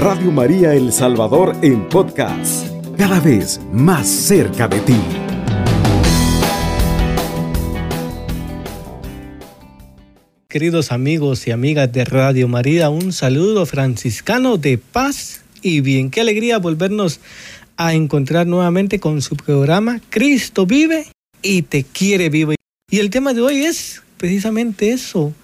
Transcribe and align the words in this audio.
Radio 0.00 0.32
María 0.32 0.72
El 0.72 0.94
Salvador 0.94 1.54
en 1.60 1.86
podcast, 1.86 2.66
cada 2.96 3.20
vez 3.20 3.60
más 3.70 4.08
cerca 4.08 4.66
de 4.66 4.80
ti. 4.80 4.96
Queridos 10.48 10.90
amigos 10.90 11.46
y 11.46 11.50
amigas 11.50 11.92
de 11.92 12.06
Radio 12.06 12.48
María, 12.48 12.88
un 12.88 13.12
saludo 13.12 13.66
franciscano 13.66 14.56
de 14.56 14.78
paz 14.78 15.42
y 15.60 15.82
bien. 15.82 16.10
Qué 16.10 16.22
alegría 16.22 16.56
volvernos 16.58 17.20
a 17.76 17.92
encontrar 17.92 18.46
nuevamente 18.46 19.00
con 19.00 19.20
su 19.20 19.36
programa 19.36 20.00
Cristo 20.08 20.64
vive 20.64 21.08
y 21.42 21.60
te 21.60 21.84
quiere 21.84 22.30
vivo. 22.30 22.54
Y 22.90 23.00
el 23.00 23.10
tema 23.10 23.34
de 23.34 23.42
hoy 23.42 23.64
es 23.64 24.00
precisamente 24.16 24.92
eso, 24.92 25.34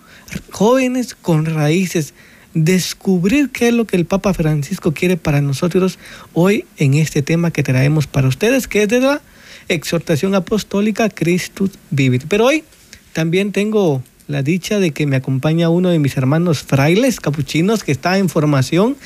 jóvenes 0.51 1.15
con 1.15 1.45
raíces, 1.45 2.15
descubrir 2.57 3.51
qué 3.51 3.69
es 3.69 3.75
lo 3.75 3.85
que 3.85 3.97
el 3.97 4.07
Papa 4.07 4.33
Francisco 4.33 4.95
quiere 4.95 5.19
para 5.19 5.43
nosotros 5.43 5.99
hoy 6.33 6.65
en 6.79 6.95
este 6.95 7.21
tema 7.21 7.51
que 7.51 7.63
traemos 7.63 8.07
para 8.07 8.29
ustedes, 8.29 8.67
que 8.67 8.85
es 8.85 8.89
de 8.89 9.01
la 9.01 9.21
exhortación 9.69 10.35
apostólica 10.35 11.11
Christus 11.11 11.73
Vivit. 11.91 12.25
Pero 12.29 12.47
hoy 12.47 12.65
también 13.13 13.53
tengo 13.53 14.03
la 14.27 14.43
dicha 14.43 14.81
de 14.81 14.93
que 14.93 15.07
me 15.07 15.17
acompaña 15.17 15.69
uno 15.69 15.91
de 15.91 15.99
mis 15.99 16.17
hermanos 16.17 16.63
frailes 16.63 17.21
capuchinos 17.21 17.85
que 17.85 17.93
está 17.93 18.17
en 18.17 18.31
formación. 18.31 18.97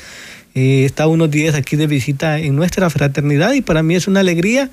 Eh, 0.55 0.85
está 0.85 1.07
unos 1.07 1.29
días 1.29 1.53
aquí 1.53 1.75
de 1.75 1.87
visita 1.87 2.39
en 2.39 2.55
nuestra 2.55 2.89
fraternidad 2.89 3.51
y 3.51 3.61
para 3.61 3.83
mí 3.83 3.95
es 3.95 4.07
una 4.07 4.21
alegría 4.21 4.69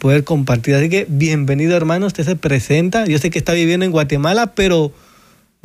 poder 0.00 0.24
compartir. 0.24 0.74
Así 0.74 0.88
que 0.88 1.06
bienvenido 1.08 1.76
hermano, 1.76 2.06
usted 2.06 2.24
se 2.24 2.34
presenta. 2.34 3.06
Yo 3.06 3.18
sé 3.18 3.30
que 3.30 3.38
está 3.38 3.52
viviendo 3.52 3.86
en 3.86 3.92
Guatemala, 3.92 4.54
pero 4.56 4.92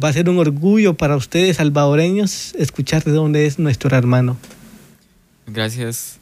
va 0.01 0.09
a 0.09 0.13
ser 0.13 0.29
un 0.29 0.39
orgullo 0.39 0.95
para 0.95 1.15
ustedes 1.15 1.57
salvadoreños 1.57 2.53
escuchar 2.55 3.03
de 3.03 3.11
dónde 3.11 3.45
es 3.45 3.59
nuestro 3.59 3.95
hermano. 3.95 4.37
Gracias. 5.47 6.19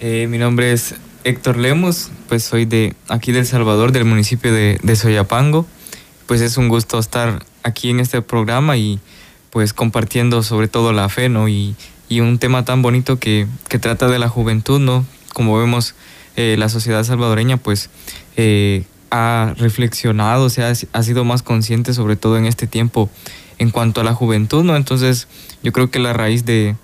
Eh, 0.00 0.26
mi 0.28 0.38
nombre 0.38 0.72
es 0.72 0.94
Héctor 1.24 1.56
Lemos, 1.56 2.10
pues 2.28 2.44
soy 2.44 2.64
de 2.64 2.94
aquí 3.08 3.32
del 3.32 3.46
Salvador, 3.46 3.92
del 3.92 4.04
municipio 4.04 4.52
de, 4.52 4.78
de 4.82 4.96
Soyapango. 4.96 5.66
Pues 6.26 6.40
es 6.40 6.56
un 6.56 6.68
gusto 6.68 6.98
estar 6.98 7.44
aquí 7.62 7.90
en 7.90 8.00
este 8.00 8.22
programa 8.22 8.76
y 8.76 9.00
pues 9.50 9.74
compartiendo 9.74 10.42
sobre 10.42 10.68
todo 10.68 10.92
la 10.92 11.08
fe, 11.08 11.28
¿no? 11.28 11.48
Y, 11.48 11.76
un 12.10 12.38
tema 12.38 12.62
tan 12.62 12.82
bonito 12.82 13.18
que, 13.18 13.46
que 13.70 13.78
trata 13.78 14.06
de 14.06 14.18
la 14.18 14.28
juventud, 14.28 14.78
¿no? 14.78 15.06
Como 15.32 15.58
vemos, 15.58 15.94
eh, 16.36 16.56
la 16.58 16.68
sociedad 16.68 17.04
salvadoreña 17.04 17.56
pues 17.56 17.88
eh, 18.36 18.84
ha 19.12 19.54
reflexionado, 19.58 20.48
sea, 20.48 20.72
ha 20.92 21.02
sido 21.02 21.24
más 21.24 21.42
consciente 21.42 21.92
sobre 21.92 22.16
todo 22.16 22.38
en 22.38 22.46
este 22.46 22.66
tiempo 22.66 23.10
en 23.58 23.70
cuanto 23.70 24.00
a 24.00 24.04
la 24.04 24.14
juventud, 24.14 24.64
¿no? 24.64 24.74
Entonces 24.74 25.28
yo 25.62 25.70
creo 25.70 25.90
que 25.90 25.98
la 25.98 26.14
raíz 26.14 26.46
de, 26.46 26.76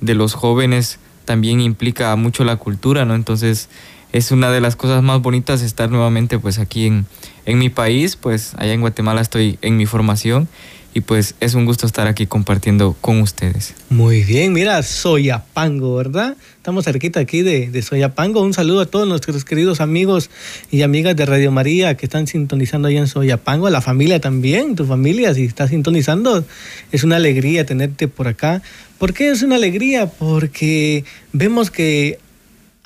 de 0.00 0.14
los 0.16 0.34
jóvenes 0.34 0.98
también 1.24 1.60
implica 1.60 2.14
mucho 2.16 2.42
la 2.42 2.56
cultura, 2.56 3.04
¿no? 3.04 3.14
Entonces 3.14 3.68
es 4.12 4.32
una 4.32 4.50
de 4.50 4.60
las 4.60 4.74
cosas 4.74 5.04
más 5.04 5.22
bonitas 5.22 5.62
estar 5.62 5.88
nuevamente 5.88 6.40
pues 6.40 6.58
aquí 6.58 6.86
en, 6.86 7.06
en 7.44 7.58
mi 7.58 7.70
país, 7.70 8.16
pues 8.16 8.54
allá 8.58 8.72
en 8.72 8.80
Guatemala 8.80 9.20
estoy 9.20 9.56
en 9.62 9.76
mi 9.76 9.86
formación 9.86 10.48
y 10.96 11.02
pues 11.02 11.34
es 11.40 11.52
un 11.52 11.66
gusto 11.66 11.86
estar 11.86 12.06
aquí 12.06 12.26
compartiendo 12.26 12.96
con 13.02 13.20
ustedes. 13.20 13.74
Muy 13.90 14.24
bien, 14.24 14.54
mira, 14.54 14.82
Soyapango, 14.82 15.94
¿verdad? 15.94 16.38
Estamos 16.56 16.86
cerquita 16.86 17.20
aquí 17.20 17.42
de, 17.42 17.70
de 17.70 17.82
Soyapango. 17.82 18.40
Un 18.40 18.54
saludo 18.54 18.80
a 18.80 18.86
todos 18.86 19.06
nuestros 19.06 19.44
queridos 19.44 19.82
amigos 19.82 20.30
y 20.70 20.80
amigas 20.80 21.14
de 21.14 21.26
Radio 21.26 21.52
María 21.52 21.98
que 21.98 22.06
están 22.06 22.26
sintonizando 22.26 22.88
ahí 22.88 22.96
en 22.96 23.08
Soyapango, 23.08 23.66
a 23.66 23.70
la 23.70 23.82
familia 23.82 24.22
también, 24.22 24.74
tu 24.74 24.86
familia, 24.86 25.34
si 25.34 25.44
estás 25.44 25.68
sintonizando, 25.68 26.46
es 26.90 27.04
una 27.04 27.16
alegría 27.16 27.66
tenerte 27.66 28.08
por 28.08 28.26
acá. 28.26 28.62
¿Por 28.96 29.12
qué 29.12 29.28
es 29.28 29.42
una 29.42 29.56
alegría? 29.56 30.06
Porque 30.06 31.04
vemos 31.34 31.70
que 31.70 32.18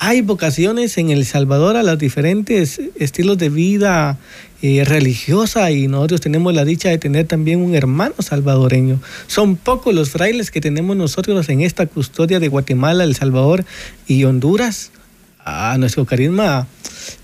hay 0.03 0.23
vocaciones 0.23 0.97
en 0.97 1.11
El 1.11 1.27
Salvador 1.27 1.77
a 1.77 1.83
los 1.83 1.99
diferentes 1.99 2.81
estilos 2.99 3.37
de 3.37 3.51
vida 3.51 4.17
eh, 4.63 4.83
religiosa 4.87 5.71
y 5.73 5.89
nosotros 5.89 6.23
tenemos 6.23 6.55
la 6.55 6.65
dicha 6.65 6.89
de 6.89 6.97
tener 6.97 7.27
también 7.27 7.61
un 7.61 7.75
hermano 7.75 8.15
salvadoreño. 8.19 8.99
Son 9.27 9.57
pocos 9.57 9.95
los 9.95 10.09
frailes 10.09 10.51
que 10.51 10.63
tenemos 10.63 10.97
nosotros 10.97 11.47
en 11.51 11.61
esta 11.61 11.85
custodia 11.85 12.41
de 12.41 12.49
Guatemala, 12.49 13.05
El 13.05 13.15
Salvador 13.15 13.67
y 14.07 14.25
Honduras. 14.25 14.91
A 15.45 15.77
nuestro 15.77 16.07
carisma 16.07 16.67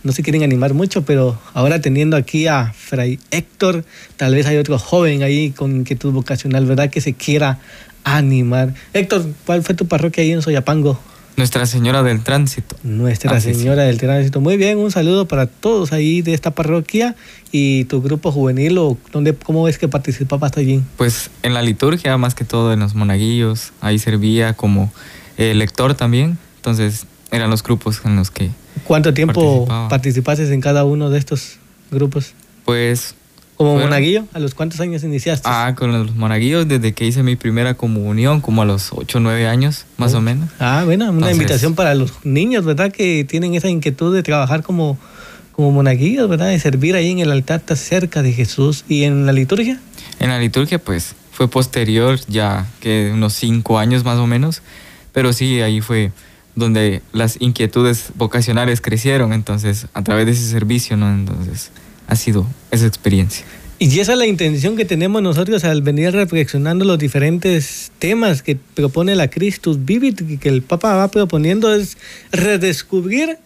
no 0.03 0.12
se 0.12 0.22
quieren 0.22 0.43
animar 0.43 0.75
mucho, 0.75 1.03
pero 1.03 1.41
ahora 1.55 1.81
teniendo 1.81 2.15
aquí 2.15 2.47
a 2.47 2.75
Fray 2.77 3.19
Héctor, 3.31 3.87
tal 4.19 4.34
vez 4.34 4.45
hay 4.45 4.59
otro 4.59 4.78
joven 4.78 5.22
ahí 5.22 5.51
con 5.51 5.77
inquietud 5.77 6.12
vocacional, 6.12 6.67
¿verdad? 6.67 6.91
Que 6.91 7.01
se 7.01 7.15
quiera 7.15 7.59
animar. 8.05 8.75
Héctor, 8.93 9.25
¿cuál 9.47 9.62
fue 9.62 9.75
tu 9.75 9.87
parroquia 9.89 10.22
ahí 10.22 10.33
en 10.33 10.43
Soyapango? 10.43 11.01
Nuestra 11.37 11.67
Señora 11.67 12.03
del 12.03 12.23
Tránsito. 12.23 12.77
Nuestra 12.83 13.41
Señora 13.41 13.83
del 13.83 13.99
Tránsito. 13.99 14.41
Muy 14.41 14.57
bien, 14.57 14.79
un 14.79 14.91
saludo 14.91 15.29
para 15.29 15.47
todos 15.47 15.93
ahí 15.93 16.23
de 16.23 16.33
esta 16.33 16.53
parroquia 16.53 17.15
y 17.53 17.85
tu 17.85 18.01
grupo 18.01 18.33
juvenil 18.33 18.79
o 18.79 18.97
dónde, 19.13 19.35
cómo 19.35 19.69
es 19.69 19.79
que 19.79 19.87
participabas 19.87 20.57
allí. 20.57 20.83
Pues 20.97 21.31
en 21.43 21.53
la 21.53 21.61
liturgia, 21.61 22.17
más 22.17 22.35
que 22.35 22.45
todo 22.45 22.73
en 22.73 22.81
los 22.81 22.95
monaguillos, 22.95 23.73
ahí 23.83 23.99
servía 23.99 24.55
como 24.55 24.91
eh, 25.37 25.53
lector 25.55 25.95
también, 25.95 26.39
entonces 26.57 27.07
eran 27.31 27.51
los 27.51 27.63
grupos 27.63 28.01
en 28.05 28.17
los 28.17 28.31
que... 28.31 28.51
¿Cuánto 28.85 29.13
tiempo 29.13 29.67
participaste 29.91 30.53
en 30.53 30.61
cada 30.63 30.85
uno 30.85 31.11
de 31.11 31.19
estos 31.19 31.59
grupos? 31.91 32.33
Pues 32.65 33.15
¿Como 33.56 33.78
monaguillo? 33.78 34.27
¿A 34.34 34.39
los 34.39 34.55
cuántos 34.55 34.81
años 34.81 35.03
iniciaste? 35.03 35.49
Ah, 35.50 35.75
con 35.77 35.91
los 35.91 36.15
monaguillos 36.15 36.69
desde 36.69 36.93
que 36.93 37.06
hice 37.06 37.22
mi 37.22 37.37
primera 37.37 37.72
comunión, 37.75 38.43
como 38.43 38.61
a 38.61 38.65
los 38.67 38.91
8 38.93 39.17
o 39.17 39.21
9 39.21 39.47
años, 39.47 39.87
más 39.97 40.12
o 40.12 40.21
menos. 40.21 40.50
Ah, 40.61 40.83
bueno, 40.84 41.11
una 41.11 41.33
invitación 41.33 41.75
para 41.75 41.95
los 41.95 42.12
niños, 42.25 42.66
¿verdad? 42.66 42.93
Que 42.93 43.25
tienen 43.25 43.55
esa 43.55 43.69
inquietud 43.69 44.15
de 44.15 44.22
trabajar 44.22 44.62
como, 44.62 44.99
como 45.53 45.72
monaguillos, 45.72 46.28
¿verdad? 46.28 46.49
De 46.49 46.59
servir 46.61 46.97
ahí 46.97 47.11
en 47.11 47.21
el 47.21 47.33
altar 47.33 47.62
cerca 47.77 48.22
de 48.22 48.33
Jesús. 48.33 48.84
¿Y 48.89 49.05
en 49.05 49.25
la 49.25 49.33
liturgia? 49.33 49.81
En 50.21 50.28
la 50.28 50.39
liturgia, 50.39 50.78
pues, 50.78 51.15
fue 51.33 51.49
posterior, 51.49 52.19
ya 52.28 52.66
que 52.81 53.11
unos 53.15 53.33
5 53.34 53.78
años 53.78 54.05
más 54.05 54.19
o 54.19 54.27
menos. 54.27 54.61
Pero 55.12 55.33
sí, 55.33 55.62
ahí 55.62 55.81
fue 55.81 56.12
donde 56.56 57.00
las 57.12 57.41
inquietudes 57.41 58.12
vocacionales 58.16 58.83
crecieron, 58.83 59.33
entonces, 59.33 59.87
a 59.95 60.03
través 60.03 60.27
de 60.27 60.33
ese 60.33 60.47
servicio, 60.50 60.99
¿no? 60.99 61.11
Entonces 61.11 61.71
ha 62.06 62.17
sido 62.17 62.47
esa 62.71 62.87
experiencia. 62.87 63.44
Y 63.78 64.00
esa 64.00 64.12
es 64.12 64.19
la 64.19 64.27
intención 64.27 64.75
que 64.75 64.87
tenemos 64.87 65.21
nosotros 65.22 65.62
al 65.65 65.83
venir 65.83 66.12
reflexionando 66.12 66.87
los 66.87 66.99
diferentes 66.99 67.93
temas 67.99 68.43
que 68.43 68.56
propone 68.56 69.15
la 69.15 69.28
Christus 69.28 69.84
Vivit, 69.84 70.41
que 70.41 70.49
el 70.49 70.62
Papa 70.62 70.95
va 70.95 71.09
proponiendo, 71.09 71.75
es 71.75 71.99
redescubrir 72.33 73.37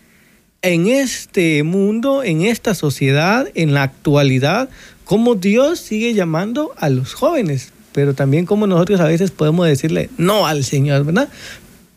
en 0.63 0.87
este 0.87 1.65
mundo, 1.65 2.23
en 2.23 2.43
esta 2.43 2.75
sociedad, 2.77 3.49
en 3.55 3.75
la 3.75 3.83
actualidad, 3.83 4.69
cómo 5.05 5.35
Dios 5.35 5.81
sigue 5.81 6.15
llamando 6.15 6.73
a 6.77 6.91
los 6.91 7.15
jóvenes, 7.15 7.73
pero 7.93 8.15
también 8.15 8.47
cómo 8.47 8.69
nosotros 8.69 9.01
a 9.01 9.07
veces 9.07 9.33
podemos 9.33 9.67
decirle 9.67 10.11
no 10.17 10.47
al 10.47 10.63
Señor, 10.63 11.05
¿verdad? 11.05 11.29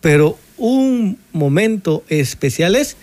Pero 0.02 0.40
un 0.58 1.20
momento 1.34 2.04
especial 2.10 2.76
es 2.76 2.98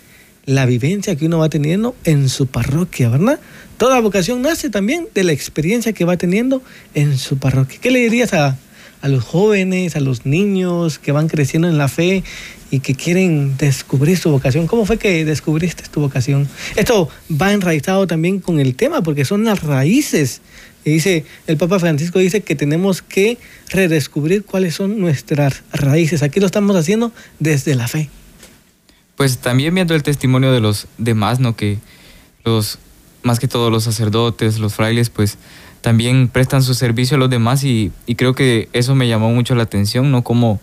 la 0.51 0.67
vivencia 0.67 1.15
que 1.15 1.27
uno 1.27 1.39
va 1.39 1.49
teniendo 1.49 1.95
en 2.05 2.29
su 2.29 2.49
parroquia, 2.49 3.09
¿verdad? 3.09 3.39
Toda 3.79 4.01
vocación 4.01 4.43
nace 4.43 4.69
también 4.69 5.07
de 5.15 5.23
la 5.23 5.31
experiencia 5.31 5.93
que 5.93 6.05
va 6.05 6.17
teniendo 6.17 6.61
en 6.95 7.19
su 7.19 7.39
parroquia. 7.39 7.79
¿Qué 7.81 7.93
le 7.93 8.01
dirías 8.01 8.35
a, 8.35 8.59
los 9.05 9.23
jóvenes, 9.23 9.95
a 9.95 10.01
los 10.01 10.27
niños 10.27 10.99
que 10.99 11.13
van 11.13 11.29
creciendo 11.29 11.69
en 11.69 11.79
la 11.79 11.87
fe 11.87 12.25
y 12.73 12.81
que 12.81 12.97
quieren 12.97 13.57
descubrir 13.59 14.19
su 14.19 14.29
vocación? 14.31 14.67
¿Cómo 14.67 14.87
fue 14.87 14.99
que 14.99 15.25
descubriste 15.25 15.85
tu 15.89 16.01
vocación? 16.01 16.49
Esto 16.75 17.09
va 17.31 17.53
enraizado 17.53 18.09
también 18.09 18.41
con 18.41 18.59
el 18.59 18.75
tema 18.75 19.03
porque 19.03 19.25
son 19.25 19.45
las 19.45 19.63
raíces. 19.63 20.41
Dice, 20.85 21.25
el 21.47 21.59
Papa 21.59 21.79
Francisco 21.79 22.19
dice 22.19 22.41
que 22.41 22.57
tenemos 22.57 23.03
que 23.03 23.39
redescubrir 23.69 24.45
cuáles 24.45 24.75
son 24.75 24.99
nuestras 24.99 25.63
raíces. 25.73 26.25
Aquí 26.25 26.41
lo 26.41 26.47
estamos 26.47 26.75
haciendo 26.75 27.13
desde 27.39 27.77
la 27.77 27.87
fe 27.87 28.11
pues 29.21 29.37
también 29.37 29.75
viendo 29.75 29.95
el 29.95 30.03
testimonio 30.03 30.51
de 30.51 30.61
los 30.61 30.87
demás, 30.97 31.41
¿no? 31.41 31.55
Que 31.55 31.77
los, 32.43 32.79
más 33.23 33.39
que 33.39 33.49
todos 33.49 33.71
los 33.71 33.85
sacerdotes, 33.85 34.59
los 34.59 34.73
frailes, 34.73 35.11
pues 35.11 35.37
también 35.83 36.29
prestan 36.29 36.63
su 36.63 36.73
servicio 36.73 37.19
a 37.19 37.21
los 37.21 37.29
demás 37.29 37.63
y, 37.63 37.93
creo 38.17 38.35
que 38.35 38.71
eso 38.73 38.95
me 38.95 39.09
llamó 39.09 39.29
mucho 39.31 39.55
la 39.55 39.65
atención, 39.65 40.11
¿no? 40.11 40.25
Cómo, 40.25 40.59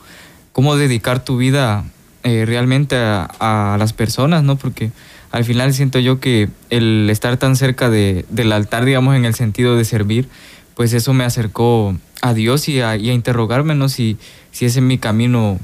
cómo 0.53 0.75
dedicar 0.75 1.23
tu 1.23 1.37
vida 1.37 1.85
eh, 2.23 2.45
realmente 2.47 2.95
a, 2.97 3.75
las 3.77 3.93
personas, 3.93 4.41
¿no? 4.41 4.55
Porque 4.55 4.89
al 5.29 5.45
final 5.45 5.71
siento 5.75 5.99
yo 5.99 6.19
que 6.19 6.49
el 6.71 7.11
estar 7.11 7.37
tan 7.37 7.55
cerca 7.55 7.91
de, 7.91 8.25
del 8.29 8.51
altar, 8.51 8.85
digamos, 8.85 9.15
en 9.15 9.25
el 9.25 9.35
sentido 9.35 9.77
de 9.77 9.85
servir, 9.85 10.29
pues 10.73 10.93
eso 10.93 11.13
me 11.13 11.25
acercó 11.25 11.95
a 12.23 12.33
Dios 12.33 12.67
y 12.69 12.81
a, 12.81 12.95
interrogarme, 12.95 13.75
¿no? 13.75 13.87
Si, 13.87 14.17
si 14.51 14.65
ese 14.65 14.79
es 14.79 14.83
mi 14.83 14.97
camino 14.97 15.59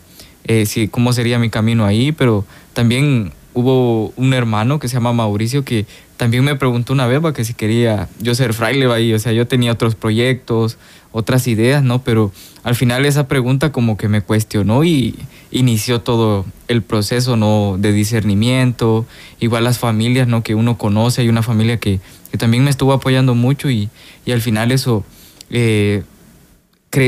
eh, 0.45 0.89
cómo 0.91 1.13
sería 1.13 1.39
mi 1.39 1.49
camino 1.49 1.85
ahí, 1.85 2.11
pero 2.11 2.45
también 2.73 3.33
hubo 3.53 4.13
un 4.15 4.33
hermano 4.33 4.79
que 4.79 4.87
se 4.87 4.95
llama 4.95 5.13
Mauricio 5.13 5.63
que 5.63 5.85
también 6.17 6.43
me 6.43 6.55
preguntó 6.55 6.93
una 6.93 7.07
vez 7.07 7.21
que 7.33 7.43
si 7.43 7.53
quería 7.53 8.07
yo 8.19 8.33
ser 8.35 8.53
fraile 8.53 8.91
ahí, 8.91 9.13
o 9.13 9.19
sea, 9.19 9.31
yo 9.31 9.47
tenía 9.47 9.71
otros 9.71 9.95
proyectos, 9.95 10.77
otras 11.11 11.47
ideas, 11.47 11.83
¿no? 11.83 12.01
Pero 12.01 12.31
al 12.63 12.75
final 12.75 13.05
esa 13.05 13.27
pregunta 13.27 13.71
como 13.71 13.97
que 13.97 14.07
me 14.07 14.21
cuestionó 14.21 14.83
y 14.83 15.15
inició 15.51 16.01
todo 16.01 16.45
el 16.67 16.81
proceso, 16.81 17.35
¿no? 17.35 17.75
De 17.77 17.91
discernimiento, 17.91 19.05
igual 19.39 19.65
las 19.65 19.79
familias, 19.79 20.27
¿no? 20.27 20.43
Que 20.43 20.55
uno 20.55 20.77
conoce, 20.77 21.21
hay 21.21 21.29
una 21.29 21.43
familia 21.43 21.77
que, 21.77 21.99
que 22.31 22.37
también 22.37 22.63
me 22.63 22.69
estuvo 22.69 22.93
apoyando 22.93 23.35
mucho 23.35 23.69
y, 23.69 23.89
y 24.25 24.31
al 24.31 24.41
final 24.41 24.71
eso 24.71 25.03
eh, 25.49 26.03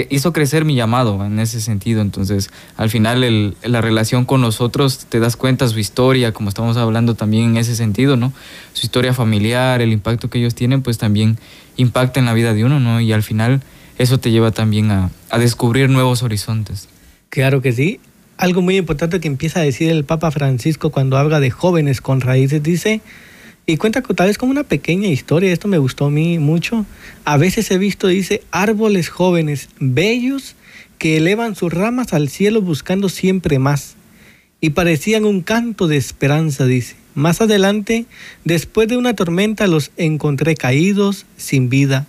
hizo 0.09 0.33
crecer 0.33 0.65
mi 0.65 0.75
llamado 0.75 1.23
en 1.23 1.39
ese 1.39 1.61
sentido. 1.61 2.01
Entonces, 2.01 2.49
al 2.75 2.89
final 2.89 3.23
el, 3.23 3.55
la 3.63 3.81
relación 3.81 4.25
con 4.25 4.41
nosotros, 4.41 5.05
te 5.09 5.19
das 5.19 5.35
cuenta 5.35 5.67
su 5.67 5.77
historia, 5.77 6.31
como 6.31 6.49
estamos 6.49 6.77
hablando 6.77 7.13
también 7.13 7.51
en 7.51 7.57
ese 7.57 7.75
sentido, 7.75 8.17
¿no? 8.17 8.33
Su 8.73 8.85
historia 8.85 9.13
familiar, 9.13 9.81
el 9.81 9.91
impacto 9.91 10.29
que 10.29 10.39
ellos 10.39 10.55
tienen, 10.55 10.81
pues 10.81 10.97
también 10.97 11.37
impacta 11.77 12.19
en 12.19 12.25
la 12.25 12.33
vida 12.33 12.53
de 12.53 12.65
uno, 12.65 12.79
¿no? 12.79 12.99
Y 12.99 13.13
al 13.13 13.21
final 13.21 13.61
eso 13.97 14.19
te 14.19 14.31
lleva 14.31 14.51
también 14.51 14.89
a, 14.89 15.11
a 15.29 15.37
descubrir 15.37 15.89
nuevos 15.89 16.23
horizontes. 16.23 16.89
Claro 17.29 17.61
que 17.61 17.71
sí. 17.71 17.99
Algo 18.37 18.61
muy 18.61 18.77
importante 18.77 19.19
que 19.19 19.27
empieza 19.27 19.59
a 19.59 19.63
decir 19.63 19.89
el 19.91 20.03
Papa 20.03 20.31
Francisco 20.31 20.89
cuando 20.89 21.17
habla 21.17 21.39
de 21.39 21.51
jóvenes 21.51 22.01
con 22.01 22.21
raíces, 22.21 22.61
dice, 22.63 23.01
y 23.67 23.77
cuenta 23.77 24.01
tal 24.01 24.27
vez 24.27 24.37
como 24.37 24.51
una 24.51 24.63
pequeña 24.63 25.07
historia, 25.07 25.51
esto 25.51 25.67
me 25.67 25.79
gustó 25.79 26.05
a 26.05 26.11
mí 26.11 26.37
mucho. 26.37 26.85
A 27.23 27.37
veces 27.37 27.71
he 27.71 27.77
visto, 27.79 28.07
dice, 28.07 28.43
árboles 28.51 29.09
jóvenes, 29.09 29.69
bellos, 29.79 30.55
que 30.99 31.17
elevan 31.17 31.55
sus 31.55 31.73
ramas 31.73 32.13
al 32.13 32.29
cielo 32.29 32.61
buscando 32.61 33.09
siempre 33.09 33.57
más. 33.57 33.95
Y 34.61 34.71
parecían 34.71 35.25
un 35.25 35.41
canto 35.41 35.87
de 35.87 35.97
esperanza, 35.97 36.65
dice. 36.65 36.95
Más 37.15 37.41
adelante, 37.41 38.05
después 38.43 38.87
de 38.87 38.97
una 38.97 39.15
tormenta, 39.15 39.67
los 39.67 39.91
encontré 39.97 40.55
caídos, 40.55 41.25
sin 41.37 41.69
vida, 41.69 42.05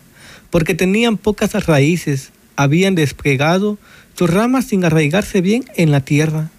porque 0.51 0.75
tenían 0.75 1.17
pocas 1.17 1.53
raíces, 1.67 2.33
habían 2.57 2.95
desplegado 2.95 3.79
sus 4.15 4.29
ramas 4.29 4.67
sin 4.67 4.85
arraigarse 4.85 5.41
bien 5.41 5.65
en 5.77 5.91
la 5.91 6.01
tierra, 6.01 6.51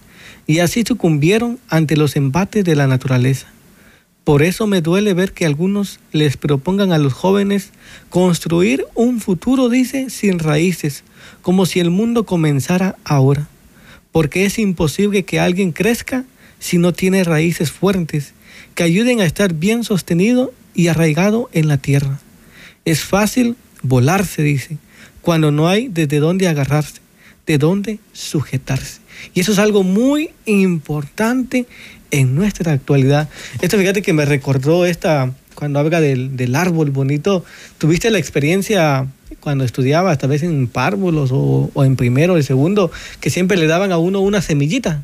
y 0.47 0.59
así 0.59 0.83
sucumbieron 0.87 1.59
ante 1.69 1.97
los 1.97 2.15
embates 2.15 2.63
de 2.63 2.75
la 2.75 2.87
naturaleza. 2.87 3.47
Por 4.27 4.43
eso 4.43 4.67
me 4.67 4.81
duele 4.81 5.13
ver 5.13 5.31
que 5.31 5.45
algunos 5.45 6.01
les 6.11 6.35
propongan 6.35 6.91
a 6.91 6.97
los 6.97 7.13
jóvenes 7.13 7.69
construir 8.09 8.85
un 8.93 9.21
futuro, 9.21 9.69
dice, 9.69 10.09
sin 10.09 10.39
raíces, 10.39 11.05
como 11.41 11.65
si 11.65 11.79
el 11.79 11.91
mundo 11.91 12.25
comenzara 12.25 12.97
ahora. 13.05 13.47
Porque 14.11 14.43
es 14.43 14.59
imposible 14.59 15.23
que 15.23 15.39
alguien 15.39 15.71
crezca 15.71 16.25
si 16.59 16.77
no 16.77 16.91
tiene 16.91 17.23
raíces 17.23 17.71
fuertes, 17.71 18.33
que 18.75 18.83
ayuden 18.83 19.21
a 19.21 19.25
estar 19.25 19.53
bien 19.53 19.85
sostenido 19.85 20.53
y 20.75 20.89
arraigado 20.89 21.49
en 21.53 21.69
la 21.69 21.77
tierra. 21.77 22.19
Es 22.83 23.05
fácil 23.05 23.55
volarse, 23.81 24.43
dice, 24.43 24.77
cuando 25.21 25.53
no 25.53 25.69
hay 25.69 25.87
desde 25.87 26.19
dónde 26.19 26.49
agarrarse, 26.49 26.99
de 27.45 27.57
dónde 27.57 27.99
sujetarse. 28.11 28.99
Y 29.33 29.41
eso 29.41 29.51
es 29.51 29.59
algo 29.59 29.83
muy 29.83 30.31
importante 30.45 31.65
en 32.11 32.35
nuestra 32.35 32.71
actualidad. 32.71 33.29
Esto 33.61 33.77
fíjate 33.77 34.01
que 34.01 34.13
me 34.13 34.25
recordó 34.25 34.85
esta, 34.85 35.33
cuando 35.55 35.79
habla 35.79 36.01
del, 36.01 36.55
árbol 36.55 36.91
bonito, 36.91 37.43
¿tuviste 37.77 38.11
la 38.11 38.19
experiencia 38.19 39.07
cuando 39.39 39.63
estudiaba, 39.63 40.15
tal 40.17 40.29
vez 40.29 40.43
en 40.43 40.67
párvulos 40.67 41.29
o, 41.33 41.71
en 41.83 41.95
primero 41.95 42.33
o 42.33 42.41
segundo, 42.41 42.91
que 43.19 43.29
siempre 43.29 43.57
le 43.57 43.67
daban 43.67 43.91
a 43.91 43.97
uno 43.97 44.19
una 44.19 44.41
semillita 44.41 45.03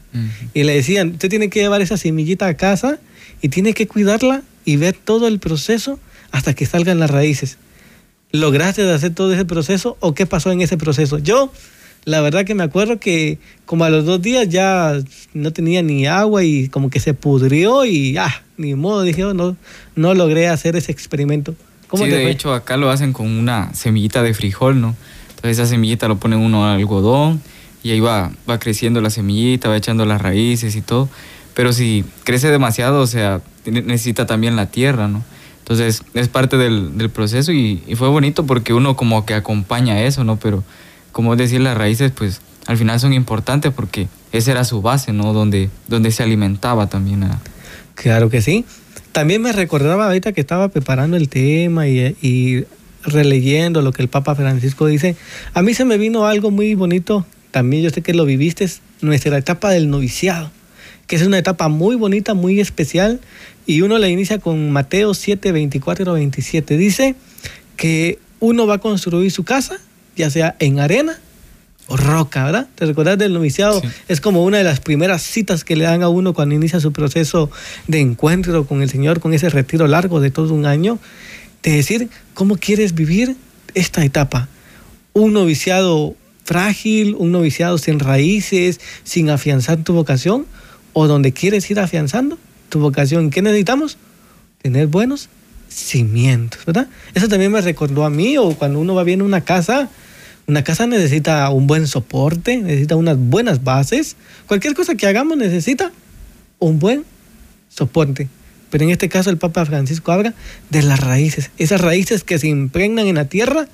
y 0.54 0.64
le 0.64 0.74
decían, 0.74 1.12
usted 1.12 1.30
tiene 1.30 1.50
que 1.50 1.60
llevar 1.60 1.82
esa 1.82 1.98
semillita 1.98 2.48
a 2.48 2.56
casa 2.56 3.00
y 3.42 3.50
tiene 3.50 3.74
que 3.74 3.88
cuidarla 3.88 4.42
y 4.66 4.78
ver 4.78 4.94
todo 4.94 5.28
el 5.28 5.40
proceso 5.40 6.00
hasta 6.32 6.54
que 6.54 6.66
salgan 6.66 7.00
las 7.00 7.12
raíces. 7.12 7.58
¿Lograste 8.32 8.90
hacer 8.92 9.14
todo 9.14 9.32
ese 9.34 9.46
proceso 9.46 9.98
o 10.00 10.16
qué 10.16 10.26
pasó 10.26 10.52
en 10.52 10.62
ese 10.62 10.76
proceso? 10.76 11.20
Yo 11.20 11.52
la 12.06 12.22
verdad 12.22 12.46
que 12.46 12.56
me 12.56 12.64
acuerdo 12.64 13.00
que 13.00 13.40
como 13.66 13.86
a 13.86 13.90
los 13.90 14.06
dos 14.06 14.22
días 14.22 14.50
ya 14.50 14.98
no 15.34 15.54
tenía 15.54 15.82
ni 15.82 16.06
agua 16.06 16.44
y 16.44 16.68
como 16.68 16.90
que 16.90 17.00
se 17.00 17.14
pudrió 17.14 17.86
y 17.86 18.18
ah, 18.18 18.44
ni 18.58 18.76
modo, 18.76 19.04
dije, 19.04 19.24
oh, 19.24 19.34
no, 19.34 19.56
no 19.96 20.14
logré 20.14 20.48
hacer 20.48 20.76
ese 20.76 20.92
experimento. 20.92 21.56
¿Cómo 21.88 22.06
sí, 22.06 22.10
de 22.10 22.30
hecho 22.30 22.54
acá 22.54 22.76
lo 22.78 22.90
hacen 22.90 23.14
con 23.14 23.28
una 23.28 23.74
semillita 23.74 24.24
de 24.24 24.34
frijol, 24.34 24.82
¿no? 24.82 24.96
Entonces 25.30 25.60
esa 25.60 25.68
semillita 25.68 26.08
lo 26.08 26.18
pone 26.18 26.36
uno 26.36 26.66
al 26.66 26.78
algodón 26.78 27.42
y 27.84 27.92
ahí 27.92 28.00
va, 28.00 28.32
va 28.50 28.60
creciendo 28.60 29.02
la 29.02 29.10
semillita, 29.10 29.70
va 29.70 29.78
echando 29.78 30.06
las 30.06 30.22
raíces 30.22 30.76
y 30.76 30.82
todo. 30.82 31.10
Pero 31.54 31.72
si 31.72 32.04
crece 32.24 32.50
demasiado, 32.50 33.02
o 33.02 33.08
sea, 33.08 33.42
necesita 33.66 34.26
también 34.26 34.56
la 34.56 34.72
tierra, 34.72 35.08
¿no? 35.08 35.24
Entonces 35.60 36.04
es 36.14 36.28
parte 36.28 36.58
del, 36.58 36.98
del 36.98 37.10
proceso 37.10 37.52
y, 37.52 37.82
y, 37.88 37.96
fue 37.96 38.10
bonito 38.10 38.46
porque 38.46 38.74
uno 38.74 38.98
como 38.98 39.26
que 39.26 39.34
acompaña 39.34 40.02
eso, 40.04 40.24
¿no? 40.26 40.38
Pero 40.38 40.64
como 41.14 41.38
decir, 41.38 41.62
las 41.62 41.78
raíces 41.78 42.12
pues 42.12 42.42
al 42.66 42.78
final 42.78 43.00
son 43.00 43.14
importantes 43.14 43.72
porque 43.72 44.08
esa 44.34 44.52
era 44.52 44.66
su 44.66 44.82
base, 44.82 45.14
¿no? 45.14 45.32
Donde, 45.32 45.70
donde 45.88 46.12
se 46.12 46.24
alimentaba 46.24 46.88
también. 46.88 47.24
Claro 47.96 48.30
que 48.30 48.42
sí. 48.42 48.66
También 49.14 49.42
me 49.42 49.52
recordaba 49.52 50.08
ahorita 50.08 50.34
que 50.34 50.42
estaba 50.42 50.68
preparando 50.70 51.16
el 51.16 51.30
tema 51.30 51.88
y, 51.88 52.18
y 52.22 52.66
releyendo 53.04 53.82
lo 53.82 53.92
que 53.92 54.02
el 54.02 54.08
Papa 54.08 54.34
Francisco 54.34 54.88
dice. 54.88 55.16
A 55.54 55.62
mí 55.62 55.74
se 55.74 55.86
me 55.86 55.98
vino 55.98 56.26
algo 56.26 56.52
muy 56.52 56.74
bonito, 56.74 57.26
también 57.52 57.84
yo 57.84 57.90
sé 57.92 58.02
que 58.02 58.14
lo 58.14 58.26
viviste, 58.26 58.68
nuestra 59.02 59.38
etapa 59.38 59.70
del 59.70 59.90
noviciado, 59.90 60.50
que 61.06 61.16
es 61.16 61.22
una 61.22 61.38
etapa 61.38 61.68
muy 61.68 61.96
bonita, 61.96 62.34
muy 62.34 62.60
especial, 62.60 63.20
y 63.68 63.82
uno 63.82 64.00
la 64.00 64.10
inicia 64.10 64.40
con 64.40 64.72
Mateo 64.72 65.14
7, 65.14 65.52
24 65.52 66.14
27. 66.14 66.76
Dice 66.78 67.16
que 67.78 68.18
uno 68.40 68.66
va 68.66 68.76
a 68.76 68.80
construir 68.80 69.32
su 69.32 69.44
casa 69.44 69.80
ya 70.16 70.30
sea 70.30 70.56
en 70.60 70.80
arena 70.80 71.20
o 71.88 71.98
roca, 71.98 72.46
¿verdad? 72.46 72.68
¿Te 72.76 72.86
recuerdas 72.86 73.18
del 73.18 73.34
noviciado? 73.34 73.82
Es 74.08 74.22
como 74.22 74.44
una 74.44 74.58
de 74.58 74.64
las 74.64 74.80
primeras 74.80 75.22
citas 75.22 75.64
que 75.64 75.76
le 75.76 75.86
dan 75.86 76.02
a 76.02 76.10
uno 76.10 76.34
cuando 76.34 76.56
inicia 76.56 76.80
su 76.80 76.94
proceso 76.94 77.50
de 77.88 78.00
encuentro 78.00 78.66
con 78.66 78.82
el 78.82 78.90
Señor, 78.90 79.20
con 79.20 79.34
ese 79.34 79.50
retiro 79.50 79.88
largo 79.88 80.22
de 80.22 80.32
todo 80.32 80.54
un 80.54 80.66
año, 80.66 81.00
de 81.62 81.72
decir, 81.72 82.10
¿cómo 82.34 82.58
quieres 82.58 82.94
vivir 82.94 83.36
esta 83.74 84.04
etapa? 84.06 84.48
Un 85.14 85.34
noviciado 85.34 86.16
frágil, 86.46 87.16
un 87.18 87.32
noviciado 87.32 87.78
sin 87.78 88.00
raíces, 88.00 88.80
sin 89.04 89.30
afianzar 89.30 89.84
tu 89.84 89.94
vocación, 89.94 90.46
o 90.94 91.08
donde 91.08 91.34
quieres 91.34 91.70
ir 91.70 91.80
afianzando 91.80 92.38
tu 92.70 92.80
vocación. 92.80 93.30
¿Qué 93.30 93.42
necesitamos? 93.42 93.98
Tener 94.62 94.88
buenos 94.88 95.30
cimientos, 95.74 96.66
¿verdad? 96.66 96.88
Eso 97.14 97.28
también 97.28 97.52
me 97.52 97.62
recordó 97.62 98.06
a 98.06 98.10
mí, 98.10 98.38
o 98.38 98.56
cuando 98.56 98.80
uno 98.80 98.96
va 98.96 99.04
bien 99.04 99.22
a 99.22 99.24
una 99.24 99.42
casa, 99.42 99.90
una 100.48 100.64
casa 100.64 100.88
necesita 100.88 101.50
un 101.50 101.68
buen 101.68 101.88
soporte, 101.88 102.58
necesita 102.58 102.96
unas 102.96 103.18
buenas 103.18 103.64
bases. 103.64 104.16
Cualquier 104.48 104.74
cosa 104.74 104.96
que 104.96 105.08
hagamos 105.08 105.38
necesita 105.38 105.92
un 106.60 106.80
buen 106.80 107.06
soporte. 107.70 108.28
Pero 108.70 108.86
en 108.86 108.90
este 108.90 109.08
caso 109.08 109.30
el 109.30 109.38
Papa 109.38 109.66
Francisco 109.66 110.12
habla 110.12 110.34
de 110.70 110.82
las 110.82 111.00
raíces, 111.00 111.52
esas 111.58 111.80
raíces 111.80 112.24
que 112.24 112.40
se 112.40 112.48
impregnan 112.48 113.08
en 113.08 113.16
la 113.16 113.26
tierra 113.26 113.68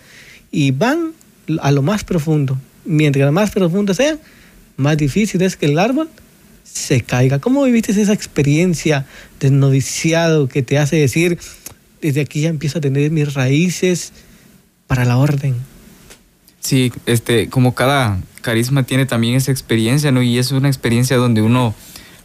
y 0.52 0.72
van 0.72 1.14
a 1.62 1.72
lo 1.72 1.82
más 1.82 2.04
profundo. 2.04 2.58
Mientras 2.86 3.32
más 3.32 3.52
profundo 3.52 3.94
sea, 3.94 4.18
más 4.78 4.98
difícil 4.98 5.42
es 5.42 5.56
que 5.56 5.68
el 5.68 5.80
árbol 5.80 6.10
se 6.64 7.02
caiga. 7.02 7.40
¿Cómo 7.40 7.64
viviste 7.64 7.92
esa 7.92 8.14
experiencia 8.14 9.06
de 9.40 9.50
noviciado 9.52 10.48
que 10.48 10.62
te 10.62 10.78
hace 10.78 10.98
decir, 10.98 11.40
desde 12.02 12.22
aquí 12.22 12.42
ya 12.42 12.50
empiezo 12.50 12.80
a 12.80 12.82
tener 12.82 13.12
mis 13.12 13.34
raíces 13.34 14.14
para 14.88 15.06
la 15.06 15.18
orden? 15.18 15.56
Sí, 16.60 16.92
este, 17.06 17.50
como 17.50 17.74
cada 17.74 18.20
carisma 18.42 18.84
tiene 18.84 19.06
también 19.06 19.36
esa 19.36 19.52
experiencia, 19.52 20.12
¿no? 20.12 20.22
Y 20.22 20.38
es 20.38 20.52
una 20.52 20.68
experiencia 20.68 21.18
donde 21.18 21.42
uno 21.42 21.74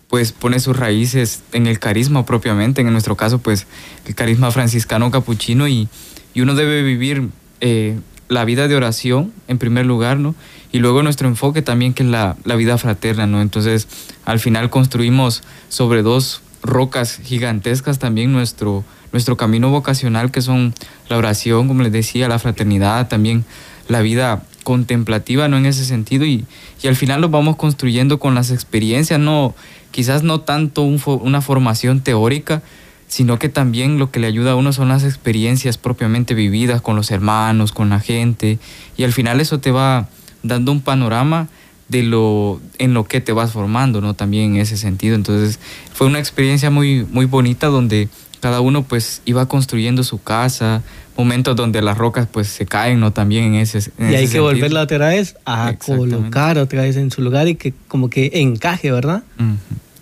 pues 0.08 0.32
pone 0.32 0.60
sus 0.60 0.76
raíces 0.76 1.42
en 1.52 1.66
el 1.66 1.78
carisma 1.78 2.24
propiamente, 2.24 2.80
en 2.82 2.92
nuestro 2.92 3.16
caso 3.16 3.38
pues 3.38 3.66
el 4.06 4.14
carisma 4.14 4.50
franciscano 4.50 5.10
capuchino 5.10 5.66
y, 5.66 5.88
y 6.34 6.40
uno 6.40 6.54
debe 6.54 6.82
vivir 6.82 7.28
eh, 7.60 7.98
la 8.28 8.44
vida 8.44 8.68
de 8.68 8.76
oración 8.76 9.32
en 9.48 9.58
primer 9.58 9.86
lugar, 9.86 10.18
¿no? 10.18 10.34
Y 10.72 10.78
luego 10.78 11.02
nuestro 11.02 11.28
enfoque 11.28 11.62
también 11.62 11.94
que 11.94 12.02
es 12.02 12.08
la, 12.08 12.36
la 12.44 12.56
vida 12.56 12.78
fraterna, 12.78 13.26
¿no? 13.26 13.40
Entonces 13.40 13.88
al 14.24 14.40
final 14.40 14.70
construimos 14.70 15.42
sobre 15.68 16.02
dos 16.02 16.42
rocas 16.64 17.20
gigantescas 17.22 17.98
también 17.98 18.32
nuestro, 18.32 18.84
nuestro 19.12 19.36
camino 19.36 19.70
vocacional 19.70 20.32
que 20.32 20.42
son 20.42 20.74
la 21.08 21.18
oración, 21.18 21.68
como 21.68 21.82
les 21.82 21.92
decía, 21.92 22.26
la 22.26 22.38
fraternidad, 22.38 23.06
también 23.08 23.44
la 23.86 24.00
vida 24.00 24.42
contemplativa, 24.64 25.46
¿no? 25.46 25.58
En 25.58 25.66
ese 25.66 25.84
sentido, 25.84 26.24
y, 26.24 26.46
y 26.82 26.88
al 26.88 26.96
final 26.96 27.20
lo 27.20 27.28
vamos 27.28 27.56
construyendo 27.56 28.18
con 28.18 28.34
las 28.34 28.50
experiencias, 28.50 29.20
no, 29.20 29.54
quizás 29.90 30.22
no 30.22 30.40
tanto 30.40 30.82
una 30.82 31.42
formación 31.42 32.00
teórica, 32.00 32.62
sino 33.06 33.38
que 33.38 33.50
también 33.50 33.98
lo 33.98 34.10
que 34.10 34.18
le 34.18 34.26
ayuda 34.26 34.52
a 34.52 34.56
uno 34.56 34.72
son 34.72 34.88
las 34.88 35.04
experiencias 35.04 35.76
propiamente 35.76 36.34
vividas 36.34 36.80
con 36.80 36.96
los 36.96 37.10
hermanos, 37.10 37.72
con 37.72 37.90
la 37.90 38.00
gente, 38.00 38.58
y 38.96 39.04
al 39.04 39.12
final 39.12 39.40
eso 39.40 39.60
te 39.60 39.70
va 39.70 40.08
dando 40.42 40.72
un 40.72 40.80
panorama 40.80 41.48
de 41.94 42.02
lo 42.02 42.60
en 42.78 42.92
lo 42.92 43.04
que 43.04 43.20
te 43.20 43.32
vas 43.32 43.52
formando, 43.52 44.00
¿no? 44.00 44.14
También 44.14 44.56
en 44.56 44.60
ese 44.60 44.76
sentido. 44.76 45.14
Entonces, 45.14 45.60
fue 45.92 46.08
una 46.08 46.18
experiencia 46.18 46.68
muy 46.68 47.06
muy 47.08 47.26
bonita 47.26 47.68
donde 47.68 48.08
cada 48.40 48.60
uno 48.60 48.82
pues 48.82 49.22
iba 49.26 49.46
construyendo 49.46 50.02
su 50.02 50.20
casa, 50.20 50.82
momentos 51.16 51.54
donde 51.54 51.80
las 51.82 51.96
rocas 51.96 52.26
pues 52.30 52.48
se 52.48 52.66
caen, 52.66 52.98
¿no? 52.98 53.12
También 53.12 53.44
en 53.44 53.54
ese 53.54 53.92
Y 53.96 54.14
hay 54.14 54.26
que 54.26 54.40
volverla 54.40 54.82
otra 54.82 55.08
vez 55.08 55.36
a 55.46 55.74
colocar 55.78 56.58
otra 56.58 56.82
vez 56.82 56.96
en 56.96 57.12
su 57.12 57.22
lugar 57.22 57.46
y 57.46 57.54
que 57.54 57.72
como 57.86 58.10
que 58.10 58.32
encaje, 58.34 58.90
¿verdad? 58.90 59.22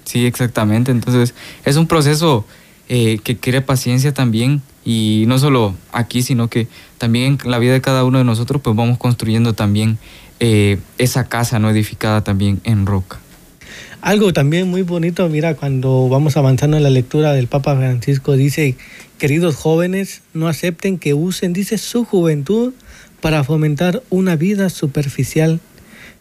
Sí, 0.04 0.24
exactamente. 0.24 0.90
Entonces, 0.90 1.34
es 1.66 1.76
un 1.76 1.86
proceso 1.86 2.46
eh, 2.88 3.18
que 3.22 3.36
quiere 3.36 3.60
paciencia 3.60 4.14
también 4.14 4.62
y 4.82 5.24
no 5.28 5.38
solo 5.38 5.74
aquí, 5.92 6.22
sino 6.22 6.48
que 6.48 6.68
también 6.96 7.38
en 7.44 7.50
la 7.50 7.58
vida 7.58 7.74
de 7.74 7.82
cada 7.82 8.02
uno 8.04 8.16
de 8.18 8.24
nosotros 8.24 8.62
pues 8.62 8.74
vamos 8.74 8.96
construyendo 8.96 9.52
también 9.52 9.98
eh, 10.44 10.80
esa 10.98 11.28
casa 11.28 11.60
no 11.60 11.70
edificada 11.70 12.24
también 12.24 12.60
en 12.64 12.84
roca. 12.84 13.20
Algo 14.00 14.32
también 14.32 14.68
muy 14.68 14.82
bonito, 14.82 15.28
mira, 15.28 15.54
cuando 15.54 16.08
vamos 16.08 16.36
avanzando 16.36 16.76
en 16.76 16.82
la 16.82 16.90
lectura 16.90 17.32
del 17.32 17.46
Papa 17.46 17.76
Francisco, 17.76 18.32
dice, 18.32 18.76
queridos 19.18 19.54
jóvenes, 19.54 20.22
no 20.34 20.48
acepten 20.48 20.98
que 20.98 21.14
usen, 21.14 21.52
dice, 21.52 21.78
su 21.78 22.04
juventud 22.04 22.72
para 23.20 23.44
fomentar 23.44 24.02
una 24.10 24.34
vida 24.34 24.68
superficial 24.68 25.60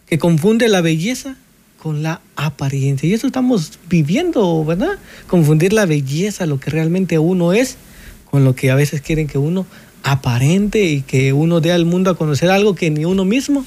que 0.05 0.19
confunde 0.19 0.69
la 0.69 0.81
belleza 0.81 1.35
con 1.79 2.03
la 2.03 2.21
apariencia. 2.35 3.09
Y 3.09 3.13
eso 3.13 3.25
estamos 3.25 3.79
viviendo, 3.89 4.63
¿verdad? 4.63 4.99
Confundir 5.25 5.73
la 5.73 5.87
belleza, 5.87 6.45
lo 6.45 6.59
que 6.59 6.69
realmente 6.69 7.17
uno 7.17 7.53
es, 7.53 7.77
con 8.29 8.43
lo 8.43 8.53
que 8.53 8.69
a 8.69 8.75
veces 8.75 9.01
quieren 9.01 9.25
que 9.25 9.39
uno 9.39 9.65
aparente 10.03 10.85
y 10.85 11.01
que 11.01 11.33
uno 11.33 11.59
dé 11.59 11.71
al 11.71 11.85
mundo 11.85 12.11
a 12.11 12.15
conocer 12.15 12.51
algo 12.51 12.75
que 12.75 12.91
ni 12.91 13.03
uno 13.03 13.25
mismo 13.25 13.65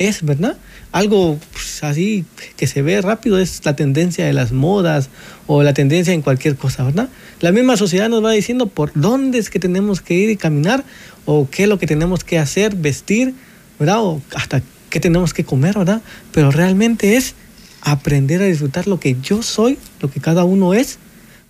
es, 0.00 0.24
¿verdad? 0.24 0.56
Algo 0.92 1.38
pues, 1.52 1.84
así 1.84 2.24
que 2.56 2.66
se 2.66 2.82
ve 2.82 3.00
rápido 3.02 3.38
es 3.38 3.60
la 3.64 3.76
tendencia 3.76 4.24
de 4.24 4.32
las 4.32 4.50
modas 4.50 5.10
o 5.46 5.62
la 5.62 5.74
tendencia 5.74 6.14
en 6.14 6.22
cualquier 6.22 6.56
cosa, 6.56 6.82
¿verdad? 6.84 7.10
La 7.40 7.52
misma 7.52 7.76
sociedad 7.76 8.08
nos 8.08 8.24
va 8.24 8.32
diciendo 8.32 8.66
por 8.66 8.92
dónde 8.94 9.38
es 9.38 9.50
que 9.50 9.60
tenemos 9.60 10.00
que 10.00 10.14
ir 10.14 10.30
y 10.30 10.36
caminar 10.36 10.84
o 11.26 11.48
qué 11.50 11.64
es 11.64 11.68
lo 11.68 11.78
que 11.78 11.86
tenemos 11.86 12.24
que 12.24 12.38
hacer, 12.38 12.74
vestir, 12.74 13.34
¿verdad? 13.78 14.02
O 14.02 14.22
hasta 14.34 14.62
qué 14.88 15.00
tenemos 15.00 15.34
que 15.34 15.44
comer, 15.44 15.76
¿verdad? 15.76 16.00
Pero 16.32 16.50
realmente 16.50 17.16
es 17.16 17.34
aprender 17.82 18.40
a 18.40 18.46
disfrutar 18.46 18.86
lo 18.86 18.98
que 18.98 19.16
yo 19.22 19.42
soy, 19.42 19.78
lo 20.00 20.10
que 20.10 20.20
cada 20.20 20.44
uno 20.44 20.72
es. 20.72 20.98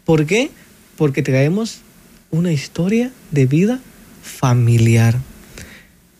¿Por 0.04 0.26
qué? 0.26 0.50
Porque 0.97 1.23
traemos 1.23 1.83
una 2.33 2.52
historia 2.52 3.12
de 3.30 3.47
vida 3.47 3.80
familiar. 4.23 5.16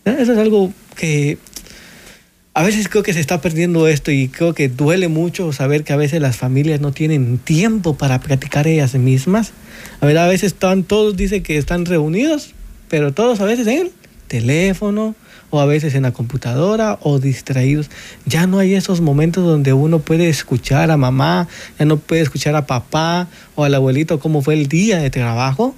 Eso 0.05 0.33
es 0.33 0.39
algo 0.39 0.73
que 0.97 1.39
a 2.52 2.64
veces 2.64 2.88
creo 2.88 3.02
que 3.02 3.12
se 3.12 3.21
está 3.21 3.40
perdiendo 3.40 3.87
esto 3.87 4.11
y 4.11 4.28
creo 4.28 4.54
que 4.54 4.69
duele 4.69 5.09
mucho 5.09 5.52
saber 5.52 5.85
que 5.85 5.92
a 5.92 5.97
veces 5.97 6.21
las 6.21 6.37
familias 6.37 6.80
no 6.80 6.90
tienen 6.90 7.38
tiempo 7.38 7.97
para 7.97 8.21
practicar 8.21 8.66
ellas 8.66 8.95
mismas. 8.95 9.52
A 10.00 10.07
ver, 10.07 10.19
a 10.19 10.26
veces 10.26 10.52
están, 10.52 10.83
todos 10.83 11.16
dicen 11.16 11.42
que 11.45 11.59
están 11.59 11.87
reunidos, 11.87 12.54
pero 12.88 13.12
todos 13.12 13.40
a 13.40 13.45
veces 13.45 13.69
en 13.69 13.87
el 13.87 13.92
teléfono 14.26 15.14
o 15.50 15.61
a 15.61 15.66
veces 15.66 15.95
en 15.95 16.02
la 16.02 16.12
computadora 16.12 16.99
o 17.02 17.21
distraídos. 17.21 17.88
Ya 18.26 18.49
no 18.49 18.59
hay 18.59 18.75
esos 18.75 19.00
momentos 19.00 19.45
donde 19.45 19.73
uno 19.73 20.00
puede 20.00 20.28
escuchar 20.28 20.90
a 20.90 20.97
mamá, 20.97 21.47
ya 21.78 21.85
no 21.85 21.99
puede 21.99 22.23
escuchar 22.23 22.57
a 22.57 22.66
papá 22.66 23.28
o 23.54 23.62
al 23.62 23.75
abuelito 23.75 24.19
cómo 24.19 24.42
fue 24.42 24.54
el 24.54 24.66
día 24.66 24.99
de 24.99 25.11
trabajo. 25.11 25.75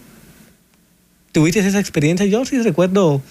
¿Tuviste 1.32 1.60
esa 1.60 1.80
experiencia? 1.80 2.26
Yo 2.26 2.44
sí 2.44 2.58
recuerdo 2.60 3.22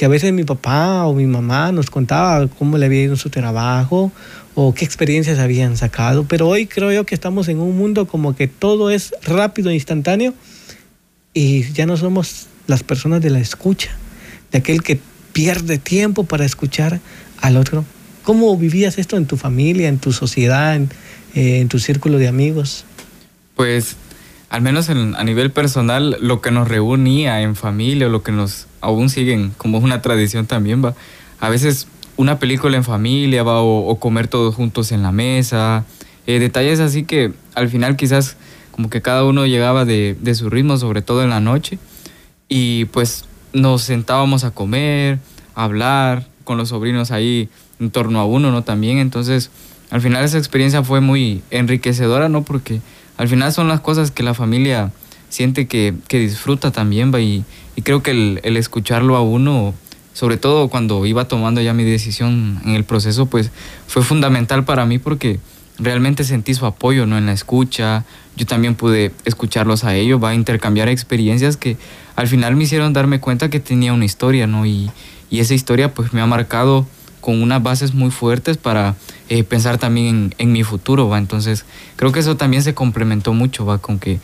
que 0.00 0.06
a 0.06 0.08
veces 0.08 0.32
mi 0.32 0.44
papá 0.44 1.04
o 1.04 1.12
mi 1.12 1.26
mamá 1.26 1.72
nos 1.72 1.90
contaba 1.90 2.48
cómo 2.48 2.78
le 2.78 2.86
había 2.86 3.02
ido 3.02 3.16
su 3.16 3.28
trabajo 3.28 4.10
o 4.54 4.72
qué 4.72 4.86
experiencias 4.86 5.38
habían 5.38 5.76
sacado, 5.76 6.24
pero 6.24 6.48
hoy 6.48 6.64
creo 6.64 6.90
yo 6.90 7.04
que 7.04 7.14
estamos 7.14 7.48
en 7.48 7.60
un 7.60 7.76
mundo 7.76 8.06
como 8.06 8.34
que 8.34 8.48
todo 8.48 8.88
es 8.88 9.12
rápido 9.22 9.68
e 9.68 9.74
instantáneo 9.74 10.32
y 11.34 11.70
ya 11.74 11.84
no 11.84 11.98
somos 11.98 12.46
las 12.66 12.82
personas 12.82 13.20
de 13.20 13.28
la 13.28 13.40
escucha, 13.40 13.90
de 14.50 14.60
aquel 14.60 14.82
que 14.82 14.98
pierde 15.34 15.76
tiempo 15.76 16.24
para 16.24 16.46
escuchar 16.46 16.98
al 17.42 17.58
otro. 17.58 17.84
¿Cómo 18.22 18.56
vivías 18.56 18.96
esto 18.96 19.18
en 19.18 19.26
tu 19.26 19.36
familia, 19.36 19.88
en 19.88 19.98
tu 19.98 20.14
sociedad, 20.14 20.76
en, 20.76 20.88
eh, 21.34 21.66
tu 21.68 21.78
círculo 21.78 22.16
de 22.16 22.28
amigos? 22.28 22.86
Pues 23.54 23.96
al 24.48 24.62
menos 24.62 24.88
a 24.88 25.24
nivel 25.24 25.50
personal, 25.50 26.16
lo 26.22 26.40
que 26.40 26.50
nos 26.50 26.68
reunía 26.68 27.42
en 27.42 27.54
familia, 27.54 28.08
lo 28.08 28.22
que 28.22 28.32
nos 28.32 28.66
aún 28.80 29.10
siguen 29.10 29.52
como 29.56 29.78
una 29.78 30.02
tradición 30.02 30.46
también, 30.46 30.84
va. 30.84 30.94
A 31.40 31.48
veces 31.48 31.86
una 32.16 32.38
película 32.38 32.76
en 32.76 32.84
familia, 32.84 33.42
va, 33.42 33.62
o, 33.62 33.98
comer 33.98 34.28
todos 34.28 34.54
juntos 34.54 34.92
en 34.92 35.02
la 35.02 35.12
mesa. 35.12 35.84
Eh, 36.26 36.38
detalles 36.38 36.80
así 36.80 37.04
que 37.04 37.32
al 37.54 37.68
final 37.68 37.96
quizás 37.96 38.36
como 38.72 38.90
que 38.90 39.00
cada 39.00 39.24
uno 39.24 39.46
llegaba 39.46 39.84
de, 39.84 40.16
de 40.20 40.34
su 40.34 40.50
ritmo, 40.50 40.76
sobre 40.76 41.02
todo 41.02 41.22
en 41.22 41.30
la 41.30 41.40
noche. 41.40 41.78
Y 42.48 42.86
pues 42.86 43.24
nos 43.52 43.82
sentábamos 43.82 44.44
a 44.44 44.50
comer, 44.50 45.18
a 45.54 45.64
hablar 45.64 46.26
con 46.44 46.56
los 46.56 46.70
sobrinos 46.70 47.10
ahí 47.10 47.48
en 47.78 47.90
torno 47.90 48.20
a 48.20 48.24
uno, 48.24 48.50
¿no? 48.50 48.62
También, 48.62 48.98
entonces, 48.98 49.50
al 49.90 50.00
final 50.00 50.24
esa 50.24 50.38
experiencia 50.38 50.82
fue 50.82 51.00
muy 51.00 51.42
enriquecedora, 51.50 52.28
¿no? 52.28 52.42
Porque 52.42 52.80
al 53.16 53.28
final 53.28 53.52
son 53.52 53.68
las 53.68 53.80
cosas 53.80 54.10
que 54.10 54.22
la 54.22 54.34
familia 54.34 54.92
siente 55.28 55.66
que, 55.66 55.94
disfruta 56.10 56.70
también, 56.70 57.12
¿va? 57.12 57.18
Creo 57.82 58.02
que 58.02 58.10
el, 58.10 58.56
escucharlo 58.56 59.16
a 59.16 59.22
uno, 59.22 59.74
sobre 60.12 60.36
todo 60.36 60.68
cuando 60.68 61.06
iba 61.06 61.26
tomando 61.26 61.60
ya 61.60 61.72
mi 61.72 61.84
decisión 61.84 62.60
en 62.64 62.74
el 62.74 62.84
proceso, 62.84 63.26
pues 63.26 63.50
fue 63.86 64.02
fundamental 64.02 64.64
para 64.64 64.86
mí 64.86 64.98
porque 64.98 65.38
realmente 65.78 66.24
sentí 66.24 66.54
su 66.54 66.66
apoyo, 66.66 67.06
¿no? 67.06 67.16
En 67.16 67.26
la 67.26 67.32
escucha, 67.32 68.04
yo 68.36 68.46
también 68.46 68.74
pude 68.74 69.12
escucharlos 69.24 69.84
a 69.84 69.94
ellos, 69.94 70.22
va 70.22 70.30
a 70.30 70.34
intercambiar 70.34 70.88
experiencias 70.88 71.56
que 71.56 71.76
al 72.16 72.28
final 72.28 72.56
me 72.56 72.64
hicieron 72.64 72.92
darme 72.92 73.20
cuenta 73.20 73.50
que 73.50 73.60
tenía 73.60 73.92
una 73.92 74.04
historia, 74.04 74.46
¿no? 74.46 74.66
Y, 74.66 74.90
y 75.30 75.40
esa 75.40 75.54
historia 75.54 75.94
pues 75.94 76.12
me 76.12 76.20
ha 76.20 76.26
marcado 76.26 76.86
con 77.20 77.42
unas 77.42 77.62
bases 77.62 77.94
muy 77.94 78.10
fuertes 78.10 78.56
para 78.56 78.96
eh, 79.28 79.44
pensar 79.44 79.78
también 79.78 80.34
en, 80.38 80.52
mi 80.52 80.64
futuro, 80.64 81.08
¿va? 81.08 81.18
Entonces, 81.18 81.64
creo 81.96 82.12
que 82.12 82.20
eso 82.20 82.36
también 82.36 82.62
se 82.62 82.74
complementó 82.74 83.32
mucho, 83.32 83.64
¿va? 83.64 83.78
Con 83.78 83.98
que 83.98 84.18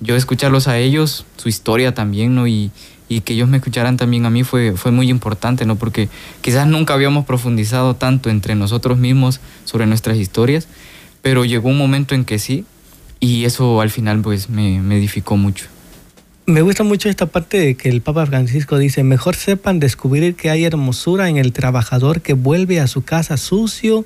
yo 0.00 0.16
escucharlos 0.16 0.68
a 0.68 0.78
ellos, 0.78 1.24
su 1.36 1.48
historia 1.48 1.94
también, 1.94 2.34
¿no? 2.34 2.46
Y, 2.46 2.70
y 3.08 3.20
que 3.20 3.34
ellos 3.34 3.48
me 3.48 3.58
escucharan 3.58 3.96
también 3.96 4.26
a 4.26 4.30
mí 4.30 4.42
fue, 4.42 4.72
fue 4.76 4.90
muy 4.90 5.10
importante, 5.10 5.64
¿no? 5.64 5.76
Porque 5.76 6.08
quizás 6.40 6.66
nunca 6.66 6.94
habíamos 6.94 7.24
profundizado 7.24 7.94
tanto 7.94 8.30
entre 8.30 8.54
nosotros 8.54 8.98
mismos 8.98 9.40
sobre 9.64 9.86
nuestras 9.86 10.16
historias, 10.16 10.68
pero 11.22 11.44
llegó 11.44 11.68
un 11.68 11.78
momento 11.78 12.14
en 12.14 12.24
que 12.24 12.38
sí, 12.38 12.64
y 13.20 13.44
eso 13.44 13.80
al 13.80 13.90
final 13.90 14.20
pues 14.20 14.48
me, 14.50 14.80
me 14.80 14.96
edificó 14.98 15.36
mucho. 15.36 15.66
Me 16.48 16.62
gusta 16.62 16.84
mucho 16.84 17.08
esta 17.08 17.26
parte 17.26 17.58
de 17.58 17.74
que 17.74 17.88
el 17.88 18.02
Papa 18.02 18.24
Francisco 18.24 18.78
dice, 18.78 19.02
mejor 19.02 19.34
sepan 19.34 19.80
descubrir 19.80 20.36
que 20.36 20.48
hay 20.48 20.64
hermosura 20.64 21.28
en 21.28 21.38
el 21.38 21.52
trabajador 21.52 22.20
que 22.20 22.34
vuelve 22.34 22.78
a 22.78 22.86
su 22.86 23.02
casa 23.02 23.36
sucio 23.36 24.04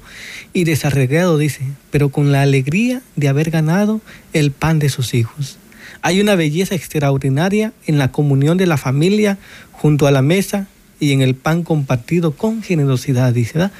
y 0.54 0.64
desarreglado, 0.64 1.36
dice, 1.36 1.66
pero 1.90 2.08
con 2.08 2.32
la 2.32 2.40
alegría 2.40 3.02
de 3.14 3.28
haber 3.28 3.50
ganado 3.50 4.00
el 4.32 4.52
pan 4.52 4.78
de 4.78 4.88
sus 4.88 5.12
hijos. 5.12 5.58
Hay 6.02 6.20
una 6.20 6.34
belleza 6.34 6.74
extraordinaria 6.74 7.72
en 7.86 7.98
la 7.98 8.10
comunión 8.10 8.56
de 8.56 8.66
la 8.66 8.76
familia 8.76 9.38
junto 9.72 10.06
a 10.06 10.10
la 10.10 10.22
mesa 10.22 10.66
y 10.98 11.12
en 11.12 11.22
el 11.22 11.34
pan 11.34 11.62
compartido 11.62 12.32
con 12.32 12.62
generosidad, 12.62 13.32
dice. 13.32 13.70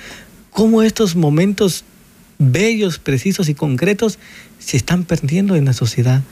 Cómo 0.50 0.82
estos 0.82 1.16
momentos 1.16 1.84
bellos, 2.38 2.98
precisos 2.98 3.48
y 3.48 3.54
concretos 3.54 4.18
se 4.58 4.76
están 4.76 5.04
perdiendo 5.04 5.56
en 5.56 5.66
la 5.66 5.72
sociedad. 5.72 6.22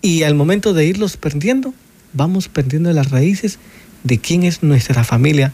Y 0.00 0.22
al 0.22 0.34
momento 0.34 0.72
de 0.72 0.86
irlos 0.86 1.16
perdiendo, 1.16 1.74
vamos 2.12 2.48
perdiendo 2.48 2.92
las 2.92 3.10
raíces 3.10 3.58
de 4.04 4.18
quién 4.18 4.44
es 4.44 4.62
nuestra 4.62 5.04
familia, 5.04 5.52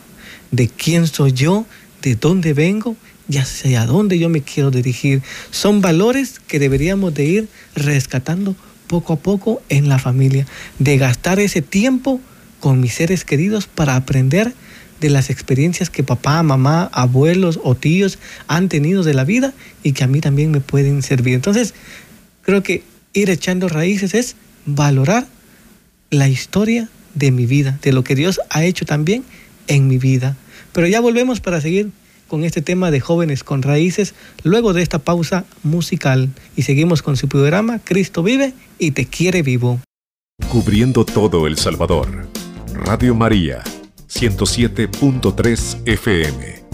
de 0.52 0.68
quién 0.68 1.06
soy 1.06 1.32
yo, 1.32 1.66
de 2.02 2.14
dónde 2.14 2.52
vengo 2.52 2.96
y 3.28 3.38
hacia 3.38 3.86
dónde 3.86 4.18
yo 4.18 4.28
me 4.28 4.42
quiero 4.42 4.70
dirigir. 4.70 5.22
Son 5.50 5.80
valores 5.80 6.40
que 6.46 6.58
deberíamos 6.58 7.12
de 7.14 7.24
ir 7.24 7.48
rescatando 7.74 8.54
poco 8.86 9.14
a 9.14 9.16
poco 9.16 9.62
en 9.68 9.88
la 9.88 9.98
familia, 9.98 10.46
de 10.78 10.98
gastar 10.98 11.40
ese 11.40 11.62
tiempo 11.62 12.20
con 12.60 12.80
mis 12.80 12.94
seres 12.94 13.24
queridos 13.24 13.66
para 13.66 13.96
aprender 13.96 14.54
de 15.00 15.10
las 15.10 15.30
experiencias 15.30 15.90
que 15.90 16.02
papá, 16.02 16.42
mamá, 16.42 16.88
abuelos 16.92 17.60
o 17.62 17.74
tíos 17.74 18.18
han 18.48 18.68
tenido 18.68 19.02
de 19.02 19.14
la 19.14 19.24
vida 19.24 19.52
y 19.82 19.92
que 19.92 20.04
a 20.04 20.06
mí 20.06 20.20
también 20.20 20.50
me 20.50 20.60
pueden 20.60 21.02
servir. 21.02 21.34
Entonces, 21.34 21.74
creo 22.42 22.62
que 22.62 22.82
ir 23.12 23.30
echando 23.30 23.68
raíces 23.68 24.14
es 24.14 24.36
valorar 24.64 25.26
la 26.10 26.28
historia 26.28 26.88
de 27.14 27.30
mi 27.30 27.46
vida, 27.46 27.78
de 27.82 27.92
lo 27.92 28.04
que 28.04 28.14
Dios 28.14 28.40
ha 28.50 28.64
hecho 28.64 28.84
también 28.84 29.24
en 29.66 29.88
mi 29.88 29.98
vida. 29.98 30.36
Pero 30.72 30.86
ya 30.86 31.00
volvemos 31.00 31.40
para 31.40 31.60
seguir 31.60 31.90
con 32.28 32.44
este 32.44 32.62
tema 32.62 32.90
de 32.90 33.00
jóvenes 33.00 33.44
con 33.44 33.62
raíces 33.62 34.14
luego 34.42 34.72
de 34.72 34.82
esta 34.82 34.98
pausa 34.98 35.44
musical 35.62 36.30
y 36.56 36.62
seguimos 36.62 37.02
con 37.02 37.16
su 37.16 37.28
programa 37.28 37.80
Cristo 37.82 38.22
vive 38.22 38.54
y 38.78 38.92
te 38.92 39.06
quiere 39.06 39.42
vivo. 39.42 39.80
Cubriendo 40.48 41.04
todo 41.04 41.46
El 41.46 41.56
Salvador. 41.56 42.28
Radio 42.72 43.14
María 43.14 43.62
107.3 44.08 45.82
FM. 45.86 46.65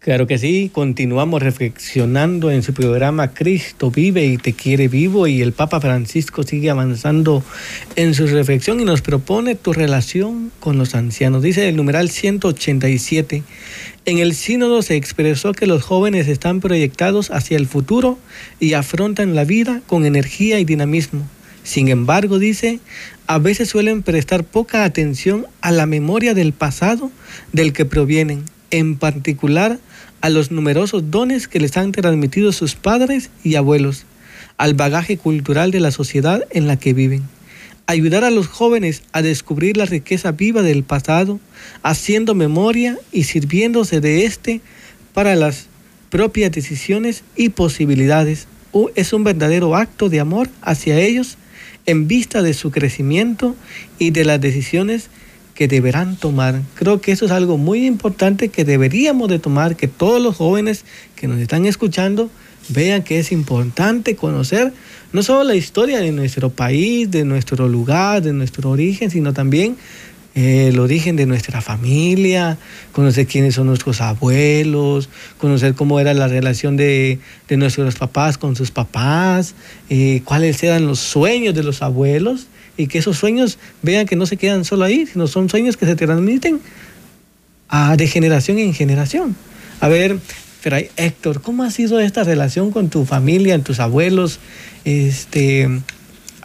Claro 0.00 0.26
que 0.26 0.38
sí, 0.38 0.70
continuamos 0.72 1.42
reflexionando 1.42 2.50
en 2.50 2.62
su 2.62 2.72
programa 2.72 3.34
Cristo 3.34 3.90
vive 3.90 4.24
y 4.24 4.38
te 4.38 4.54
quiere 4.54 4.88
vivo 4.88 5.26
y 5.26 5.42
el 5.42 5.52
Papa 5.52 5.78
Francisco 5.78 6.42
sigue 6.42 6.70
avanzando 6.70 7.44
en 7.96 8.14
su 8.14 8.26
reflexión 8.26 8.80
y 8.80 8.86
nos 8.86 9.02
propone 9.02 9.56
tu 9.56 9.74
relación 9.74 10.52
con 10.58 10.78
los 10.78 10.94
ancianos. 10.94 11.42
Dice 11.42 11.68
el 11.68 11.76
numeral 11.76 12.08
187, 12.08 13.42
en 14.06 14.18
el 14.18 14.34
sínodo 14.34 14.80
se 14.80 14.96
expresó 14.96 15.52
que 15.52 15.66
los 15.66 15.82
jóvenes 15.82 16.28
están 16.28 16.60
proyectados 16.60 17.30
hacia 17.30 17.58
el 17.58 17.66
futuro 17.66 18.18
y 18.58 18.72
afrontan 18.72 19.34
la 19.34 19.44
vida 19.44 19.82
con 19.86 20.06
energía 20.06 20.58
y 20.60 20.64
dinamismo. 20.64 21.28
Sin 21.62 21.88
embargo, 21.88 22.38
dice, 22.38 22.80
a 23.26 23.36
veces 23.36 23.68
suelen 23.68 24.02
prestar 24.02 24.44
poca 24.44 24.84
atención 24.84 25.46
a 25.60 25.70
la 25.72 25.84
memoria 25.84 26.32
del 26.32 26.54
pasado 26.54 27.10
del 27.52 27.74
que 27.74 27.84
provienen, 27.84 28.46
en 28.70 28.96
particular 28.96 29.78
a 30.20 30.28
los 30.28 30.50
numerosos 30.50 31.10
dones 31.10 31.48
que 31.48 31.60
les 31.60 31.76
han 31.76 31.92
transmitido 31.92 32.52
sus 32.52 32.74
padres 32.74 33.30
y 33.42 33.54
abuelos, 33.54 34.04
al 34.56 34.74
bagaje 34.74 35.16
cultural 35.16 35.70
de 35.70 35.80
la 35.80 35.90
sociedad 35.90 36.44
en 36.50 36.66
la 36.66 36.76
que 36.76 36.92
viven. 36.92 37.22
Ayudar 37.86 38.24
a 38.24 38.30
los 38.30 38.46
jóvenes 38.46 39.02
a 39.12 39.22
descubrir 39.22 39.76
la 39.76 39.86
riqueza 39.86 40.32
viva 40.32 40.62
del 40.62 40.84
pasado, 40.84 41.40
haciendo 41.82 42.34
memoria 42.34 42.98
y 43.10 43.24
sirviéndose 43.24 44.00
de 44.00 44.24
éste 44.24 44.60
para 45.12 45.34
las 45.34 45.66
propias 46.10 46.52
decisiones 46.52 47.24
y 47.36 47.48
posibilidades, 47.48 48.46
es 48.94 49.12
un 49.12 49.24
verdadero 49.24 49.74
acto 49.74 50.08
de 50.08 50.20
amor 50.20 50.48
hacia 50.62 51.00
ellos 51.00 51.36
en 51.86 52.06
vista 52.06 52.42
de 52.42 52.54
su 52.54 52.70
crecimiento 52.70 53.56
y 53.98 54.10
de 54.10 54.24
las 54.24 54.40
decisiones 54.40 55.08
que 55.60 55.68
deberán 55.68 56.16
tomar. 56.16 56.62
Creo 56.72 57.02
que 57.02 57.12
eso 57.12 57.26
es 57.26 57.30
algo 57.32 57.58
muy 57.58 57.84
importante 57.84 58.48
que 58.48 58.64
deberíamos 58.64 59.28
de 59.28 59.38
tomar, 59.38 59.76
que 59.76 59.88
todos 59.88 60.18
los 60.18 60.36
jóvenes 60.36 60.86
que 61.16 61.28
nos 61.28 61.38
están 61.38 61.66
escuchando 61.66 62.30
vean 62.70 63.02
que 63.02 63.18
es 63.18 63.30
importante 63.30 64.16
conocer 64.16 64.72
no 65.12 65.22
solo 65.22 65.44
la 65.44 65.54
historia 65.54 66.00
de 66.00 66.12
nuestro 66.12 66.48
país, 66.48 67.10
de 67.10 67.26
nuestro 67.26 67.68
lugar, 67.68 68.22
de 68.22 68.32
nuestro 68.32 68.70
origen, 68.70 69.10
sino 69.10 69.34
también 69.34 69.76
eh, 70.34 70.68
el 70.68 70.78
origen 70.78 71.16
de 71.16 71.26
nuestra 71.26 71.60
familia, 71.60 72.56
conocer 72.92 73.26
quiénes 73.26 73.56
son 73.56 73.66
nuestros 73.66 74.00
abuelos, 74.00 75.10
conocer 75.36 75.74
cómo 75.74 76.00
era 76.00 76.14
la 76.14 76.26
relación 76.26 76.78
de, 76.78 77.18
nuestros 77.50 77.96
papás 77.96 78.38
con 78.38 78.56
sus 78.56 78.70
papás, 78.70 79.54
eh, 79.90 80.22
cuáles 80.24 80.62
eran 80.62 80.86
los 80.86 81.00
sueños 81.00 81.54
de 81.54 81.64
los 81.64 81.82
abuelos 81.82 82.46
y 82.80 82.86
que 82.86 82.98
esos 82.98 83.18
sueños 83.18 83.58
vean 83.82 84.06
que 84.06 84.16
no 84.16 84.26
se 84.26 84.36
quedan 84.36 84.64
solo 84.64 84.84
ahí, 84.84 85.06
sino 85.06 85.26
son 85.26 85.48
sueños 85.48 85.76
que 85.76 85.86
se 85.86 85.96
transmiten 85.96 86.60
a, 87.68 87.96
de 87.96 88.06
generación 88.06 88.58
en 88.58 88.72
generación. 88.72 89.36
A 89.80 89.88
ver, 89.88 90.18
Fray 90.60 90.90
Héctor, 90.96 91.42
¿cómo 91.42 91.62
ha 91.62 91.70
sido 91.70 92.00
esta 92.00 92.24
relación 92.24 92.70
con 92.70 92.88
tu 92.88 93.04
familia, 93.04 93.58
tus 93.62 93.80
abuelos, 93.80 94.40
este, 94.84 95.82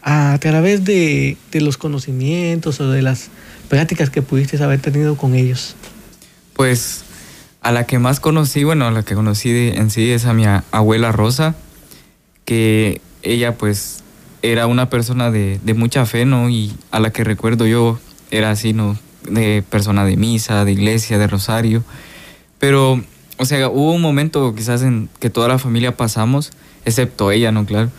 a 0.01 0.37
través 0.39 0.83
de, 0.83 1.37
de 1.51 1.61
los 1.61 1.77
conocimientos 1.77 2.79
o 2.79 2.89
de 2.89 3.01
las 3.01 3.29
prácticas 3.69 4.09
que 4.09 4.21
pudiste 4.21 4.61
haber 4.63 4.81
tenido 4.81 5.15
con 5.15 5.35
ellos? 5.35 5.75
Pues 6.53 7.03
a 7.61 7.71
la 7.71 7.85
que 7.85 7.97
más 7.97 8.19
conocí, 8.19 8.63
bueno, 8.63 8.87
a 8.87 8.91
la 8.91 9.03
que 9.03 9.15
conocí 9.15 9.71
en 9.73 9.89
sí 9.89 10.11
es 10.11 10.25
a 10.25 10.33
mi 10.33 10.45
abuela 10.71 11.11
Rosa, 11.11 11.55
que 12.45 13.01
ella 13.23 13.57
pues 13.57 14.04
era 14.51 14.67
una 14.67 14.89
persona 14.89 15.31
de, 15.31 15.59
mucha 15.75 16.05
fe, 16.05 16.25
¿no? 16.25 16.49
Y 16.49 16.73
a 16.91 16.99
la 16.99 17.11
que 17.11 17.23
recuerdo 17.23 17.65
yo 17.65 17.99
era 18.31 18.51
así, 18.51 18.73
¿no? 18.73 18.97
De 19.29 19.63
persona 19.69 20.05
de 20.05 20.17
misa, 20.17 20.65
de 20.65 20.71
iglesia, 20.71 21.17
de 21.17 21.27
rosario. 21.27 21.83
Pero, 22.59 23.03
o 23.37 23.45
sea, 23.45 23.69
hubo 23.69 23.91
un 23.91 24.01
momento 24.01 24.53
quizás 24.55 24.83
en 24.83 25.09
que 25.19 25.29
toda 25.29 25.47
la 25.47 25.57
familia 25.57 25.97
pasamos, 25.97 26.51
excepto 26.85 27.31
ella, 27.31 27.51
¿no? 27.51 27.65
Claro, 27.65 27.89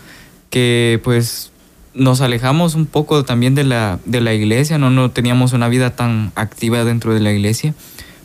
que 0.50 1.00
pues 1.02 1.50
nos 1.94 2.20
alejamos 2.20 2.74
un 2.74 2.86
poco 2.86 3.24
también 3.24 3.54
de 3.54 3.64
la, 3.64 3.98
de 4.04 4.20
la 4.20 4.32
iglesia, 4.32 4.78
¿no? 4.78 4.90
No 4.90 5.10
teníamos 5.10 5.52
una 5.52 5.68
vida 5.68 5.96
tan 5.96 6.30
activa 6.36 6.84
dentro 6.84 7.12
de 7.12 7.20
la 7.20 7.32
iglesia. 7.32 7.74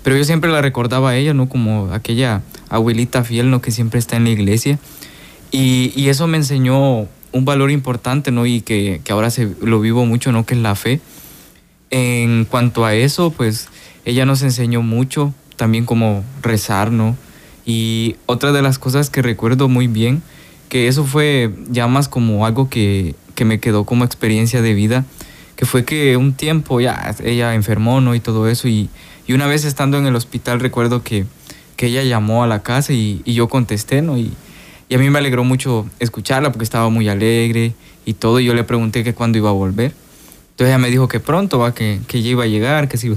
Pero 0.03 0.17
yo 0.17 0.23
siempre 0.25 0.51
la 0.51 0.61
recordaba 0.61 1.11
a 1.11 1.15
ella, 1.15 1.33
¿no? 1.33 1.49
Como 1.49 1.91
aquella 1.93 2.41
abuelita 2.69 3.23
fiel, 3.23 3.49
¿no? 3.49 3.61
Que 3.61 3.71
siempre 3.71 3.99
está 3.99 4.17
en 4.17 4.25
la 4.25 4.31
iglesia. 4.31 4.77
Y, 5.51 5.91
y 5.95 6.09
eso 6.09 6.27
me 6.27 6.37
enseñó 6.37 7.07
un 7.31 7.45
valor 7.45 7.71
importante, 7.71 8.31
¿no? 8.31 8.45
Y 8.45 8.61
que, 8.61 9.01
ahora 9.09 9.29
se, 9.29 9.49
lo 9.61 9.79
vivo 9.79 10.05
mucho, 10.05 10.31
¿no? 10.31 10.45
Que 10.45 10.55
es 10.55 10.61
la 10.61 10.75
fe. 10.75 11.01
En 11.89 12.45
cuanto 12.45 12.85
a 12.85 12.93
eso, 12.95 13.31
pues 13.31 13.67
ella 14.05 14.25
nos 14.25 14.41
enseñó 14.41 14.81
mucho, 14.81 15.33
también 15.55 15.85
como 15.85 16.23
rezar, 16.41 16.91
¿no? 16.91 17.15
Y 17.65 18.15
otra 18.25 18.51
de 18.51 18.61
las 18.61 18.79
cosas 18.79 19.09
que 19.09 19.21
recuerdo 19.21 19.67
muy 19.67 19.87
bien, 19.87 20.21
que 20.69 20.87
eso 20.87 21.03
fue 21.03 21.53
ya 21.69 21.87
más 21.87 22.07
como 22.07 22.45
algo 22.45 22.69
que, 22.69 23.15
que 23.35 23.45
me 23.45 23.59
quedó 23.59 23.85
como 23.85 24.05
experiencia 24.05 24.61
de 24.61 24.73
vida, 24.73 25.05
que 25.55 25.65
fue 25.65 25.85
que 25.85 26.17
un 26.17 26.33
tiempo 26.33 26.79
ya 26.79 27.15
ella 27.23 27.53
enfermó, 27.53 28.01
¿no? 28.01 28.15
Y 28.15 28.19
todo 28.19 28.47
eso, 28.47 28.67
y, 28.67 28.89
y 29.27 29.33
una 29.33 29.47
vez 29.47 29.65
estando 29.65 29.97
en 29.97 30.05
el 30.05 30.15
hospital 30.15 30.59
recuerdo 30.59 31.03
que, 31.03 31.25
que 31.75 31.87
ella 31.87 32.03
llamó 32.03 32.43
a 32.43 32.47
la 32.47 32.63
casa 32.63 32.93
y, 32.93 33.21
y 33.25 33.33
yo 33.33 33.47
contesté, 33.47 34.01
¿no? 34.01 34.17
Y, 34.17 34.31
y 34.91 34.95
a 34.95 34.97
mí 34.97 35.09
me 35.09 35.19
alegró 35.19 35.45
mucho 35.45 35.89
escucharla 35.99 36.51
porque 36.51 36.65
estaba 36.65 36.89
muy 36.89 37.07
alegre 37.07 37.73
y 38.03 38.13
todo. 38.13 38.41
Y 38.41 38.43
yo 38.43 38.53
le 38.53 38.65
pregunté 38.65 39.05
que 39.05 39.13
cuándo 39.13 39.37
iba 39.37 39.49
a 39.49 39.53
volver. 39.53 39.93
Entonces 40.49 40.67
ella 40.67 40.79
me 40.79 40.89
dijo 40.89 41.07
que 41.07 41.21
pronto, 41.21 41.59
va, 41.59 41.73
que, 41.73 42.01
que 42.09 42.21
ya 42.21 42.31
iba 42.31 42.43
a 42.43 42.47
llegar, 42.47 42.89
que 42.89 42.97
se, 42.97 43.15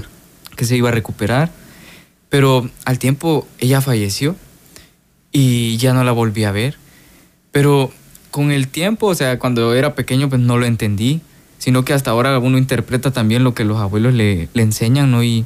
que 0.55 0.63
se 0.63 0.77
iba 0.77 0.87
a 0.87 0.93
recuperar. 0.93 1.51
Pero 2.29 2.69
al 2.85 2.97
tiempo 2.97 3.45
ella 3.59 3.81
falleció 3.81 4.37
y 5.33 5.75
ya 5.75 5.91
no 5.91 6.05
la 6.05 6.13
volví 6.13 6.45
a 6.45 6.53
ver. 6.53 6.77
Pero 7.51 7.91
con 8.31 8.53
el 8.53 8.69
tiempo, 8.69 9.07
o 9.07 9.15
sea, 9.15 9.37
cuando 9.37 9.73
era 9.75 9.95
pequeño, 9.95 10.29
pues 10.29 10.39
no 10.39 10.57
lo 10.57 10.65
entendí, 10.65 11.19
sino 11.57 11.83
que 11.83 11.91
hasta 11.91 12.11
ahora 12.11 12.39
uno 12.39 12.57
interpreta 12.57 13.11
también 13.11 13.43
lo 13.43 13.53
que 13.53 13.65
los 13.65 13.79
abuelos 13.79 14.13
le, 14.13 14.47
le 14.53 14.63
enseñan, 14.63 15.11
¿no? 15.11 15.25
Y, 15.25 15.43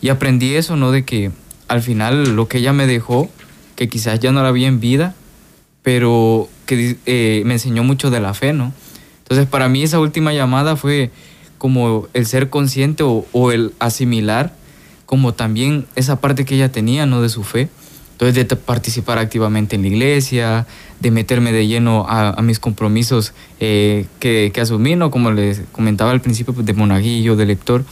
y 0.00 0.08
aprendí 0.08 0.56
eso, 0.56 0.74
¿no? 0.74 0.90
De 0.90 1.04
que 1.04 1.30
al 1.68 1.82
final 1.82 2.34
lo 2.34 2.48
que 2.48 2.58
ella 2.58 2.72
me 2.72 2.88
dejó, 2.88 3.30
que 3.76 3.88
quizás 3.88 4.18
ya 4.18 4.32
no 4.32 4.42
la 4.42 4.50
vi 4.50 4.64
en 4.64 4.80
vida, 4.80 5.14
pero 5.82 6.48
que 6.66 6.96
eh, 7.06 7.42
me 7.46 7.54
enseñó 7.54 7.84
mucho 7.84 8.10
de 8.10 8.20
la 8.20 8.34
fe, 8.34 8.52
¿no? 8.52 8.72
Entonces 9.22 9.46
para 9.46 9.68
mí 9.68 9.82
esa 9.82 10.00
última 10.00 10.32
llamada 10.32 10.76
fue 10.76 11.10
como 11.58 12.08
el 12.14 12.26
ser 12.26 12.50
consciente 12.50 13.02
o, 13.04 13.52
el 13.52 13.72
asimilar 13.78 14.54
como 15.06 15.34
también 15.34 15.86
esa 15.96 16.20
parte 16.20 16.44
que 16.44 16.54
ella 16.54 16.70
tenía, 16.70 17.06
¿no? 17.06 17.20
De 17.20 17.28
su 17.28 17.42
fe. 17.42 17.68
Entonces 18.12 18.34
de 18.34 18.56
participar 18.56 19.18
activamente 19.18 19.76
en 19.76 19.82
la 19.82 19.88
iglesia, 19.88 20.66
de 21.00 21.10
meterme 21.10 21.52
de 21.52 21.66
lleno 21.66 22.04
a, 22.08 22.40
mis 22.42 22.58
compromisos 22.58 23.32
eh, 23.60 24.06
que, 24.18 24.50
que, 24.52 24.60
asumí, 24.60 24.96
¿no? 24.96 25.10
Como 25.10 25.30
les 25.30 25.62
comentaba 25.72 26.10
al 26.10 26.20
principio, 26.20 26.52
pues, 26.52 26.66
de 26.66 26.74
monaguillo, 26.74 27.36
de 27.36 27.46
lector. 27.46 27.84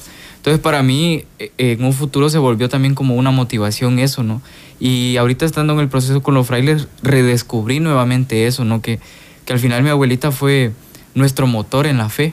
Entonces 0.47 0.63
para 0.63 0.81
mí 0.85 1.25
eh, 1.41 1.51
en 1.59 1.83
un 1.83 1.93
futuro 1.93 2.31
se 2.31 2.39
volvió 2.39 2.69
también 2.69 2.95
como 2.95 3.17
una 3.17 3.33
motivación 3.33 3.99
eso, 3.99 4.23
¿no? 4.23 4.41
Y 4.79 5.17
ahorita 5.17 5.45
estando 5.45 5.73
en 5.73 5.81
el 5.81 5.89
proceso 5.89 6.23
con 6.23 6.35
los 6.35 6.47
frailes 6.47 6.87
redescubrí 7.03 7.81
nuevamente 7.81 8.47
eso, 8.47 8.65
¿no? 8.65 8.81
Que, 8.81 9.01
que 9.45 9.53
al 9.53 9.59
final 9.59 9.83
mi 9.83 9.89
abuelita 9.89 10.31
fue 10.31 10.71
nuestro 11.17 11.49
motor 11.49 11.89
en 11.89 11.99
la 11.99 12.09
fe. 12.11 12.33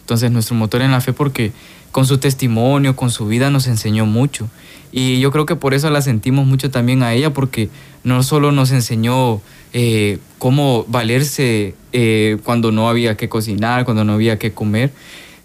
Entonces 0.00 0.32
nuestro 0.32 0.56
motor 0.56 0.82
en 0.82 0.90
la 0.90 1.00
fe 1.00 1.12
porque 1.12 1.52
con 1.92 2.06
su 2.06 2.18
testimonio, 2.18 2.96
con 2.96 3.12
su 3.12 3.28
vida 3.28 3.50
nos 3.50 3.68
enseñó 3.68 4.04
mucho. 4.04 4.48
Y 4.90 5.20
yo 5.20 5.30
creo 5.30 5.46
que 5.46 5.54
por 5.54 5.74
eso 5.74 5.88
la 5.90 6.02
sentimos 6.02 6.46
mucho 6.46 6.72
también 6.72 7.04
a 7.04 7.14
ella 7.14 7.32
porque 7.32 7.70
no 8.02 8.24
solo 8.24 8.50
nos 8.50 8.72
enseñó 8.72 9.40
eh, 9.72 10.18
cómo 10.38 10.86
valerse 10.88 11.76
eh, 11.92 12.36
cuando 12.42 12.72
no 12.72 12.88
había 12.88 13.16
que 13.16 13.28
cocinar, 13.28 13.84
cuando 13.84 14.02
no 14.02 14.14
había 14.14 14.40
que 14.40 14.50
comer, 14.50 14.92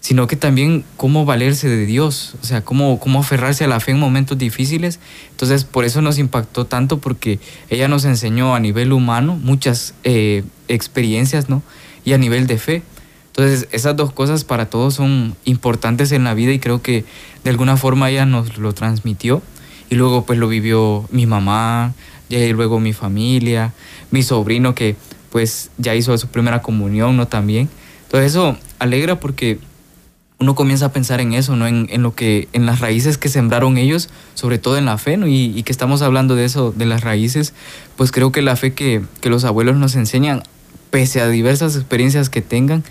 sino 0.00 0.26
que 0.26 0.36
también 0.36 0.84
cómo 0.96 1.26
valerse 1.26 1.68
de 1.68 1.84
Dios, 1.84 2.34
o 2.42 2.44
sea, 2.44 2.62
cómo, 2.62 2.98
cómo 2.98 3.20
aferrarse 3.20 3.64
a 3.64 3.68
la 3.68 3.80
fe 3.80 3.92
en 3.92 4.00
momentos 4.00 4.38
difíciles. 4.38 4.98
Entonces, 5.30 5.64
por 5.64 5.84
eso 5.84 6.00
nos 6.00 6.18
impactó 6.18 6.64
tanto, 6.64 6.98
porque 6.98 7.38
ella 7.68 7.86
nos 7.86 8.06
enseñó 8.06 8.54
a 8.54 8.60
nivel 8.60 8.92
humano 8.92 9.36
muchas 9.36 9.94
eh, 10.04 10.42
experiencias, 10.68 11.50
¿no? 11.50 11.62
Y 12.04 12.14
a 12.14 12.18
nivel 12.18 12.46
de 12.46 12.56
fe. 12.56 12.82
Entonces, 13.26 13.68
esas 13.72 13.94
dos 13.94 14.10
cosas 14.12 14.44
para 14.44 14.70
todos 14.70 14.94
son 14.94 15.36
importantes 15.44 16.12
en 16.12 16.24
la 16.24 16.32
vida 16.32 16.52
y 16.52 16.58
creo 16.58 16.80
que 16.82 17.04
de 17.44 17.50
alguna 17.50 17.76
forma 17.76 18.10
ella 18.10 18.24
nos 18.24 18.56
lo 18.56 18.72
transmitió. 18.72 19.42
Y 19.90 19.96
luego, 19.96 20.24
pues, 20.24 20.38
lo 20.38 20.48
vivió 20.48 21.06
mi 21.10 21.26
mamá, 21.26 21.94
y 22.30 22.52
luego 22.52 22.80
mi 22.80 22.92
familia, 22.94 23.74
mi 24.10 24.22
sobrino 24.22 24.74
que, 24.74 24.96
pues, 25.30 25.70
ya 25.76 25.94
hizo 25.94 26.16
su 26.16 26.28
primera 26.28 26.62
comunión, 26.62 27.18
¿no? 27.18 27.28
También. 27.28 27.68
Entonces, 28.04 28.32
eso 28.32 28.56
alegra 28.78 29.20
porque 29.20 29.58
uno 30.40 30.54
comienza 30.54 30.86
a 30.86 30.92
pensar 30.92 31.20
en 31.20 31.34
eso, 31.34 31.54
¿no? 31.54 31.66
En, 31.66 32.02
lo 32.02 32.14
que, 32.14 32.48
en 32.54 32.64
las 32.64 32.80
raíces 32.80 33.18
que 33.18 33.28
sembraron 33.28 33.76
ellos, 33.76 34.08
sobre 34.34 34.58
todo 34.58 34.78
en 34.78 34.86
la 34.86 34.96
fe, 34.96 35.18
¿no? 35.18 35.26
Y, 35.28 35.62
que 35.62 35.70
estamos 35.70 36.00
hablando 36.00 36.34
de 36.34 36.46
eso, 36.46 36.72
de 36.74 36.86
las 36.86 37.02
raíces, 37.02 37.52
pues 37.96 38.10
creo 38.10 38.32
que 38.32 38.40
la 38.40 38.56
fe 38.56 38.72
que, 38.72 39.02
los 39.22 39.44
abuelos 39.44 39.76
nos 39.76 39.96
enseñan, 39.96 40.42
pese 40.90 41.20
a 41.20 41.28
diversas 41.28 41.76
experiencias 41.76 42.30
que 42.30 42.40
tengan, 42.40 42.84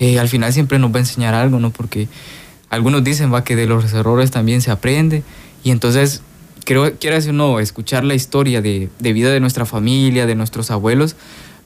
eh, 0.00 0.18
al 0.18 0.28
final 0.28 0.52
siempre 0.52 0.80
nos 0.80 0.92
va 0.92 0.96
a 0.96 1.00
enseñar 1.00 1.34
algo, 1.34 1.60
¿no? 1.60 1.70
Porque 1.70 2.08
algunos 2.70 3.04
dicen, 3.04 3.32
va, 3.32 3.44
que 3.44 3.54
de 3.54 3.66
los 3.66 3.92
errores 3.92 4.32
también 4.32 4.60
se 4.60 4.72
aprende, 4.72 5.22
y 5.62 5.70
entonces 5.70 6.22
creo, 6.64 6.92
quieras 6.98 7.28
o 7.28 7.32
no, 7.32 7.60
escuchar 7.60 8.02
la 8.02 8.14
historia 8.14 8.60
de, 8.60 8.90
de, 8.98 9.12
vida 9.12 9.30
de 9.30 9.38
nuestra 9.38 9.64
familia, 9.64 10.26
de 10.26 10.34
nuestros 10.34 10.72
abuelos, 10.72 11.14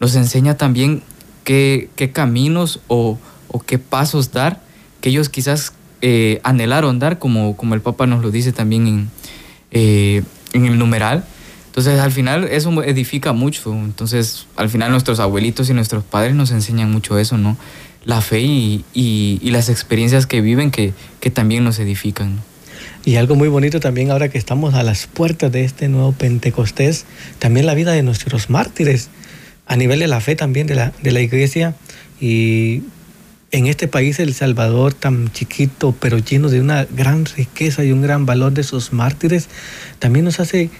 nos 0.00 0.14
enseña 0.16 0.58
también 0.58 1.02
qué, 1.44 1.88
qué 1.96 2.12
caminos 2.12 2.80
o, 2.88 3.18
o, 3.48 3.60
qué 3.60 3.78
pasos 3.78 4.32
dar 4.32 4.62
que 5.00 5.10
ellos 5.10 5.28
quizás 5.28 5.72
eh, 6.02 6.40
anhelaron 6.44 6.98
dar, 6.98 7.18
como, 7.18 7.56
como 7.56 7.74
el 7.74 7.80
Papa 7.80 8.06
nos 8.06 8.22
lo 8.22 8.30
dice 8.30 8.52
también 8.52 8.86
en, 8.86 9.10
eh, 9.70 10.22
en 10.52 10.66
el 10.66 10.78
numeral. 10.78 11.24
Entonces, 11.66 12.00
al 12.00 12.10
final 12.10 12.44
eso 12.44 12.82
edifica 12.82 13.32
mucho. 13.32 13.72
Entonces, 13.72 14.46
al 14.56 14.68
final 14.70 14.90
nuestros 14.90 15.20
abuelitos 15.20 15.70
y 15.70 15.74
nuestros 15.74 16.02
padres 16.02 16.34
nos 16.34 16.50
enseñan 16.50 16.90
mucho 16.90 17.18
eso, 17.18 17.38
¿no? 17.38 17.56
La 18.04 18.22
fe 18.22 18.40
y, 18.40 18.84
y, 18.94 19.50
las 19.50 19.68
experiencias 19.68 20.26
que 20.26 20.40
viven 20.40 20.70
que, 20.70 20.94
que 21.20 21.30
también 21.30 21.64
nos 21.64 21.78
edifican. 21.78 22.40
Y 23.04 23.16
algo 23.16 23.34
muy 23.34 23.48
bonito 23.48 23.78
también 23.78 24.10
ahora 24.10 24.30
que 24.30 24.38
estamos 24.38 24.74
a 24.74 24.82
las 24.82 25.06
puertas 25.06 25.52
de 25.52 25.64
este 25.64 25.88
nuevo 25.88 26.12
Pentecostés, 26.12 27.04
también 27.38 27.66
la 27.66 27.74
vida 27.74 27.92
de 27.92 28.02
nuestros 28.02 28.50
mártires, 28.50 29.10
a 29.66 29.76
nivel 29.76 30.00
de 30.00 30.08
la 30.08 30.20
fe 30.20 30.34
también 30.34 30.66
de 30.66 30.74
la, 30.74 30.92
de 31.02 31.12
la 31.12 31.20
iglesia. 31.20 31.74
Y 32.20 32.82
en 33.52 33.66
este 33.66 33.88
país, 33.88 34.20
El 34.20 34.34
Salvador, 34.34 34.94
tan 34.94 35.32
chiquito, 35.32 35.94
pero 35.98 36.18
lleno 36.18 36.48
de 36.48 36.60
una 36.60 36.84
gran 36.84 37.24
riqueza 37.24 37.84
y 37.84 37.92
un 37.92 38.02
gran 38.02 38.26
valor 38.26 38.52
de 38.52 38.62
sus 38.62 38.92
mártires, 38.92 39.48
también 39.98 40.24
nos 40.24 40.40
hace 40.40 40.70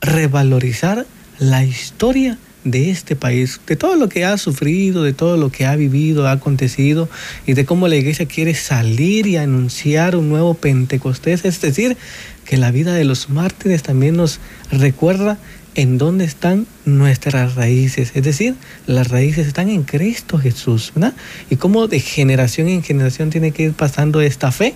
revalorizar 0.00 1.06
la 1.38 1.64
historia 1.64 2.38
de 2.64 2.90
este 2.90 3.16
país, 3.16 3.60
de 3.66 3.76
todo 3.76 3.96
lo 3.96 4.08
que 4.08 4.24
ha 4.24 4.36
sufrido, 4.38 5.02
de 5.02 5.12
todo 5.12 5.36
lo 5.36 5.50
que 5.50 5.66
ha 5.66 5.74
vivido, 5.74 6.28
ha 6.28 6.32
acontecido 6.32 7.08
y 7.46 7.54
de 7.54 7.64
cómo 7.64 7.88
la 7.88 7.96
iglesia 7.96 8.26
quiere 8.26 8.54
salir 8.54 9.26
y 9.26 9.36
anunciar 9.36 10.14
un 10.14 10.28
nuevo 10.28 10.54
Pentecostés. 10.54 11.44
Es 11.44 11.60
decir, 11.60 11.96
que 12.44 12.56
la 12.56 12.70
vida 12.70 12.94
de 12.94 13.04
los 13.04 13.30
mártires 13.30 13.82
también 13.82 14.16
nos 14.16 14.38
recuerda 14.70 15.38
en 15.74 15.98
dónde 15.98 16.24
están 16.24 16.66
nuestras 16.84 17.54
raíces. 17.54 18.12
Es 18.14 18.24
decir, 18.24 18.54
las 18.86 19.08
raíces 19.08 19.46
están 19.46 19.68
en 19.68 19.84
Cristo 19.84 20.38
Jesús, 20.38 20.92
¿verdad? 20.94 21.14
Y 21.50 21.56
cómo 21.56 21.88
de 21.88 22.00
generación 22.00 22.68
en 22.68 22.82
generación 22.82 23.30
tiene 23.30 23.52
que 23.52 23.64
ir 23.64 23.72
pasando 23.72 24.20
esta 24.20 24.52
fe 24.52 24.74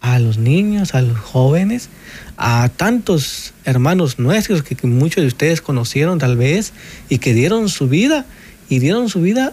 a 0.00 0.18
los 0.18 0.38
niños, 0.38 0.94
a 0.94 1.02
los 1.02 1.18
jóvenes, 1.18 1.88
a 2.36 2.68
tantos 2.68 3.54
hermanos 3.64 4.18
nuestros 4.18 4.62
que, 4.62 4.76
muchos 4.86 5.22
de 5.22 5.28
ustedes 5.28 5.60
conocieron 5.60 6.18
tal 6.18 6.36
vez 6.36 6.72
y 7.08 7.18
que 7.18 7.34
dieron 7.34 7.68
su 7.68 7.88
vida 7.88 8.26
y 8.68 8.78
dieron 8.78 9.08
su 9.08 9.20
vida 9.20 9.52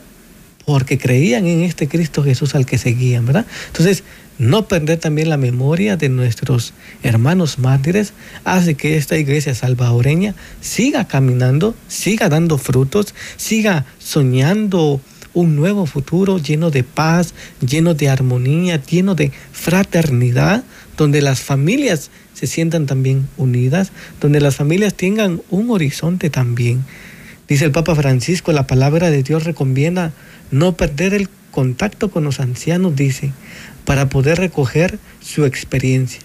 porque 0.66 0.98
creían 0.98 1.46
en 1.46 1.62
este 1.62 1.88
Cristo 1.88 2.24
Jesús 2.24 2.56
al 2.56 2.66
que 2.66 2.78
seguían, 2.78 3.26
¿verdad? 3.26 3.46
Entonces, 3.68 4.04
no 4.40 4.68
perder 4.68 5.00
también 5.00 5.30
la 5.30 5.38
memoria 5.38 5.96
de 5.98 6.10
nuestros 6.10 6.74
hermanos 7.04 7.60
mártires 7.60 8.14
hace 8.44 8.76
que 8.76 8.98
esta 8.98 9.18
iglesia 9.18 9.54
salvadoreña 9.54 10.36
siga 10.60 11.08
caminando, 11.08 11.76
siga 11.88 12.30
dando 12.30 12.58
frutos, 12.58 13.14
siga 13.38 13.86
soñando 14.00 15.02
un 15.34 15.56
nuevo 15.56 15.86
futuro 15.86 16.38
lleno 16.38 16.72
de 16.72 16.84
paz, 16.84 17.34
lleno 17.66 17.94
de 17.94 18.10
armonía, 18.10 18.82
lleno 18.84 19.16
de 19.16 19.32
fraternidad, 19.52 20.64
donde 20.98 21.22
las 21.22 21.42
familias 21.42 22.12
se 22.34 22.48
sientan 22.48 22.86
también 22.86 23.28
unidas, 23.38 23.92
donde 24.20 24.42
las 24.42 24.56
familias 24.56 24.94
tengan 24.94 25.42
un 25.50 25.72
horizonte 25.72 26.30
también. 26.30 26.84
Dice 27.48 27.66
el 27.66 27.72
Papa 27.72 27.96
Francisco, 27.96 28.52
la 28.52 28.68
palabra 28.68 29.10
de 29.10 29.24
Dios 29.24 29.44
recomienda 29.44 30.14
no 30.52 30.76
perder 30.76 31.14
el 31.14 31.30
contacto 31.52 32.10
con 32.10 32.24
los 32.24 32.40
ancianos, 32.40 32.96
dice, 32.96 33.32
para 33.86 34.10
poder 34.10 34.38
recoger 34.38 35.00
su 35.22 35.46
experiencia. 35.46 36.22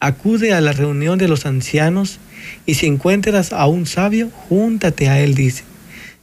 Acude 0.00 0.52
a 0.52 0.60
la 0.60 0.72
reunión 0.72 1.18
de 1.18 1.28
los 1.28 1.46
ancianos 1.46 2.18
y 2.66 2.74
si 2.74 2.86
encuentras 2.86 3.52
a 3.52 3.66
un 3.66 3.86
sabio, 3.86 4.30
júntate 4.48 5.08
a 5.08 5.20
él, 5.20 5.34
dice. 5.34 5.64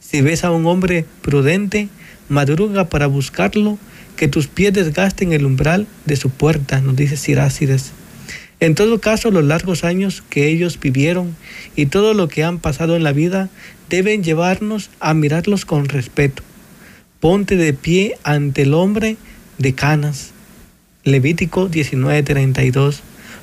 Si 0.00 0.20
ves 0.20 0.44
a 0.44 0.52
un 0.52 0.66
hombre 0.66 1.04
prudente, 1.22 1.88
madruga 2.28 2.88
para 2.88 3.06
buscarlo, 3.06 3.78
que 4.16 4.28
tus 4.28 4.46
pies 4.46 4.72
desgasten 4.72 5.32
el 5.32 5.44
umbral 5.44 5.86
de 6.04 6.16
su 6.16 6.30
puerta, 6.30 6.80
nos 6.80 6.94
dice 6.94 7.16
Sirácides. 7.16 7.92
En 8.60 8.74
todo 8.74 9.00
caso, 9.00 9.30
los 9.30 9.44
largos 9.44 9.84
años 9.84 10.22
que 10.30 10.48
ellos 10.48 10.78
vivieron 10.78 11.36
y 11.74 11.86
todo 11.86 12.14
lo 12.14 12.28
que 12.28 12.44
han 12.44 12.58
pasado 12.58 12.96
en 12.96 13.02
la 13.02 13.12
vida 13.12 13.50
deben 13.90 14.22
llevarnos 14.22 14.90
a 15.00 15.12
mirarlos 15.14 15.64
con 15.64 15.88
respeto. 15.88 16.42
Ponte 17.20 17.56
de 17.56 17.72
pie 17.72 18.16
ante 18.22 18.62
el 18.62 18.74
hombre 18.74 19.16
de 19.58 19.74
canas. 19.74 20.33
Levítico 21.04 21.68
19:32. 21.68 23.00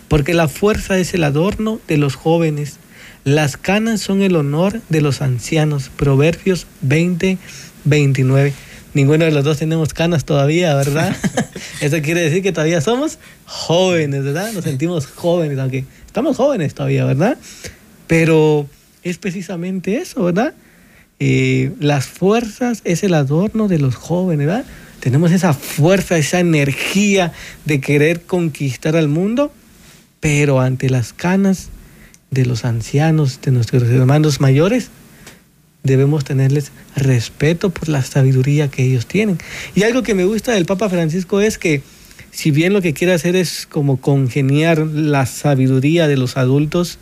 Porque 0.07 0.33
la 0.33 0.47
fuerza 0.47 0.97
es 0.97 1.13
el 1.13 1.23
adorno 1.23 1.79
de 1.87 1.97
los 1.97 2.15
jóvenes, 2.15 2.77
las 3.23 3.55
canas 3.55 4.01
son 4.01 4.23
el 4.23 4.35
honor 4.35 4.81
de 4.89 5.01
los 5.01 5.21
ancianos. 5.21 5.89
Proverbios 5.95 6.65
20:29. 6.81 8.53
Ninguno 8.93 9.25
de 9.25 9.31
los 9.31 9.43
dos 9.43 9.57
tenemos 9.59 9.93
canas 9.93 10.25
todavía, 10.25 10.75
¿verdad? 10.75 11.15
Eso 11.81 12.01
quiere 12.01 12.21
decir 12.21 12.43
que 12.43 12.51
todavía 12.51 12.81
somos 12.81 13.19
jóvenes, 13.45 14.23
¿verdad? 14.23 14.51
Nos 14.51 14.65
sentimos 14.65 15.05
jóvenes, 15.05 15.57
aunque 15.59 15.85
estamos 16.05 16.35
jóvenes 16.35 16.73
todavía, 16.73 17.05
¿verdad? 17.05 17.37
Pero 18.07 18.67
es 19.03 19.17
precisamente 19.17 19.97
eso, 19.97 20.23
¿verdad? 20.23 20.53
Eh, 21.19 21.71
las 21.79 22.05
fuerzas 22.05 22.81
es 22.83 23.03
el 23.03 23.13
adorno 23.13 23.67
de 23.67 23.79
los 23.79 23.95
jóvenes, 23.95 24.47
¿verdad? 24.47 24.65
Tenemos 25.01 25.31
esa 25.31 25.53
fuerza, 25.53 26.15
esa 26.19 26.39
energía 26.39 27.33
de 27.65 27.81
querer 27.81 28.21
conquistar 28.21 28.95
al 28.95 29.07
mundo, 29.07 29.51
pero 30.19 30.61
ante 30.61 30.91
las 30.91 31.11
canas 31.11 31.69
de 32.29 32.45
los 32.45 32.65
ancianos, 32.65 33.41
de 33.41 33.51
nuestros 33.51 33.81
hermanos 33.89 34.39
mayores, 34.39 34.89
debemos 35.81 36.23
tenerles 36.23 36.71
respeto 36.95 37.71
por 37.71 37.89
la 37.89 38.03
sabiduría 38.03 38.69
que 38.69 38.83
ellos 38.83 39.07
tienen. 39.07 39.39
Y 39.73 39.81
algo 39.81 40.03
que 40.03 40.13
me 40.13 40.23
gusta 40.23 40.51
del 40.51 40.67
Papa 40.67 40.87
Francisco 40.87 41.41
es 41.41 41.57
que 41.57 41.81
si 42.29 42.51
bien 42.51 42.71
lo 42.71 42.83
que 42.83 42.93
quiere 42.93 43.13
hacer 43.13 43.35
es 43.35 43.65
como 43.65 43.97
congeniar 43.97 44.85
la 44.85 45.25
sabiduría 45.25 46.07
de 46.07 46.17
los 46.17 46.37
adultos 46.37 46.99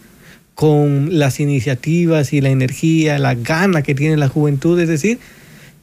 con 0.55 1.19
las 1.19 1.41
iniciativas 1.41 2.31
y 2.31 2.39
la 2.39 2.49
energía, 2.49 3.19
la 3.19 3.35
gana 3.35 3.81
que 3.81 3.93
tiene 3.93 4.15
la 4.15 4.29
juventud, 4.29 4.79
es 4.79 4.88
decir, 4.88 5.19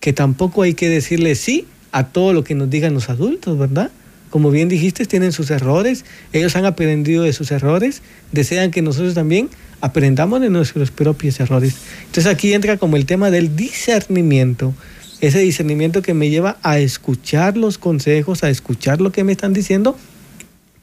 que 0.00 0.14
tampoco 0.14 0.62
hay 0.62 0.72
que 0.72 0.88
decirle 0.88 1.34
sí 1.34 1.66
a 1.96 2.04
todo 2.04 2.34
lo 2.34 2.44
que 2.44 2.54
nos 2.54 2.68
digan 2.68 2.92
los 2.92 3.08
adultos, 3.08 3.58
¿verdad? 3.58 3.90
Como 4.28 4.50
bien 4.50 4.68
dijiste, 4.68 5.06
tienen 5.06 5.32
sus 5.32 5.50
errores, 5.50 6.04
ellos 6.34 6.54
han 6.54 6.66
aprendido 6.66 7.22
de 7.22 7.32
sus 7.32 7.50
errores, 7.52 8.02
desean 8.32 8.70
que 8.70 8.82
nosotros 8.82 9.14
también 9.14 9.48
aprendamos 9.80 10.42
de 10.42 10.50
nuestros 10.50 10.90
propios 10.90 11.40
errores. 11.40 11.74
Entonces 12.04 12.26
aquí 12.26 12.52
entra 12.52 12.76
como 12.76 12.96
el 12.96 13.06
tema 13.06 13.30
del 13.30 13.56
discernimiento, 13.56 14.74
ese 15.22 15.38
discernimiento 15.38 16.02
que 16.02 16.12
me 16.12 16.28
lleva 16.28 16.58
a 16.62 16.78
escuchar 16.78 17.56
los 17.56 17.78
consejos, 17.78 18.44
a 18.44 18.50
escuchar 18.50 19.00
lo 19.00 19.10
que 19.10 19.24
me 19.24 19.32
están 19.32 19.54
diciendo, 19.54 19.96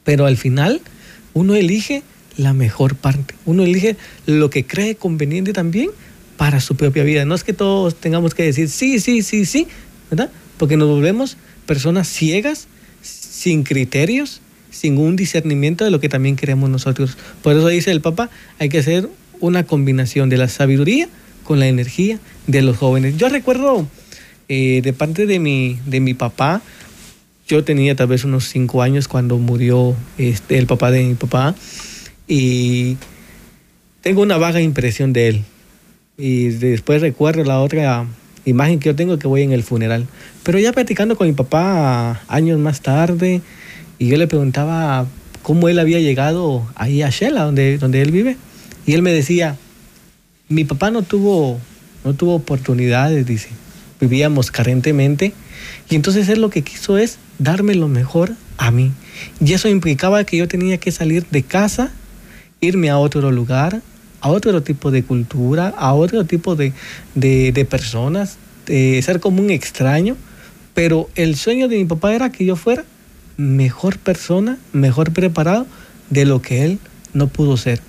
pero 0.02 0.26
al 0.26 0.36
final 0.36 0.80
uno 1.32 1.54
elige 1.54 2.02
la 2.36 2.54
mejor 2.54 2.96
parte, 2.96 3.36
uno 3.46 3.62
elige 3.62 3.96
lo 4.26 4.50
que 4.50 4.66
cree 4.66 4.96
conveniente 4.96 5.52
también 5.52 5.90
para 6.36 6.60
su 6.60 6.74
propia 6.74 7.04
vida. 7.04 7.24
No 7.24 7.36
es 7.36 7.44
que 7.44 7.52
todos 7.52 7.94
tengamos 7.94 8.34
que 8.34 8.42
decir 8.42 8.68
sí, 8.68 8.98
sí, 8.98 9.22
sí, 9.22 9.46
sí, 9.46 9.68
¿verdad? 10.10 10.28
Porque 10.58 10.76
nos 10.76 10.88
volvemos 10.88 11.36
personas 11.66 12.08
ciegas, 12.08 12.68
sin 13.02 13.64
criterios, 13.64 14.40
sin 14.70 14.98
un 14.98 15.16
discernimiento 15.16 15.84
de 15.84 15.90
lo 15.90 16.00
que 16.00 16.08
también 16.08 16.36
queremos 16.36 16.70
nosotros. 16.70 17.16
Por 17.42 17.56
eso 17.56 17.68
dice 17.68 17.90
el 17.90 18.00
Papa, 18.00 18.30
hay 18.58 18.68
que 18.68 18.78
hacer 18.78 19.08
una 19.40 19.64
combinación 19.64 20.28
de 20.28 20.36
la 20.36 20.48
sabiduría 20.48 21.08
con 21.44 21.60
la 21.60 21.68
energía 21.68 22.18
de 22.46 22.62
los 22.62 22.76
jóvenes. 22.76 23.16
Yo 23.16 23.28
recuerdo 23.28 23.86
eh, 24.48 24.80
de 24.82 24.92
parte 24.92 25.26
de 25.26 25.38
mi, 25.38 25.78
de 25.86 26.00
mi 26.00 26.14
papá, 26.14 26.62
yo 27.46 27.62
tenía 27.62 27.94
tal 27.94 28.06
vez 28.08 28.24
unos 28.24 28.48
cinco 28.48 28.82
años 28.82 29.06
cuando 29.06 29.38
murió 29.38 29.94
este, 30.18 30.58
el 30.58 30.66
papá 30.66 30.90
de 30.90 31.04
mi 31.04 31.14
papá 31.14 31.54
y 32.26 32.96
tengo 34.00 34.22
una 34.22 34.38
vaga 34.38 34.60
impresión 34.60 35.12
de 35.12 35.28
él. 35.28 35.44
Y 36.16 36.48
después 36.48 37.00
recuerdo 37.00 37.44
la 37.44 37.60
otra 37.60 38.06
imagen 38.44 38.78
que 38.78 38.88
yo 38.90 38.96
tengo 38.96 39.18
que 39.18 39.26
voy 39.26 39.42
en 39.42 39.52
el 39.52 39.62
funeral. 39.62 40.06
Pero 40.42 40.58
ya 40.58 40.72
platicando 40.72 41.16
con 41.16 41.26
mi 41.26 41.32
papá 41.32 42.22
años 42.28 42.58
más 42.58 42.80
tarde, 42.80 43.42
y 43.98 44.08
yo 44.08 44.16
le 44.16 44.26
preguntaba 44.26 45.06
cómo 45.42 45.68
él 45.68 45.78
había 45.78 46.00
llegado 46.00 46.66
ahí 46.74 47.02
a 47.02 47.10
Shela, 47.10 47.44
donde, 47.44 47.78
donde 47.78 48.02
él 48.02 48.10
vive. 48.10 48.36
Y 48.86 48.94
él 48.94 49.02
me 49.02 49.12
decía, 49.12 49.56
mi 50.48 50.64
papá 50.64 50.90
no 50.90 51.02
tuvo, 51.02 51.58
no 52.04 52.14
tuvo 52.14 52.34
oportunidades, 52.34 53.26
dice. 53.26 53.48
Vivíamos 54.00 54.50
carentemente. 54.50 55.32
Y 55.88 55.94
entonces 55.94 56.28
él 56.28 56.40
lo 56.40 56.50
que 56.50 56.62
quiso 56.62 56.98
es 56.98 57.18
darme 57.38 57.74
lo 57.74 57.88
mejor 57.88 58.32
a 58.58 58.70
mí. 58.70 58.92
Y 59.40 59.52
eso 59.52 59.68
implicaba 59.68 60.24
que 60.24 60.36
yo 60.36 60.48
tenía 60.48 60.78
que 60.78 60.92
salir 60.92 61.26
de 61.30 61.42
casa, 61.42 61.92
irme 62.60 62.90
a 62.90 62.98
otro 62.98 63.30
lugar, 63.30 63.80
a 64.24 64.30
otro 64.30 64.62
tipo 64.62 64.90
de 64.90 65.02
cultura, 65.02 65.68
a 65.68 65.92
otro 65.92 66.24
tipo 66.24 66.56
de, 66.56 66.72
de, 67.14 67.66
personas, 67.66 68.38
de 68.64 69.02
ser 69.02 69.20
como 69.20 69.42
un 69.42 69.50
extraño. 69.50 70.16
Pero 70.72 71.10
el 71.14 71.36
sueño 71.36 71.68
de 71.68 71.76
mi 71.76 71.84
papá 71.84 72.14
era 72.14 72.32
que 72.32 72.46
yo 72.46 72.56
fuera 72.56 72.86
mejor 73.36 73.98
persona, 73.98 74.56
mejor 74.72 75.12
preparado 75.12 75.66
de 76.08 76.24
lo 76.24 76.40
que 76.40 76.64
él 76.64 76.78
no 77.12 77.28
pudo 77.28 77.58
ser. 77.58 77.82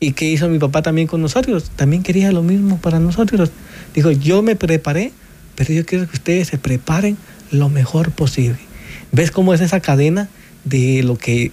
¿Y 0.00 0.12
qué 0.12 0.26
hizo 0.26 0.50
mi 0.50 0.58
papá 0.58 0.82
también 0.82 1.06
con 1.06 1.22
nosotros? 1.22 1.70
También 1.76 2.02
quería 2.02 2.30
lo 2.30 2.42
mismo 2.42 2.76
para 2.76 3.00
nosotros. 3.00 3.50
Dijo, 3.94 4.10
yo 4.10 4.42
me 4.42 4.56
preparé, 4.56 5.12
pero 5.54 5.72
yo 5.72 5.86
quiero 5.86 6.06
que 6.06 6.16
ustedes 6.16 6.48
se 6.48 6.58
preparen 6.58 7.16
lo 7.50 7.70
mejor 7.70 8.10
posible. 8.10 8.58
¿Ves 9.12 9.30
cómo 9.30 9.54
es 9.54 9.62
esa 9.62 9.80
cadena 9.80 10.28
de 10.64 11.02
lo 11.04 11.16
que 11.16 11.52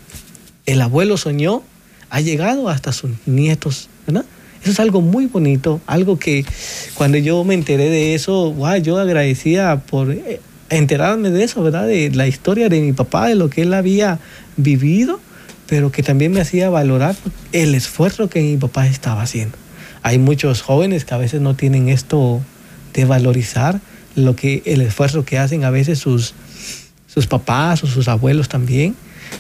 el 0.66 0.82
abuelo 0.82 1.16
soñó? 1.16 1.64
Ha 2.10 2.20
llegado 2.20 2.68
hasta 2.68 2.92
sus 2.92 3.12
nietos, 3.26 3.88
¿verdad? 4.08 4.26
Eso 4.62 4.72
es 4.72 4.80
algo 4.80 5.02
muy 5.02 5.28
bonito, 5.28 5.80
algo 5.86 6.18
que 6.18 6.44
cuando 6.96 7.18
yo 7.18 7.44
me 7.44 7.54
enteré 7.54 7.90
de 7.90 8.16
eso, 8.16 8.52
wow, 8.54 8.78
yo 8.78 8.98
agradecía 8.98 9.84
por 9.86 10.12
eh, 10.12 10.42
enterarme 10.70 11.30
de 11.30 11.44
eso, 11.44 11.62
¿verdad? 11.62 11.88
De 11.88 12.10
la 12.12 12.28
historia 12.28 12.70
de 12.70 12.82
mi 12.82 12.94
papá, 12.94 13.28
de 13.28 13.36
lo 13.36 13.50
que 13.50 13.62
él 13.62 13.74
había 13.74 14.20
vivido, 14.56 15.20
pero 15.68 15.92
que 15.92 16.02
también 16.02 16.32
me 16.32 16.42
hacía 16.42 16.70
valorar 16.70 17.16
el 17.52 17.76
esfuerzo 17.76 18.30
que 18.30 18.42
mi 18.42 18.58
papá 18.58 18.88
estaba 18.88 19.22
haciendo. 19.22 19.58
Hay 20.02 20.18
muchos 20.18 20.62
jóvenes 20.62 21.06
que 21.06 21.14
a 21.14 21.18
veces 21.18 21.42
no 21.42 21.56
tienen 21.56 21.90
esto 21.90 22.42
de 22.94 23.06
valorizar 23.06 23.80
lo 24.16 24.36
que 24.36 24.64
el 24.66 24.82
esfuerzo 24.82 25.24
que 25.24 25.38
hacen 25.38 25.64
a 25.64 25.70
veces 25.70 26.00
sus, 26.00 26.34
sus 27.08 27.28
papás 27.28 27.84
o 27.84 27.88
sus 27.88 28.08
abuelos 28.08 28.50
también. 28.50 28.96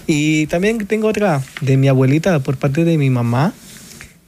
Y 0.06 0.48
también 0.48 0.86
tengo 0.86 1.08
otra 1.08 1.42
de 1.62 1.78
mi 1.78 1.88
abuelita 1.88 2.40
por 2.40 2.58
parte 2.58 2.86
de 2.86 2.98
mi 2.98 3.10
mamá. 3.10 3.54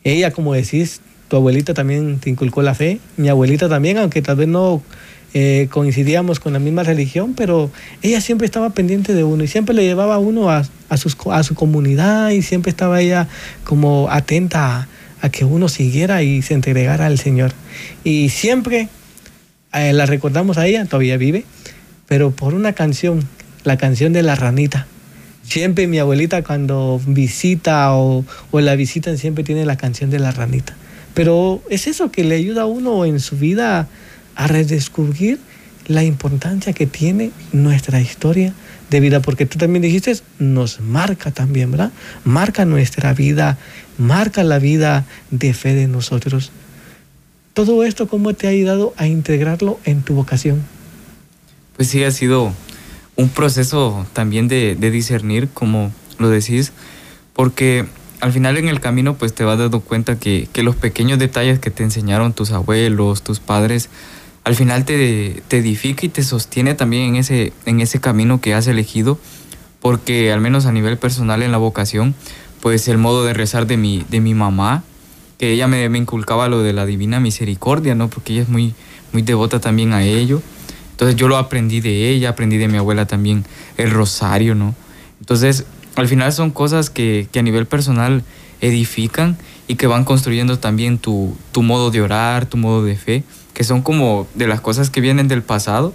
Ella, 0.03 0.31
como 0.31 0.53
decís, 0.53 1.01
tu 1.27 1.37
abuelita 1.37 1.73
también 1.73 2.19
te 2.19 2.29
inculcó 2.29 2.61
la 2.61 2.73
fe. 2.73 2.99
Mi 3.17 3.29
abuelita 3.29 3.69
también, 3.69 3.97
aunque 3.97 4.21
tal 4.21 4.35
vez 4.35 4.47
no 4.47 4.81
eh, 5.35 5.67
coincidíamos 5.69 6.39
con 6.39 6.53
la 6.53 6.59
misma 6.59 6.81
religión, 6.81 7.35
pero 7.35 7.69
ella 8.01 8.19
siempre 8.19 8.45
estaba 8.45 8.71
pendiente 8.71 9.13
de 9.13 9.23
uno 9.23 9.43
y 9.43 9.47
siempre 9.47 9.75
le 9.75 9.83
llevaba 9.83 10.15
a 10.15 10.19
uno 10.19 10.49
a, 10.49 10.65
a, 10.89 10.97
sus, 10.97 11.15
a 11.29 11.43
su 11.43 11.53
comunidad 11.53 12.31
y 12.31 12.41
siempre 12.41 12.71
estaba 12.71 12.99
ella 12.99 13.27
como 13.63 14.09
atenta 14.09 14.87
a, 15.21 15.29
que 15.29 15.45
uno 15.45 15.69
siguiera 15.69 16.23
y 16.23 16.41
se 16.41 16.55
entregara 16.55 17.05
al 17.05 17.19
Señor. 17.19 17.51
Y 18.03 18.29
siempre 18.29 18.89
eh, 19.73 19.93
la 19.93 20.07
recordamos 20.07 20.57
a 20.57 20.65
ella, 20.65 20.85
todavía 20.85 21.17
vive, 21.17 21.45
pero 22.07 22.31
por 22.31 22.55
una 22.55 22.73
canción, 22.73 23.23
la 23.63 23.77
canción 23.77 24.13
de 24.13 24.23
la 24.23 24.33
ranita. 24.33 24.87
Siempre 25.49 25.87
mi 25.87 25.97
abuelita 25.97 26.43
cuando 26.43 27.01
visita 27.07 27.95
o, 27.95 28.23
o 28.51 28.59
la 28.59 28.75
visitan 28.75 29.17
siempre 29.17 29.43
tiene 29.43 29.65
la 29.65 29.77
canción 29.77 30.11
de 30.11 30.19
la 30.19 30.31
ranita. 30.31 30.75
Pero 31.15 31.61
es 31.69 31.87
eso 31.87 32.11
que 32.11 32.23
le 32.23 32.35
ayuda 32.35 32.61
a 32.61 32.65
uno 32.65 33.03
en 33.03 33.19
su 33.19 33.35
vida 33.35 33.87
a 34.35 34.47
redescubrir 34.47 35.39
la 35.87 36.03
importancia 36.03 36.71
que 36.71 36.85
tiene 36.85 37.31
nuestra 37.51 37.99
historia 37.99 38.53
de 38.91 38.99
vida, 38.99 39.21
porque 39.21 39.47
tú 39.47 39.57
también 39.57 39.81
dijiste, 39.81 40.15
nos 40.37 40.79
marca 40.79 41.31
también, 41.31 41.71
¿verdad? 41.71 41.91
Marca 42.23 42.63
nuestra 42.63 43.13
vida, 43.13 43.57
marca 43.97 44.43
la 44.43 44.59
vida 44.59 45.05
de 45.31 45.53
fe 45.53 45.73
de 45.73 45.87
nosotros. 45.87 46.51
Todo 47.53 47.83
esto, 47.83 48.07
¿cómo 48.07 48.33
te 48.35 48.47
ha 48.47 48.51
ayudado 48.51 48.93
a 48.97 49.07
integrarlo 49.07 49.79
en 49.83 50.03
tu 50.03 50.13
vocación? 50.13 50.61
Pues 51.75 51.89
sí, 51.89 52.03
ha 52.03 52.11
sido 52.11 52.53
un 53.19 53.27
proceso 53.27 54.05
también 54.13 54.47
de, 54.47 54.75
discernir, 54.75 55.49
como 55.53 55.91
lo 56.19 56.29
decís, 56.29 56.71
porque 57.33 57.85
al 58.21 58.31
final 58.31 58.55
en 58.55 58.69
el 58.69 58.79
camino 58.79 59.15
pues 59.15 59.33
te 59.33 59.43
vas 59.43 59.59
dando 59.59 59.81
cuenta 59.81 60.17
que, 60.17 60.47
que 60.53 60.63
los 60.63 60.77
pequeños 60.77 61.19
detalles 61.19 61.59
que 61.59 61.69
te 61.69 61.83
enseñaron 61.83 62.31
tus 62.31 62.51
abuelos, 62.51 63.21
tus 63.21 63.41
padres, 63.41 63.89
al 64.45 64.55
final 64.55 64.85
te, 64.85 65.43
te, 65.49 65.57
edifica 65.57 66.05
y 66.05 66.09
te 66.09 66.23
sostiene 66.23 66.75
también 66.75 67.09
en 67.09 67.15
ese, 67.17 67.51
en 67.65 67.81
ese 67.81 67.99
camino 67.99 68.39
que 68.39 68.53
has 68.53 68.67
elegido, 68.67 69.19
porque 69.81 70.31
al 70.31 70.39
menos 70.39 70.65
a 70.65 70.71
nivel 70.71 70.97
personal 70.97 71.43
en 71.43 71.51
la 71.51 71.57
vocación, 71.57 72.15
pues 72.61 72.87
el 72.87 72.97
modo 72.97 73.25
de 73.25 73.33
rezar 73.33 73.67
de 73.67 73.75
mi, 73.75 74.05
de 74.09 74.21
mi 74.21 74.33
mamá, 74.33 74.83
que 75.37 75.51
ella 75.51 75.67
me, 75.67 75.89
me 75.89 75.97
inculcaba 75.97 76.47
lo 76.47 76.63
de 76.63 76.71
la 76.71 76.85
divina 76.85 77.19
misericordia, 77.19 77.95
¿no? 77.95 78.09
Porque 78.09 78.31
ella 78.31 78.43
es 78.43 78.49
muy, 78.49 78.73
muy 79.11 79.23
devota 79.23 79.59
también 79.59 79.91
a 79.91 80.03
ello. 80.03 80.41
Entonces 80.99 81.15
yo 81.15 81.29
lo 81.29 81.37
aprendí 81.37 81.79
de 81.79 82.09
ella, 82.09 82.29
aprendí 82.29 82.57
de 82.57 82.67
mi 82.67 82.77
abuela 82.77 83.05
también 83.05 83.45
el 83.77 83.91
rosario, 83.91 84.53
¿no? 84.53 84.75
Entonces, 85.21 85.65
al 85.95 86.07
final 86.09 86.33
son 86.33 86.51
cosas 86.51 86.89
que, 86.89 87.29
que 87.31 87.39
a 87.39 87.41
nivel 87.41 87.65
personal 87.65 88.23
edifican 88.59 89.37
y 89.67 89.75
que 89.75 89.87
van 89.87 90.03
construyendo 90.03 90.59
también 90.59 90.97
tu, 90.97 91.37
tu 91.53 91.61
modo 91.63 91.89
de 91.89 92.01
orar, 92.01 92.45
tu 92.47 92.57
modo 92.57 92.83
de 92.83 92.97
fe 92.97 93.23
que 93.59 93.65
son 93.65 93.81
como 93.81 94.25
de 94.35 94.47
las 94.47 94.61
cosas 94.61 94.89
que 94.89 95.01
vienen 95.01 95.27
del 95.27 95.41
pasado, 95.41 95.93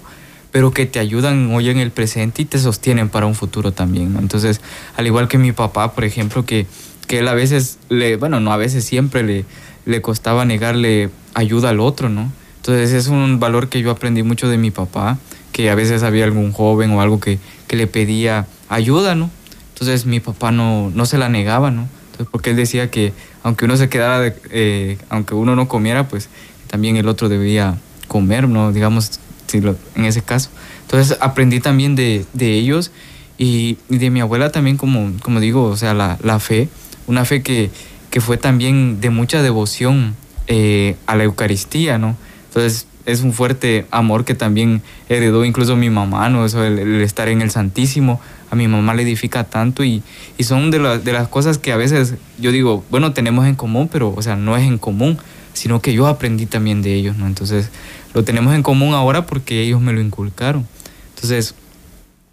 pero 0.53 0.73
que 0.73 0.85
te 0.85 0.99
ayudan 0.99 1.51
hoy 1.51 1.71
en 1.71 1.79
el 1.79 1.93
presente 1.93 2.43
y 2.43 2.45
te 2.45 2.59
sostienen 2.59 3.09
para 3.09 3.25
un 3.25 3.35
futuro 3.35 3.73
también. 3.73 4.17
Entonces, 4.19 4.61
al 4.99 5.07
igual 5.07 5.29
que 5.29 5.39
mi 5.39 5.53
papá, 5.53 5.95
por 5.95 6.05
ejemplo, 6.05 6.45
que, 6.45 6.67
que 7.07 7.21
él 7.21 7.29
a 7.29 7.33
veces, 7.33 7.79
le, 7.89 8.17
bueno, 8.17 8.39
no 8.39 8.53
a 8.53 8.59
veces, 8.59 8.85
siempre 8.85 9.23
le, 9.23 9.47
le 9.87 10.03
costaba 10.03 10.45
negarle 10.45 11.09
ayuda 11.33 11.71
al 11.71 11.81
otro, 11.81 12.11
¿no? 12.11 12.31
Entonces 12.65 12.93
es 12.93 13.09
un 13.09 13.41
valor 13.41 13.69
que 13.69 13.83
yo 13.83 13.91
aprendí 13.91 14.23
mucho 14.23 14.49
de 14.49 14.57
mi 14.57 14.71
papá, 14.71 15.19
que 15.53 15.69
a 15.69 15.75
veces 15.75 16.03
había 16.03 16.25
algún 16.25 16.51
joven 16.51 16.93
o 16.93 17.03
algo 17.03 17.21
que, 17.21 17.39
que 17.67 17.77
le 17.77 17.87
pedía 17.87 18.47
ayuda, 18.71 19.15
¿no? 19.15 19.29
Entonces 19.75 20.07
mi 20.07 20.19
papá 20.19 20.51
no, 20.51 20.91
no 20.95 21.05
se 21.05 21.19
la 21.19 21.29
negaba, 21.29 21.71
¿no? 21.71 21.89
Entonces, 22.07 22.29
porque 22.33 22.51
él 22.51 22.57
decía 22.57 22.91
que 22.91 23.13
aunque 23.43 23.67
uno 23.67 23.77
se 23.77 23.91
quedara, 23.91 24.35
eh, 24.51 24.97
aunque 25.11 25.35
uno 25.35 25.55
no 25.57 25.69
comiera, 25.69 26.09
pues 26.09 26.31
también 26.67 26.97
el 26.97 27.07
otro 27.07 27.29
debía 27.29 27.77
comer, 28.09 28.49
¿no? 28.49 28.73
Digamos, 28.73 29.21
si 29.47 29.59
en 29.59 30.05
ese 30.07 30.23
caso. 30.23 30.49
Entonces 30.81 31.19
aprendí 31.21 31.61
también 31.61 31.95
de, 31.95 32.25
de 32.33 32.55
ellos 32.55 32.93
y, 33.37 33.77
de 33.91 34.09
mi 34.09 34.21
abuela 34.21 34.53
también, 34.53 34.79
como, 34.79 35.13
como 35.21 35.39
digo, 35.39 35.65
o 35.65 35.77
sea, 35.77 35.93
la, 35.93 36.17
la 36.23 36.41
fe, 36.41 36.71
una 37.07 37.27
fe 37.27 37.43
que, 37.43 37.71
que, 38.09 38.23
fue 38.23 38.39
también 38.39 39.03
de 39.03 39.11
mucha 39.11 39.43
devoción 39.43 40.17
eh, 40.47 40.97
a 41.07 41.15
la 41.15 41.25
Eucaristía, 41.25 41.99
¿no? 41.99 42.17
Entonces 42.55 42.87
es 43.05 43.23
un 43.23 43.33
fuerte 43.33 43.85
amor 43.91 44.25
que 44.25 44.37
también 44.37 44.81
heredó 45.09 45.45
incluso 45.45 45.75
mi 45.75 45.91
mamá, 45.91 46.29
¿no? 46.29 46.47
Eso, 46.47 46.63
el, 46.63 46.79
el 46.79 47.01
estar 47.03 47.29
en 47.29 47.43
el 47.43 47.51
Santísimo, 47.51 48.21
a 48.49 48.55
mi 48.55 48.69
mamá 48.69 48.95
le 48.95 49.03
edifica 49.03 49.43
tanto 49.43 49.83
y, 49.83 50.05
y 50.39 50.45
son 50.45 50.71
de, 50.71 50.79
la, 50.79 50.99
de 50.99 51.13
las 51.13 51.27
cosas 51.27 51.59
que 51.59 51.73
a 51.73 51.77
veces 51.77 52.15
yo 52.39 52.53
digo, 52.53 52.85
bueno, 52.91 53.13
tenemos 53.13 53.47
en 53.47 53.57
común, 53.57 53.89
pero, 53.91 54.15
o 54.17 54.23
sea, 54.23 54.37
no 54.37 54.57
es 54.57 54.63
en 54.63 54.79
común 54.79 55.19
sino 55.53 55.81
que 55.81 55.95
yo 55.95 56.09
aprendí 56.09 56.47
también 56.47 56.83
de 56.83 56.95
ellos, 56.95 57.17
¿no? 57.17 57.27
Entonces, 57.27 57.71
lo 58.13 58.25
tenemos 58.25 58.55
en 58.55 58.63
común 58.63 58.93
ahora 58.93 59.25
porque 59.25 59.63
ellos 59.63 59.81
me 59.81 59.93
lo 59.93 60.01
inculcaron. 60.01 60.67
Entonces, 61.15 61.55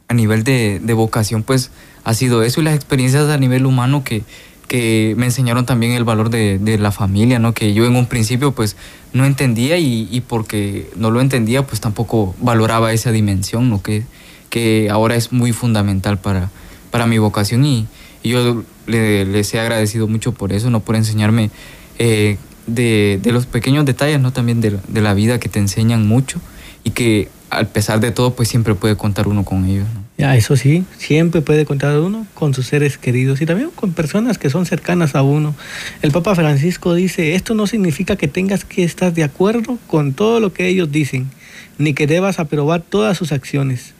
a 0.07 0.13
nivel 0.15 0.43
de, 0.43 0.79
de 0.83 0.93
vocación, 0.93 1.43
pues 1.43 1.71
ha 2.03 2.15
sido 2.15 2.41
eso 2.41 2.61
y 2.61 2.63
las 2.63 2.75
experiencias 2.75 3.29
a 3.29 3.37
nivel 3.37 3.67
humano 3.67 4.03
que, 4.03 4.23
que 4.71 5.15
me 5.17 5.25
enseñaron 5.25 5.65
también 5.65 5.91
el 5.91 6.05
valor 6.05 6.29
de, 6.29 6.77
la 6.79 6.93
familia, 6.93 7.39
¿no? 7.39 7.53
Que 7.53 7.73
yo 7.73 7.85
en 7.85 7.97
un 7.97 8.05
principio 8.05 8.53
pues 8.53 8.77
no 9.11 9.25
entendía 9.25 9.77
y, 9.77 10.23
porque 10.25 10.89
no 10.95 11.11
lo 11.11 11.19
entendía 11.19 11.67
pues 11.67 11.81
tampoco 11.81 12.33
valoraba 12.39 12.93
esa 12.93 13.11
dimensión, 13.11 13.69
¿no? 13.69 13.81
Que, 13.81 14.03
que 14.49 14.87
ahora 14.89 15.17
es 15.17 15.33
muy 15.33 15.51
fundamental 15.51 16.19
para, 16.19 16.51
para 16.89 17.05
mi 17.05 17.17
vocación 17.17 17.65
y, 17.65 17.85
yo 18.23 18.63
le, 18.87 19.25
les 19.25 19.53
he 19.53 19.59
agradecido 19.59 20.07
mucho 20.07 20.31
por 20.31 20.53
eso, 20.53 20.69
¿no? 20.69 20.79
Por 20.79 20.95
enseñarme 20.95 21.51
eh, 21.99 22.37
de, 22.65 23.19
los 23.25 23.47
pequeños 23.47 23.83
detalles, 23.83 24.21
¿no? 24.21 24.31
También 24.31 24.61
de, 24.61 25.01
la 25.01 25.13
vida 25.13 25.37
que 25.37 25.49
te 25.49 25.59
enseñan 25.59 26.07
mucho 26.07 26.39
y 26.85 26.91
que 26.91 27.27
al 27.49 27.67
pesar 27.67 27.99
de 27.99 28.11
todo, 28.11 28.35
pues 28.35 28.47
siempre 28.47 28.73
puede 28.73 28.95
contar 28.95 29.27
uno 29.27 29.43
con 29.43 29.65
ellos. 29.65 29.87
Ya, 30.21 30.35
eso 30.35 30.55
sí, 30.55 30.83
siempre 30.99 31.41
puede 31.41 31.65
contar 31.65 31.97
uno 31.97 32.27
con 32.35 32.53
sus 32.53 32.67
seres 32.67 32.99
queridos 32.99 33.41
y 33.41 33.47
también 33.47 33.71
con 33.73 33.93
personas 33.93 34.37
que 34.37 34.51
son 34.51 34.67
cercanas 34.67 35.15
a 35.15 35.23
uno. 35.23 35.55
El 36.03 36.11
Papa 36.11 36.35
Francisco 36.35 36.93
dice, 36.93 37.33
esto 37.33 37.55
no 37.55 37.65
significa 37.65 38.15
que 38.15 38.27
tengas 38.27 38.63
que 38.63 38.83
estar 38.83 39.15
de 39.15 39.23
acuerdo 39.23 39.79
con 39.87 40.13
todo 40.13 40.39
lo 40.39 40.53
que 40.53 40.67
ellos 40.67 40.91
dicen, 40.91 41.31
ni 41.79 41.95
que 41.95 42.05
debas 42.05 42.37
aprobar 42.37 42.83
todas 42.83 43.17
sus 43.17 43.31
acciones. 43.31 43.95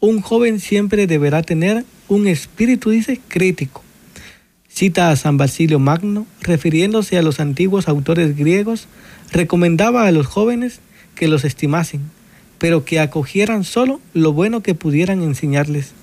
Un 0.00 0.20
joven 0.20 0.58
siempre 0.58 1.06
deberá 1.06 1.42
tener 1.42 1.84
un 2.08 2.26
espíritu, 2.26 2.90
dice, 2.90 3.20
crítico 3.28 3.84
Cita 4.68 5.10
a 5.10 5.16
San 5.16 5.36
Basilio 5.36 5.78
Magno, 5.78 6.26
refiriéndose 6.40 7.18
a 7.18 7.22
los 7.22 7.38
antiguos 7.38 7.86
autores 7.86 8.36
griegos, 8.36 8.88
recomendaba 9.30 10.08
a 10.08 10.10
los 10.10 10.26
jóvenes 10.26 10.80
que 11.14 11.28
los 11.28 11.44
estimasen, 11.44 12.00
pero 12.62 12.84
que 12.84 13.00
acogieran 13.00 13.64
solo 13.64 14.00
lo 14.14 14.32
bueno 14.32 14.62
que 14.62 14.76
pudieran 14.76 15.20
enseñarles. 15.20 15.94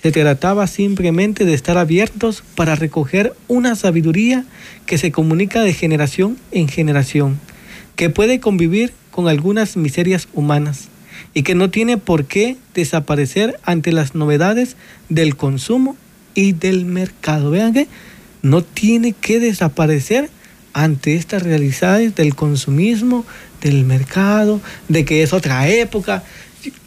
Se 0.00 0.12
trataba 0.12 0.68
simplemente 0.68 1.44
de 1.44 1.54
estar 1.54 1.76
abiertos 1.76 2.44
para 2.54 2.76
recoger 2.76 3.34
una 3.48 3.74
sabiduría 3.74 4.44
que 4.86 4.96
se 4.96 5.10
comunica 5.10 5.60
de 5.60 5.74
generación 5.74 6.38
en 6.52 6.68
generación, 6.68 7.40
que 7.96 8.10
puede 8.10 8.38
convivir 8.38 8.92
con 9.10 9.26
algunas 9.26 9.76
miserias 9.76 10.28
humanas 10.34 10.86
y 11.34 11.42
que 11.42 11.56
no 11.56 11.68
tiene 11.68 11.98
por 11.98 12.26
qué 12.26 12.56
desaparecer 12.74 13.58
ante 13.64 13.90
las 13.90 14.14
novedades 14.14 14.76
del 15.08 15.34
consumo 15.34 15.96
y 16.32 16.52
del 16.52 16.84
mercado. 16.84 17.50
Vean 17.50 17.72
que 17.72 17.88
no 18.40 18.62
tiene 18.62 19.14
que 19.14 19.40
desaparecer 19.40 20.30
ante 20.74 21.16
estas 21.16 21.42
realidades 21.42 22.14
del 22.14 22.36
consumismo, 22.36 23.26
del 23.60 23.84
mercado, 23.84 24.60
de 24.88 25.04
que 25.04 25.22
es 25.22 25.32
otra 25.32 25.68
época. 25.68 26.22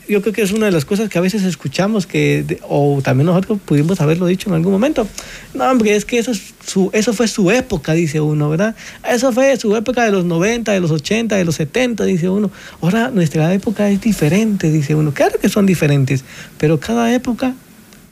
yo 0.08 0.22
creo 0.22 0.34
que 0.34 0.42
es 0.42 0.52
una 0.52 0.66
de 0.66 0.72
las 0.72 0.84
cosas 0.86 1.10
que 1.10 1.18
a 1.18 1.22
veces 1.22 1.44
escuchamos 1.44 2.06
que, 2.06 2.60
o 2.68 3.02
también 3.02 3.28
nosotros 3.28 3.60
pudimos 3.64 4.02
haberlo 4.02 4.26
dicho 4.26 4.50
en 4.50 4.56
algún 4.56 4.72
momento. 4.72 5.08
No, 5.54 5.70
hombre, 5.70 5.96
es 5.96 6.06
que 6.06 6.20
eso, 6.20 6.32
es 6.32 6.54
su, 6.66 6.90
eso 6.94 7.14
fue 7.14 7.28
su 7.28 7.50
época, 7.52 7.94
dice 7.94 8.20
uno, 8.20 8.50
¿verdad? 8.50 8.76
Eso 9.10 9.32
fue 9.32 9.58
su 9.58 9.76
época 9.76 10.04
de 10.04 10.12
los 10.12 10.26
90, 10.26 10.72
de 10.72 10.80
los 10.80 10.92
80, 10.92 11.36
de 11.36 11.46
los 11.46 11.56
70, 11.56 12.04
dice 12.06 12.30
uno. 12.30 12.52
Ahora 12.82 13.10
nuestra 13.10 13.54
época 13.54 13.90
es 13.90 14.02
diferente, 14.02 14.72
dice 14.72 14.96
uno. 14.96 15.14
Claro 15.14 15.40
que 15.40 15.50
son 15.50 15.66
diferentes, 15.66 16.24
pero 16.58 16.80
cada 16.80 17.14
época 17.14 17.54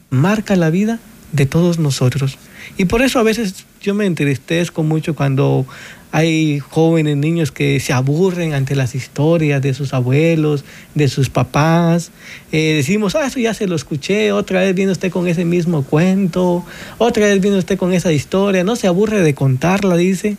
marca 0.09 0.55
la 0.55 0.69
vida 0.69 0.99
de 1.31 1.45
todos 1.45 1.79
nosotros. 1.79 2.37
Y 2.77 2.85
por 2.85 3.01
eso 3.01 3.19
a 3.19 3.23
veces 3.23 3.65
yo 3.81 3.93
me 3.93 4.05
entristezco 4.05 4.83
mucho 4.83 5.15
cuando 5.15 5.65
hay 6.11 6.59
jóvenes, 6.59 7.17
niños 7.17 7.51
que 7.51 7.79
se 7.79 7.93
aburren 7.93 8.53
ante 8.53 8.75
las 8.75 8.95
historias 8.95 9.61
de 9.61 9.73
sus 9.73 9.93
abuelos, 9.93 10.65
de 10.95 11.07
sus 11.07 11.29
papás. 11.29 12.11
Eh, 12.51 12.73
decimos, 12.75 13.15
ah, 13.15 13.27
eso 13.27 13.39
ya 13.39 13.53
se 13.53 13.67
lo 13.67 13.75
escuché, 13.75 14.31
otra 14.31 14.61
vez 14.61 14.73
viene 14.73 14.91
usted 14.91 15.11
con 15.11 15.27
ese 15.27 15.45
mismo 15.45 15.83
cuento, 15.83 16.65
otra 16.97 17.27
vez 17.27 17.39
viene 17.41 17.57
usted 17.57 17.77
con 17.77 17.93
esa 17.93 18.11
historia, 18.11 18.63
no 18.63 18.75
se 18.75 18.87
aburre 18.87 19.21
de 19.21 19.33
contarla, 19.35 19.95
dice. 19.97 20.37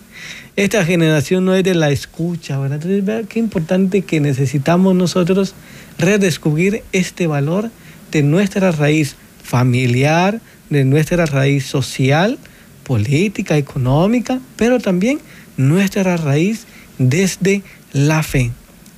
Esta 0.56 0.85
generación 0.85 1.44
no 1.44 1.54
es 1.54 1.62
de 1.62 1.74
la 1.74 1.90
escucha, 1.90 2.59
¿verdad? 2.59 2.76
Entonces, 2.83 3.04
vea 3.04 3.22
qué 3.22 3.38
importante 3.38 4.02
que 4.02 4.20
necesitamos 4.20 4.94
nosotros 4.94 5.54
redescubrir 5.98 6.83
este 6.92 7.26
valor 7.26 7.70
de 8.11 8.22
nuestra 8.22 8.72
raíz 8.72 9.16
familiar, 9.42 10.40
de 10.68 10.85
nuestra 10.85 11.26
raíz 11.26 11.64
social, 11.64 12.38
política, 12.83 13.56
económica, 13.56 14.40
pero 14.56 14.80
también 14.80 15.20
nuestra 15.56 16.16
raíz 16.16 16.66
desde 16.98 17.62
la 17.92 18.22
fe. 18.22 18.50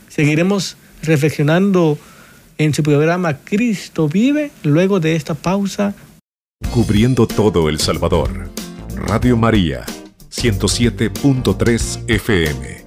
Seguiremos 0.09 0.77
reflexionando 1.03 1.99
en 2.59 2.75
su 2.75 2.83
programa 2.83 3.39
Cristo 3.39 4.09
vive 4.09 4.51
luego 4.63 5.01
de 5.01 5.17
esta 5.17 5.35
pausa. 5.35 5.95
Cubriendo 6.71 7.27
todo 7.27 7.69
El 7.69 7.81
Salvador. 7.81 8.51
Radio 8.95 9.37
María, 9.37 9.85
107.3 10.31 12.05
FM. 12.09 12.82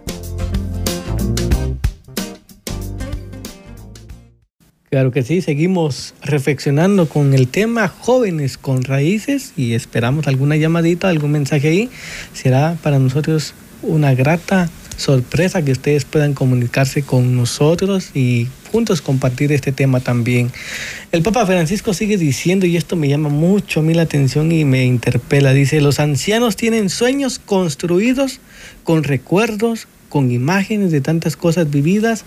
Claro 4.96 5.12
que 5.12 5.24
sí, 5.24 5.42
seguimos 5.42 6.14
reflexionando 6.24 7.10
con 7.10 7.34
el 7.34 7.50
tema 7.50 7.90
jóvenes 7.90 8.58
con 8.58 8.82
raíces 8.82 9.52
y 9.58 9.74
esperamos 9.74 10.26
alguna 10.26 10.56
llamadita, 10.56 11.10
algún 11.10 11.34
mensaje 11.34 11.68
ahí. 11.68 11.90
Será 12.32 12.78
para 12.82 12.98
nosotros 12.98 13.54
una 13.82 14.14
grata 14.16 14.70
sorpresa 14.96 15.66
que 15.66 15.74
ustedes 15.74 16.06
puedan 16.06 16.34
comunicarse 16.34 17.04
con 17.04 17.36
nosotros 17.36 18.12
y 18.14 18.48
juntos 18.72 19.02
compartir 19.02 19.52
este 19.52 19.74
tema 19.74 20.00
también. 20.00 20.50
El 21.12 21.24
Papa 21.24 21.46
Francisco 21.46 21.94
sigue 21.94 22.16
diciendo, 22.16 22.66
y 22.66 22.78
esto 22.78 22.96
me 22.96 23.10
llama 23.10 23.28
mucho 23.28 23.82
a 23.82 23.84
mí 23.84 23.94
la 23.94 24.04
atención 24.04 24.50
y 24.54 24.64
me 24.64 24.86
interpela, 24.86 25.52
dice, 25.52 25.82
los 25.82 26.00
ancianos 26.00 26.56
tienen 26.56 26.90
sueños 26.90 27.38
construidos 27.40 28.40
con 28.86 29.04
recuerdos, 29.04 29.90
con 30.08 30.32
imágenes 30.32 30.92
de 30.92 31.02
tantas 31.02 31.36
cosas 31.36 31.70
vividas, 31.70 32.24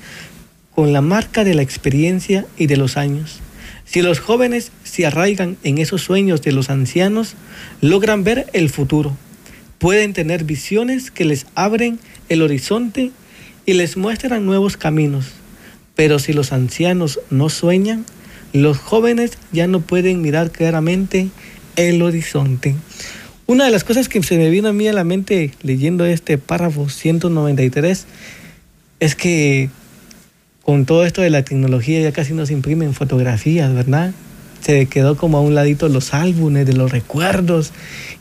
con 0.79 0.93
la 0.93 1.01
marca 1.01 1.43
de 1.43 1.55
la 1.55 1.63
experiencia 1.63 2.47
y 2.57 2.69
de 2.69 2.77
los 2.77 2.97
años. 2.97 3.41
Si 3.85 4.01
los 4.01 4.21
jóvenes 4.21 4.71
se 4.85 5.07
arraigan 5.07 5.57
en 5.65 5.79
esos 5.79 6.03
sueños 6.03 6.41
de 6.43 6.53
los 6.53 6.71
ancianos, 6.71 7.35
logran 7.81 8.23
ver 8.23 8.47
el 8.53 8.71
futuro 8.71 9.17
pueden 9.79 10.13
tener 10.13 10.45
visiones 10.45 11.11
que 11.11 11.25
les 11.25 11.47
abren 11.55 11.99
el 12.29 12.43
horizonte 12.43 13.13
y 13.65 13.75
les 13.75 13.97
muestran 13.97 14.45
nuevos 14.45 14.77
caminos. 14.77 15.27
Pero 15.95 16.19
si 16.19 16.33
los 16.33 16.53
ancianos 16.53 17.21
no 17.31 17.49
sueñan, 17.49 18.05
los 18.53 18.79
jóvenes 18.79 19.39
ya 19.53 19.67
no 19.67 19.81
pueden 19.81 20.21
mirar 20.21 20.51
claramente 20.51 21.29
el 21.77 22.03
horizonte. 22.03 22.75
Una 23.47 23.65
de 23.65 23.71
las 23.71 23.85
cosas 23.85 24.09
que 24.09 24.23
se 24.23 24.37
me 24.37 24.51
vino 24.51 24.69
a 24.69 24.73
mí 24.73 24.89
a 24.89 24.93
la 24.93 25.05
mente 25.05 25.53
leyendo 25.63 26.05
este 26.05 26.39
párrafo 26.39 26.89
193 26.89 28.07
es 29.01 29.15
que 29.15 29.71
con 30.69 30.85
todo 30.85 31.07
esto 31.07 31.23
de 31.23 31.31
la 31.31 31.45
tecnología 31.45 31.99
ya 32.03 32.13
casi 32.13 32.35
no 32.35 32.45
se 32.45 32.53
imprimen 32.53 32.93
fotografías, 32.93 33.73
¿verdad? 33.73 34.13
Se 34.61 34.85
quedó 34.85 35.17
como 35.17 35.39
a 35.39 35.41
un 35.41 35.55
ladito 35.55 35.89
los 35.89 36.13
álbumes 36.13 36.67
de 36.67 36.75
los 36.75 36.93
recuerdos 36.93 37.73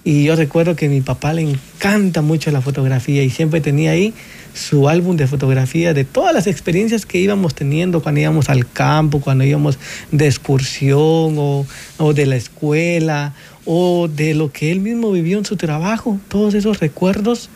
y 0.05 0.23
yo 0.23 0.37
recuerdo 0.37 0.73
que 0.73 0.85
a 0.85 0.89
mi 0.89 1.01
papá 1.01 1.33
le 1.33 1.41
encanta 1.41 2.21
mucho 2.21 2.49
la 2.51 2.61
fotografía 2.61 3.21
y 3.21 3.29
siempre 3.29 3.59
tenía 3.59 3.91
ahí 3.91 4.13
su 4.53 4.87
álbum 4.87 5.17
de 5.17 5.27
fotografía 5.27 5.93
de 5.93 6.05
todas 6.05 6.33
las 6.33 6.47
experiencias 6.47 7.05
que 7.05 7.17
íbamos 7.17 7.53
teniendo 7.53 8.01
cuando 8.01 8.21
íbamos 8.21 8.47
al 8.47 8.65
campo, 8.65 9.19
cuando 9.19 9.43
íbamos 9.43 9.77
de 10.13 10.27
excursión 10.27 11.35
o, 11.37 11.65
o 11.97 12.13
de 12.13 12.27
la 12.27 12.37
escuela 12.37 13.33
o 13.65 14.07
de 14.07 14.35
lo 14.35 14.53
que 14.53 14.71
él 14.71 14.79
mismo 14.79 15.11
vivió 15.11 15.37
en 15.37 15.43
su 15.43 15.57
trabajo. 15.57 16.17
Todos 16.29 16.53
esos 16.53 16.79
recuerdos 16.79 17.49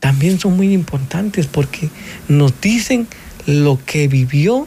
también 0.00 0.40
son 0.40 0.56
muy 0.56 0.72
importantes 0.72 1.46
porque 1.46 1.90
nos 2.28 2.58
dicen 2.62 3.08
lo 3.46 3.78
que 3.84 4.08
vivió 4.08 4.66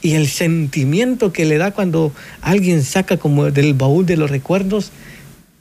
y 0.00 0.14
el 0.14 0.28
sentimiento 0.28 1.32
que 1.32 1.44
le 1.44 1.58
da 1.58 1.72
cuando 1.72 2.12
alguien 2.40 2.84
saca 2.84 3.16
como 3.16 3.50
del 3.50 3.74
baúl 3.74 4.06
de 4.06 4.16
los 4.16 4.30
recuerdos 4.30 4.92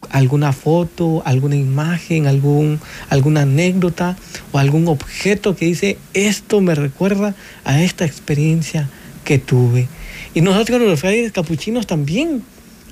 alguna 0.10 0.54
foto, 0.54 1.22
alguna 1.26 1.56
imagen, 1.56 2.28
algún, 2.28 2.80
alguna 3.10 3.42
anécdota 3.42 4.18
o 4.52 4.60
algún 4.60 4.88
objeto 4.88 5.56
que 5.56 5.66
dice, 5.66 5.98
esto 6.14 6.62
me 6.62 6.76
recuerda 6.76 7.36
a 7.66 7.82
esta 7.82 8.06
experiencia 8.06 8.90
que 9.24 9.40
tuve. 9.40 9.88
Y 10.34 10.42
nosotros 10.42 10.82
los 10.82 11.00
frailes 11.00 11.32
capuchinos 11.32 11.88
también, 11.88 12.44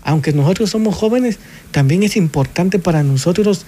aunque 0.03 0.33
nosotros 0.33 0.69
somos 0.69 0.95
jóvenes, 0.95 1.39
también 1.71 2.03
es 2.03 2.17
importante 2.17 2.79
para 2.79 3.03
nosotros 3.03 3.65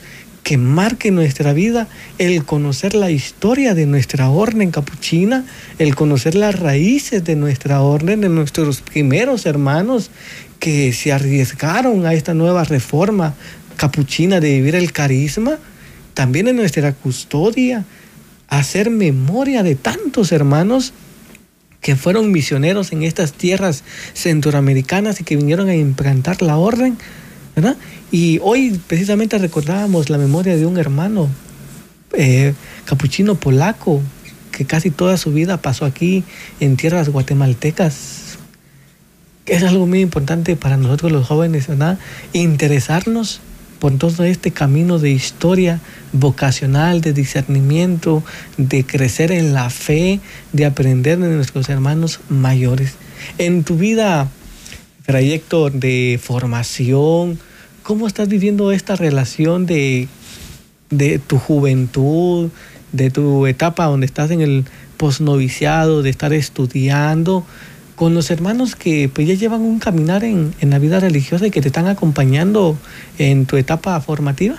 que 0.48 0.58
marque 0.58 1.12
nuestra 1.12 1.52
vida 1.52 1.90
el 2.20 2.46
conocer 2.46 2.96
la 2.96 3.12
historia 3.12 3.76
de 3.76 3.86
nuestra 3.86 4.30
orden 4.30 4.72
capuchina, 4.72 5.44
el 5.78 5.94
conocer 5.94 6.36
las 6.36 6.58
raíces 6.58 7.26
de 7.26 7.36
nuestra 7.36 7.82
orden, 7.82 8.22
de 8.22 8.30
nuestros 8.30 8.80
primeros 8.80 9.46
hermanos 9.46 10.10
que 10.62 10.94
se 10.94 11.12
arriesgaron 11.12 12.06
a 12.06 12.14
esta 12.14 12.34
nueva 12.34 12.64
reforma 12.64 13.34
capuchina 13.76 14.40
de 14.40 14.54
vivir 14.54 14.76
el 14.76 14.94
carisma, 14.94 15.58
también 16.14 16.48
en 16.48 16.56
nuestra 16.56 16.94
custodia, 16.94 17.84
hacer 18.48 18.90
memoria 18.90 19.64
de 19.64 19.76
tantos 19.76 20.32
hermanos 20.32 20.94
que 21.82 21.98
fueron 21.98 22.32
misioneros 22.32 22.94
en 22.94 23.04
estas 23.04 23.34
tierras 23.34 23.84
centroamericanas 24.14 25.20
y 25.20 25.26
que 25.26 25.36
vinieron 25.36 25.68
a 25.68 25.76
implantar 25.76 26.42
la 26.42 26.56
orden, 26.56 26.98
Y 28.12 28.40
hoy 28.44 28.80
precisamente 28.88 29.38
recordábamos 29.38 30.10
la 30.10 30.18
memoria 30.18 30.56
de 30.56 30.66
un 30.66 30.78
hermano 30.78 31.28
eh, 32.14 32.54
capuchino 32.86 33.36
polaco 33.36 34.02
que 34.52 34.66
casi 34.66 34.92
toda 34.92 35.18
su 35.18 35.32
vida 35.32 35.62
pasó 35.62 35.86
aquí 35.86 36.24
en 36.60 36.78
tierras 36.78 37.10
guatemaltecas, 37.10 38.28
es 39.48 39.64
algo 39.64 39.88
muy 39.88 40.02
importante 40.02 40.56
para 40.56 40.78
nosotros 40.78 41.12
los 41.12 41.26
jóvenes, 41.26 41.68
¿verdad? 41.68 41.98
Interesarnos 42.34 43.40
por 43.80 43.98
todo 43.98 44.24
este 44.24 44.52
camino 44.52 45.00
de 45.00 45.12
historia 45.12 45.80
vocacional, 46.12 47.02
de 47.02 47.14
discernimiento, 47.14 48.24
de 48.58 48.86
crecer 48.86 49.32
en 49.32 49.54
la 49.54 49.70
fe, 49.70 50.20
de 50.52 50.66
aprender 50.66 51.20
de 51.20 51.30
nuestros 51.30 51.70
hermanos 51.70 52.20
mayores. 52.28 52.96
En 53.38 53.64
tu 53.64 53.78
vida, 53.78 54.28
trayecto 55.06 55.70
de 55.70 56.20
formación, 56.22 57.40
¿cómo 57.88 58.06
estás 58.06 58.28
viviendo 58.28 58.74
esta 58.74 58.98
relación 58.98 59.66
de, 59.66 60.10
de 60.90 61.20
tu 61.20 61.40
juventud, 61.40 62.50
de 62.92 63.10
tu 63.12 63.48
etapa 63.48 63.86
donde 63.86 64.06
estás 64.06 64.30
en 64.30 64.42
el 64.42 64.66
posnoviciado, 64.98 66.04
de 66.04 66.10
estar 66.10 66.34
estudiando? 66.34 67.46
con 67.96 68.14
los 68.14 68.30
hermanos 68.30 68.76
que 68.76 69.10
pues, 69.12 69.28
ya 69.28 69.34
llevan 69.34 69.62
un 69.62 69.80
caminar 69.80 70.24
en, 70.24 70.54
la 70.62 70.78
vida 70.78 71.00
religiosa 71.00 71.48
y 71.48 71.50
que 71.50 71.62
te 71.62 71.70
están 71.70 71.88
acompañando 71.88 72.78
en 73.18 73.48
tu 73.48 73.58
etapa 73.58 74.00
formativa? 74.02 74.56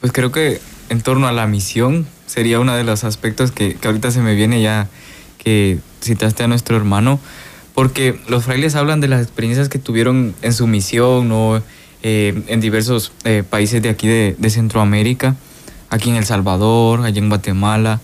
Pues 0.00 0.12
creo 0.12 0.30
que 0.30 0.60
en 0.90 1.00
torno 1.00 1.26
a 1.26 1.32
la 1.32 1.46
misión 1.46 2.06
sería 2.26 2.60
uno 2.60 2.74
de 2.74 2.84
los 2.84 3.04
aspectos 3.04 3.50
que, 3.50 3.78
ahorita 3.82 4.10
se 4.10 4.20
me 4.20 4.34
viene 4.34 4.60
ya 4.60 4.88
que 5.38 5.78
citaste 6.02 6.42
a 6.42 6.48
nuestro 6.48 6.76
hermano, 6.76 7.18
porque 7.74 8.20
los 8.28 8.44
frailes 8.44 8.74
hablan 8.74 9.00
de 9.00 9.08
las 9.08 9.22
experiencias 9.22 9.70
que 9.70 9.78
tuvieron 9.78 10.34
en 10.42 10.52
su 10.52 10.66
misión 10.66 11.32
o 11.32 11.62
eh, 12.04 12.40
en 12.46 12.60
diversos 12.60 13.10
eh, 13.24 13.42
países 13.48 13.82
de 13.82 13.88
aquí 13.88 14.06
de, 14.06 14.36
de 14.38 14.50
Centroamérica, 14.50 15.34
aquí 15.90 16.10
en 16.10 16.16
El 16.16 16.24
Salvador, 16.24 17.00
allá 17.00 17.18
en 17.18 17.28
Guatemala, 17.28 18.00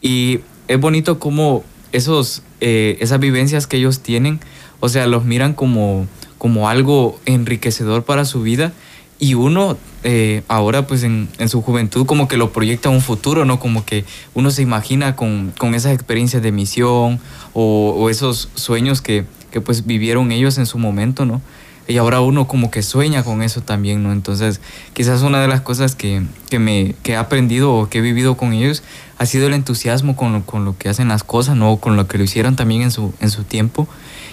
y 0.00 0.40
es 0.68 0.78
bonito 0.78 1.18
cómo 1.18 1.64
esos, 1.92 2.42
eh, 2.60 2.98
esas 3.00 3.18
vivencias 3.20 3.66
que 3.66 3.78
ellos 3.78 4.00
tienen, 4.00 4.40
o 4.80 4.88
sea, 4.88 5.06
los 5.06 5.24
miran 5.24 5.54
como, 5.54 6.06
como 6.36 6.68
algo 6.68 7.18
enriquecedor 7.26 8.04
para 8.04 8.24
su 8.24 8.42
vida 8.42 8.72
y 9.18 9.34
uno 9.34 9.76
eh, 10.04 10.42
ahora 10.46 10.86
pues 10.86 11.02
en, 11.02 11.28
su 11.48 11.60
juventud 11.62 12.06
como 12.06 12.28
que 12.28 12.36
lo 12.36 12.52
proyecta 12.52 12.88
a 12.88 12.92
un 12.92 13.00
futuro, 13.00 13.44
¿no? 13.44 13.58
Como 13.58 13.84
que 13.84 14.04
uno 14.34 14.50
se 14.50 14.62
imagina 14.62 15.16
con, 15.16 15.52
esas 15.74 15.92
experiencias 15.92 16.42
de 16.42 16.52
misión 16.52 17.18
o, 17.52 18.08
esos 18.10 18.50
sueños 18.54 19.02
que, 19.02 19.24
que 19.50 19.60
pues 19.60 19.86
vivieron 19.86 20.30
ellos 20.30 20.58
en 20.58 20.66
su 20.66 20.78
momento, 20.78 21.24
¿no? 21.24 21.40
Y 21.88 21.96
ahora 21.96 22.20
uno 22.20 22.46
como 22.46 22.70
que 22.70 22.82
sueña 22.82 23.24
con 23.24 23.42
eso 23.42 23.62
también, 23.62 24.02
¿no? 24.02 24.12
Entonces, 24.12 24.60
quizás 24.92 25.22
una 25.22 25.40
de 25.40 25.48
las 25.48 25.62
cosas 25.62 25.94
que, 25.94 26.22
que 26.50 26.58
me, 26.58 26.94
que 27.02 27.12
he 27.12 27.16
aprendido 27.16 27.72
o 27.72 27.88
que 27.88 27.98
he 27.98 28.00
vivido 28.02 28.36
con 28.36 28.52
ellos 28.52 28.82
ha 29.16 29.24
sido 29.24 29.46
el 29.46 29.54
entusiasmo 29.54 30.14
con 30.14 30.34
lo, 30.34 30.44
con 30.44 30.66
lo 30.66 30.76
que 30.76 30.90
hacen 30.90 31.08
las 31.08 31.24
cosas, 31.24 31.56
¿no? 31.56 31.78
Con 31.78 31.96
lo 31.96 32.06
que 32.06 32.18
lo 32.18 32.24
hicieron 32.24 32.56
también 32.56 32.82
en 32.82 32.90
su, 32.90 33.14
en 33.20 33.30
su 33.30 33.44
tiempo. 33.44 33.88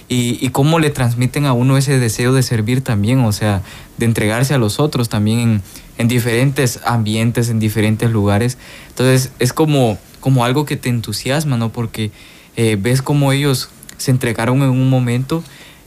Y, 0.09 0.37
y, 0.45 0.49
cómo 0.49 0.79
le 0.79 0.89
transmiten 0.89 1.45
a 1.45 1.53
uno 1.53 1.77
ese 1.77 1.97
deseo 1.97 2.33
de 2.33 2.43
servir 2.43 2.81
también, 2.81 3.21
o 3.21 3.31
sea, 3.31 3.63
de 3.97 4.05
entregarse 4.05 4.53
a 4.53 4.57
los 4.57 4.79
otros 4.79 5.09
también 5.09 5.39
en, 5.39 5.61
en 5.97 6.07
diferentes 6.07 6.81
ambientes, 6.85 7.49
en 7.49 7.59
diferentes 7.59 8.11
lugares. 8.11 8.57
Entonces, 8.89 9.31
es 9.39 9.53
como, 9.53 9.97
como 10.19 10.43
algo 10.43 10.65
que 10.65 10.75
te 10.75 10.89
entusiasma, 10.89 11.57
¿no? 11.57 11.69
Porque 11.69 12.11
eh, 12.57 12.77
ves 12.79 13.01
cómo 13.01 13.31
ellos 13.31 13.69
se 13.97 14.11
entregaron 14.11 14.61
en 14.61 14.69
un 14.69 14.89
momento 14.89 15.43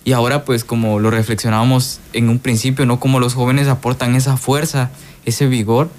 y 0.08 0.14
ahora 0.14 0.46
pues 0.46 0.64
como 0.64 1.00
lo 1.00 1.10
reflexionábamos 1.10 2.00
en 2.14 2.30
un 2.30 2.38
principio, 2.38 2.86
¿no? 2.86 2.98
Como 2.98 3.20
los 3.20 3.34
jóvenes 3.34 3.68
aportan 3.68 4.14
esa 4.14 4.38
fuerza, 4.38 4.90
ese 5.26 5.48
vigor, 5.48 5.90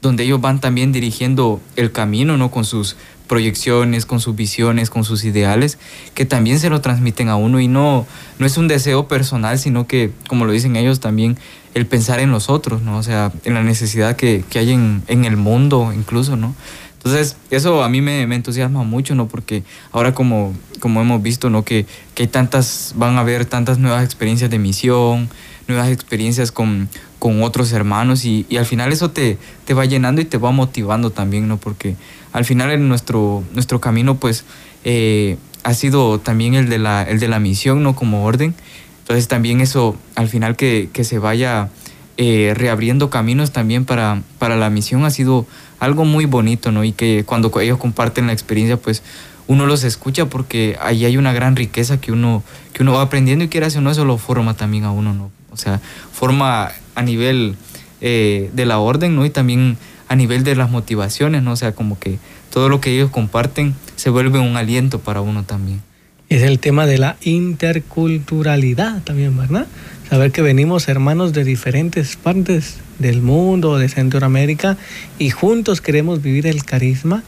donde 0.00 0.24
ellos 0.24 0.40
van 0.40 0.58
también 0.58 0.90
dirigiendo 0.90 1.60
el 1.76 1.92
camino, 1.92 2.36
¿no? 2.36 2.50
Con 2.50 2.64
sus 2.64 2.96
proyecciones, 3.28 4.04
con 4.04 4.18
sus 4.18 4.34
visiones, 4.34 4.90
con 4.90 5.04
sus 5.04 5.22
ideales, 5.22 5.78
que 6.14 6.24
también 6.24 6.58
se 6.58 6.70
lo 6.70 6.80
transmiten 6.80 7.28
a 7.28 7.36
uno 7.36 7.60
y 7.60 7.68
no, 7.68 8.04
no 8.40 8.46
es 8.46 8.56
un 8.56 8.66
deseo 8.66 9.06
personal, 9.06 9.60
sino 9.60 9.86
que, 9.86 10.10
como 10.26 10.44
lo 10.44 10.50
dicen 10.50 10.74
ellos, 10.74 10.98
también 10.98 11.38
el 11.74 11.86
pensar 11.86 12.18
en 12.18 12.32
los 12.32 12.50
otros, 12.50 12.82
¿no? 12.82 12.98
O 12.98 13.04
sea, 13.04 13.30
en 13.44 13.54
la 13.54 13.62
necesidad 13.62 14.16
que, 14.16 14.44
que 14.50 14.58
hay 14.58 14.72
en, 14.72 15.04
en 15.06 15.24
el 15.24 15.36
mundo 15.36 15.92
incluso, 15.94 16.34
¿no? 16.34 16.56
Entonces, 17.04 17.36
eso 17.50 17.82
a 17.82 17.88
mí 17.88 18.00
me, 18.00 18.22
entusiasma 18.22 18.84
mucho, 18.84 19.16
¿no? 19.16 19.26
Porque 19.26 19.64
ahora 19.90 20.14
como, 20.14 20.54
como 20.78 21.00
hemos 21.00 21.20
visto, 21.20 21.50
¿no? 21.50 21.64
Que, 21.64 21.84
que 22.14 22.22
hay 22.22 22.28
tantas, 22.28 22.94
van 22.96 23.16
a 23.16 23.20
haber 23.20 23.44
tantas 23.44 23.78
nuevas 23.78 24.04
experiencias 24.04 24.50
de 24.50 24.60
misión, 24.60 25.28
nuevas 25.66 25.90
experiencias 25.90 26.52
con, 26.52 26.88
con 27.18 27.42
otros 27.42 27.72
hermanos 27.72 28.24
y, 28.24 28.46
y, 28.48 28.56
al 28.56 28.66
final 28.66 28.92
eso 28.92 29.10
te, 29.10 29.36
te 29.64 29.74
va 29.74 29.84
llenando 29.84 30.20
y 30.20 30.26
te 30.26 30.38
va 30.38 30.52
motivando 30.52 31.10
también, 31.10 31.48
¿no? 31.48 31.56
Porque 31.56 31.96
al 32.32 32.44
final 32.44 32.70
en 32.70 32.88
nuestro, 32.88 33.42
nuestro 33.52 33.80
camino, 33.80 34.18
pues, 34.18 34.44
eh, 34.84 35.38
ha 35.64 35.74
sido 35.74 36.20
también 36.20 36.54
el 36.54 36.68
de, 36.68 36.78
la, 36.78 37.02
el 37.02 37.18
de 37.18 37.26
la 37.26 37.40
misión, 37.40 37.82
¿no? 37.82 37.96
Como 37.96 38.24
orden. 38.24 38.54
Entonces 39.00 39.26
también 39.26 39.60
eso, 39.60 39.96
al 40.14 40.28
final 40.28 40.54
que, 40.54 40.88
que 40.92 41.02
se 41.02 41.18
vaya 41.18 41.68
eh, 42.16 42.52
reabriendo 42.54 43.10
caminos 43.10 43.52
también 43.52 43.84
para, 43.84 44.22
para 44.38 44.56
la 44.56 44.70
misión 44.70 45.04
ha 45.04 45.10
sido 45.10 45.46
algo 45.80 46.04
muy 46.04 46.26
bonito, 46.26 46.70
¿no? 46.70 46.84
Y 46.84 46.92
que 46.92 47.24
cuando 47.24 47.52
ellos 47.60 47.78
comparten 47.78 48.26
la 48.26 48.32
experiencia, 48.32 48.76
pues 48.76 49.02
uno 49.46 49.66
los 49.66 49.84
escucha 49.84 50.26
porque 50.26 50.76
ahí 50.80 51.04
hay 51.04 51.16
una 51.16 51.32
gran 51.32 51.56
riqueza 51.56 52.00
que 52.00 52.12
uno, 52.12 52.42
que 52.72 52.82
uno 52.82 52.92
va 52.92 53.02
aprendiendo 53.02 53.44
y 53.44 53.48
quiere 53.48 53.66
hacer, 53.66 53.82
no, 53.82 53.90
eso 53.90 54.04
lo 54.04 54.18
forma 54.18 54.54
también 54.54 54.84
a 54.84 54.92
uno, 54.92 55.14
¿no? 55.14 55.30
O 55.50 55.56
sea, 55.56 55.80
forma 56.12 56.72
a 56.94 57.02
nivel 57.02 57.56
eh, 58.00 58.50
de 58.52 58.66
la 58.66 58.78
orden, 58.78 59.16
¿no? 59.16 59.26
Y 59.26 59.30
también 59.30 59.76
a 60.08 60.16
nivel 60.16 60.44
de 60.44 60.54
las 60.54 60.70
motivaciones, 60.70 61.42
¿no? 61.42 61.52
O 61.52 61.56
sea, 61.56 61.72
como 61.72 61.98
que 61.98 62.18
todo 62.50 62.68
lo 62.68 62.80
que 62.80 62.94
ellos 62.94 63.10
comparten 63.10 63.74
se 63.96 64.10
vuelve 64.10 64.38
un 64.38 64.56
aliento 64.56 64.98
para 65.00 65.20
uno 65.20 65.44
también. 65.44 65.82
Es 66.28 66.42
el 66.42 66.58
tema 66.58 66.86
de 66.86 66.98
la 66.98 67.16
interculturalidad 67.22 69.02
también, 69.02 69.36
¿verdad? 69.36 69.66
Saber 70.12 70.30
que 70.30 70.42
venimos 70.42 70.88
hermanos 70.88 71.32
de 71.32 71.42
diferentes 71.42 72.16
partes 72.16 72.76
del 72.98 73.22
mundo, 73.22 73.78
de 73.78 73.88
Centroamérica, 73.88 74.76
y 75.18 75.30
juntos 75.30 75.80
queremos 75.80 76.20
vivir 76.20 76.46
el 76.46 76.66
carisma, 76.66 77.22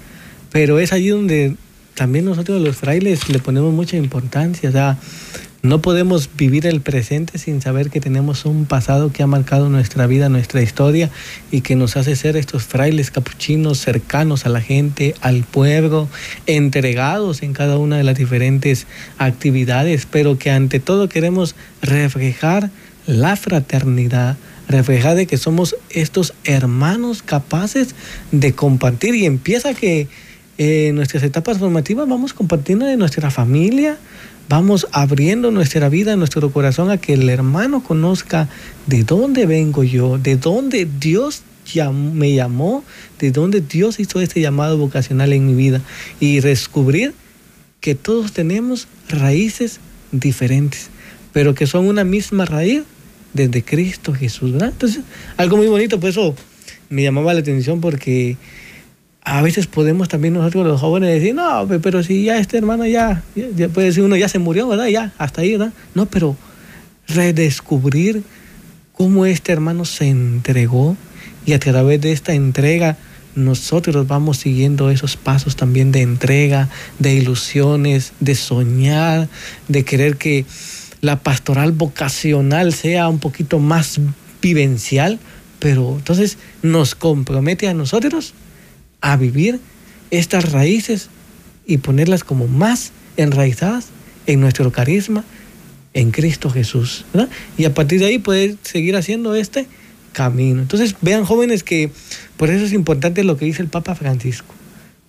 pero 0.53 0.79
es 0.79 0.93
allí 0.93 1.09
donde 1.09 1.57
también 1.95 2.27
nosotros 2.27 2.61
los 2.61 2.77
frailes 2.77 3.31
le 3.31 3.39
ponemos 3.39 3.73
mucha 3.73 3.97
importancia, 3.97 4.69
o 4.69 4.73
sea, 4.73 4.99
no 5.65 5.81
podemos 5.81 6.29
vivir 6.37 6.67
el 6.67 6.83
presente 6.83 7.39
sin 7.39 7.63
saber 7.63 7.89
que 7.89 7.99
tenemos 7.99 8.45
un 8.45 8.67
pasado 8.67 9.11
que 9.11 9.23
ha 9.23 9.27
marcado 9.27 9.71
nuestra 9.71 10.07
vida, 10.07 10.29
nuestra 10.29 10.61
historia 10.61 11.09
y 11.51 11.63
que 11.63 11.75
nos 11.75 11.97
hace 11.97 12.17
ser 12.17 12.37
estos 12.37 12.65
frailes 12.65 13.11
capuchinos 13.11 13.79
cercanos 13.79 14.45
a 14.45 14.51
la 14.51 14.61
gente, 14.61 15.15
al 15.23 15.43
pueblo, 15.43 16.07
entregados 16.45 17.43
en 17.43 17.55
cada 17.55 17.79
una 17.79 17.97
de 17.97 18.05
las 18.05 18.19
diferentes 18.19 18.87
actividades, 19.17 20.07
pero 20.09 20.37
que 20.37 20.51
ante 20.51 20.81
todo 20.81 21.09
queremos 21.09 21.55
reflejar 21.81 22.69
la 23.07 23.35
fraternidad, 23.35 24.37
reflejar 24.69 25.17
de 25.17 25.27
que 25.27 25.39
somos 25.39 25.77
estos 25.89 26.35
hermanos 26.45 27.23
capaces 27.23 27.95
de 28.33 28.53
compartir. 28.53 29.15
Y 29.15 29.25
empieza 29.25 29.73
que 29.73 30.09
eh, 30.59 30.93
nuestras 30.95 31.23
etapas 31.23 31.59
formativas 31.59 32.09
vamos 32.09 32.33
compartiendo 32.33 32.87
de 32.87 32.97
nuestra 32.97 33.31
familia, 33.31 33.99
vamos 34.49 34.87
abriendo 34.93 35.51
nuestra 35.51 35.89
vida, 35.89 36.17
nuestro 36.17 36.51
corazón 36.51 36.91
a 36.91 36.99
que 36.99 37.15
el 37.15 37.29
hermano 37.29 37.83
conozca 37.83 38.49
de 38.87 39.05
dónde 39.05 39.47
vengo 39.47 39.83
yo, 39.83 40.19
de 40.19 40.37
dónde 40.37 40.87
Dios 41.01 41.43
me 41.93 42.35
llamó, 42.35 42.85
de 43.19 43.31
dónde 43.31 43.61
Dios 43.61 43.99
hizo 43.99 44.21
este 44.21 44.41
llamado 44.41 44.77
vocacional 44.77 45.33
en 45.33 45.47
mi 45.47 45.55
vida 45.55 45.81
y 46.21 46.41
descubrir 46.41 47.15
que 47.81 47.95
todos 47.95 48.33
tenemos 48.33 48.87
raíces 49.09 49.81
diferentes, 50.13 50.91
pero 51.33 51.55
que 51.55 51.67
son 51.67 51.87
una 51.87 52.05
misma 52.05 52.45
raíz 52.45 52.85
desde 53.33 53.63
Cristo 53.63 54.15
Jesús. 54.15 54.53
¿verdad? 54.53 54.71
Entonces, 54.71 55.03
algo 55.37 55.57
muy 55.57 55.67
bonito, 55.67 55.99
por 55.99 56.11
eso 56.11 56.35
me 56.91 57.03
llamaba 57.03 57.35
la 57.35 57.41
atención 57.41 57.81
porque 57.81 58.37
a 59.25 59.41
veces 59.41 59.67
podemos 59.67 60.09
también 60.09 60.35
nosotros 60.35 60.67
los 60.67 60.81
jóvenes 60.81 61.09
decir, 61.09 61.35
no, 61.35 61.67
pero 61.83 62.03
si 62.03 62.25
ya 62.25 62.39
este 62.39 62.59
hermano 62.59 62.85
ya, 62.87 63.23
puede 63.73 63.89
decir 63.89 64.03
uno, 64.03 64.17
ya 64.17 64.29
se 64.29 64.39
murió, 64.39 64.69
¿verdad? 64.69 64.87
Ya, 64.89 65.13
hasta 65.17 65.41
ahí, 65.41 65.53
¿verdad? 65.53 65.73
No, 65.95 66.05
pero 66.07 66.37
redescubrir 67.09 68.23
cómo 68.93 69.25
este 69.25 69.53
hermano 69.53 69.87
se 69.87 70.09
entregó 70.09 70.97
y 71.47 71.55
a 71.55 71.59
través 71.59 72.03
de 72.03 72.13
esta 72.13 72.35
entrega 72.35 72.99
nosotros 73.35 74.07
vamos 74.07 74.37
siguiendo 74.37 74.91
esos 74.91 75.17
pasos 75.17 75.57
también 75.57 75.91
de 75.91 76.03
entrega, 76.03 76.69
de 76.99 77.15
ilusiones, 77.15 78.13
de 78.21 78.35
soñar, 78.35 79.29
de 79.69 79.85
querer 79.85 80.17
que 80.17 80.45
la 81.01 81.21
pastoral 81.21 81.73
vocacional 81.73 82.75
sea 82.75 83.09
un 83.09 83.19
poquito 83.19 83.59
más 83.59 84.01
vivencial, 84.43 85.19
pero 85.59 85.97
entonces 85.97 86.37
nos 86.63 86.95
compromete 86.95 87.69
a 87.69 87.75
nosotros 87.75 88.35
a 89.05 89.19
vivir 89.19 89.61
estas 90.11 90.51
raíces 90.51 91.11
y 91.67 91.77
ponerlas 91.77 92.25
como 92.25 92.49
más 92.49 92.91
enraizadas 93.19 93.89
en 94.27 94.41
nuestro 94.41 94.73
carisma, 94.73 95.25
en 95.93 96.11
Cristo 96.11 96.49
Jesús. 96.49 97.05
Y 97.59 97.67
a 97.67 97.75
partir 97.75 98.01
de 98.01 98.07
ahí 98.07 98.19
poder 98.19 98.57
seguir 98.63 98.97
haciendo 98.97 99.35
este 99.35 99.67
camino. 100.15 100.63
Entonces 100.63 100.97
vean 101.03 101.27
jóvenes 101.27 101.63
que 101.63 101.91
por 102.39 102.49
eso 102.49 102.65
es 102.65 102.73
importante 102.73 103.25
lo 103.25 103.37
que 103.37 103.45
dice 103.45 103.61
el 103.61 103.69
Papa 103.69 103.95
Francisco, 103.95 104.55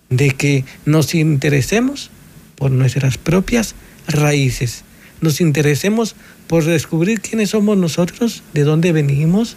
de 0.10 0.32
que 0.32 0.66
nos 0.86 1.16
interesemos 1.16 2.12
por 2.58 2.72
nuestras 2.72 3.18
propias 3.18 3.76
raíces, 4.10 4.84
nos 5.22 5.40
interesemos 5.40 6.18
por 6.48 6.66
descubrir 6.66 7.22
quiénes 7.22 7.52
somos 7.52 7.78
nosotros, 7.78 8.44
de 8.54 8.64
dónde 8.64 8.92
venimos, 8.92 9.56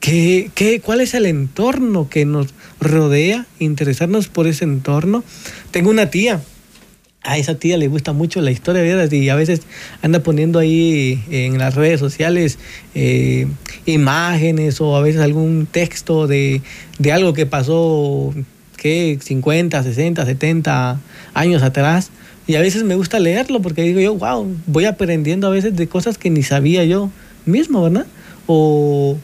¿Qué, 0.00 0.50
qué, 0.54 0.80
cuál 0.80 1.00
es 1.00 1.14
el 1.14 1.26
entorno 1.26 2.08
que 2.08 2.24
nos 2.24 2.54
rodea? 2.80 3.46
Interesarnos 3.58 4.28
por 4.28 4.46
ese 4.46 4.64
entorno. 4.64 5.24
Tengo 5.70 5.90
una 5.90 6.08
tía, 6.10 6.40
a 7.22 7.36
esa 7.36 7.56
tía 7.56 7.76
le 7.76 7.88
gusta 7.88 8.12
mucho 8.12 8.40
la 8.40 8.50
historia, 8.50 8.82
¿verdad? 8.82 9.10
Y 9.10 9.28
a 9.28 9.34
veces 9.34 9.62
anda 10.02 10.20
poniendo 10.22 10.58
ahí 10.58 11.22
en 11.30 11.58
las 11.58 11.74
redes 11.74 12.00
sociales 12.00 12.58
eh, 12.94 13.46
imágenes 13.86 14.80
o 14.80 14.96
a 14.96 15.02
veces 15.02 15.20
algún 15.20 15.66
texto 15.70 16.26
de, 16.26 16.62
de 16.98 17.12
algo 17.12 17.34
que 17.34 17.44
pasó, 17.44 18.32
¿qué? 18.76 19.18
50, 19.20 19.82
60, 19.82 20.24
70 20.24 21.00
años 21.34 21.62
atrás. 21.62 22.10
Y 22.46 22.54
a 22.54 22.60
veces 22.60 22.84
me 22.84 22.94
gusta 22.94 23.18
leerlo 23.18 23.60
porque 23.60 23.82
digo 23.82 24.00
yo, 24.00 24.14
wow, 24.14 24.46
voy 24.66 24.86
aprendiendo 24.86 25.48
a 25.48 25.50
veces 25.50 25.76
de 25.76 25.86
cosas 25.86 26.16
que 26.16 26.30
ni 26.30 26.42
sabía 26.42 26.84
yo 26.84 27.10
mismo, 27.44 27.82
¿verdad? 27.82 28.06
O 28.46 29.18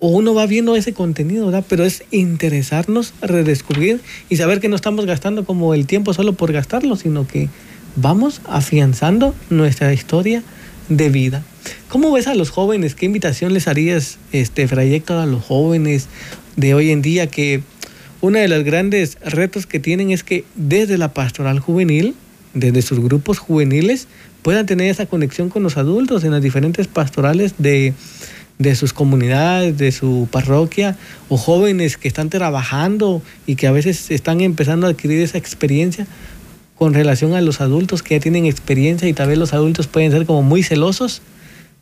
o 0.00 0.08
uno 0.08 0.34
va 0.34 0.46
viendo 0.46 0.76
ese 0.76 0.92
contenido, 0.92 1.46
¿verdad? 1.46 1.64
Pero 1.68 1.84
es 1.84 2.02
interesarnos, 2.10 3.12
redescubrir 3.20 4.00
y 4.28 4.36
saber 4.36 4.60
que 4.60 4.68
no 4.68 4.76
estamos 4.76 5.06
gastando 5.06 5.44
como 5.44 5.74
el 5.74 5.86
tiempo 5.86 6.14
solo 6.14 6.32
por 6.32 6.52
gastarlo, 6.52 6.96
sino 6.96 7.26
que 7.26 7.48
vamos 7.96 8.40
afianzando 8.46 9.34
nuestra 9.50 9.92
historia 9.92 10.42
de 10.88 11.10
vida. 11.10 11.42
¿Cómo 11.88 12.12
ves 12.12 12.26
a 12.26 12.34
los 12.34 12.50
jóvenes? 12.50 12.94
¿Qué 12.94 13.06
invitación 13.06 13.52
les 13.52 13.68
harías, 13.68 14.18
este 14.32 14.66
trayecto 14.66 15.18
a 15.20 15.26
los 15.26 15.44
jóvenes 15.44 16.08
de 16.56 16.74
hoy 16.74 16.90
en 16.90 17.02
día? 17.02 17.26
Que 17.26 17.62
uno 18.22 18.38
de 18.38 18.48
los 18.48 18.64
grandes 18.64 19.18
retos 19.22 19.66
que 19.66 19.80
tienen 19.80 20.10
es 20.10 20.24
que 20.24 20.44
desde 20.54 20.98
la 20.98 21.12
pastoral 21.12 21.58
juvenil, 21.58 22.14
desde 22.54 22.80
sus 22.82 23.00
grupos 23.00 23.38
juveniles, 23.38 24.08
puedan 24.42 24.66
tener 24.66 24.90
esa 24.90 25.06
conexión 25.06 25.50
con 25.50 25.62
los 25.62 25.76
adultos 25.76 26.24
en 26.24 26.30
las 26.30 26.42
diferentes 26.42 26.86
pastorales 26.86 27.54
de 27.58 27.92
de 28.60 28.76
sus 28.76 28.92
comunidades, 28.92 29.76
de 29.78 29.90
su 29.90 30.28
parroquia, 30.30 30.96
o 31.30 31.38
jóvenes 31.38 31.96
que 31.96 32.06
están 32.06 32.28
trabajando 32.28 33.22
y 33.46 33.56
que 33.56 33.66
a 33.66 33.72
veces 33.72 34.10
están 34.10 34.42
empezando 34.42 34.86
a 34.86 34.90
adquirir 34.90 35.20
esa 35.20 35.38
experiencia. 35.38 36.06
con 36.76 36.94
relación 36.94 37.34
a 37.34 37.42
los 37.42 37.60
adultos 37.60 38.02
que 38.02 38.14
ya 38.14 38.20
tienen 38.22 38.46
experiencia 38.46 39.06
y 39.06 39.12
tal 39.12 39.28
vez 39.28 39.36
los 39.36 39.52
adultos 39.52 39.86
pueden 39.86 40.12
ser 40.12 40.24
como 40.24 40.40
muy 40.40 40.62
celosos 40.62 41.20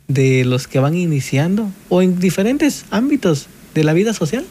de 0.09 0.43
los 0.43 0.67
que 0.67 0.79
van 0.79 0.93
iniciando 0.93 1.71
o 1.87 2.01
en 2.01 2.19
diferentes 2.19 2.83
ámbitos 2.91 3.47
de 3.75 3.85
la 3.85 3.93
vida 3.93 4.13
social? 4.13 4.45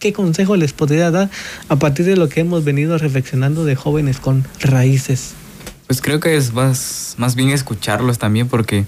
¿Qué 0.00 0.12
consejo 0.12 0.56
les 0.56 0.72
podría 0.72 1.12
dar 1.12 1.30
a 1.68 1.76
partir 1.76 2.06
de 2.06 2.16
lo 2.16 2.28
que 2.28 2.40
hemos 2.40 2.64
venido 2.64 2.98
reflexionando 2.98 3.64
de 3.64 3.76
jóvenes 3.76 4.18
con 4.18 4.44
raíces? 4.60 5.34
Pues 5.86 6.00
creo 6.00 6.18
que 6.18 6.36
es 6.36 6.52
más, 6.52 7.14
más 7.16 7.36
bien 7.36 7.50
escucharlos 7.50 8.18
también 8.18 8.48
porque 8.48 8.84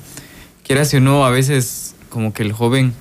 quieras 0.65 0.93
o 0.95 1.01
no, 1.01 1.25
a 1.25 1.31
veces 1.31 1.90
como 2.11 2.35
que 2.35 2.43
el 2.43 2.53
joven 2.53 2.93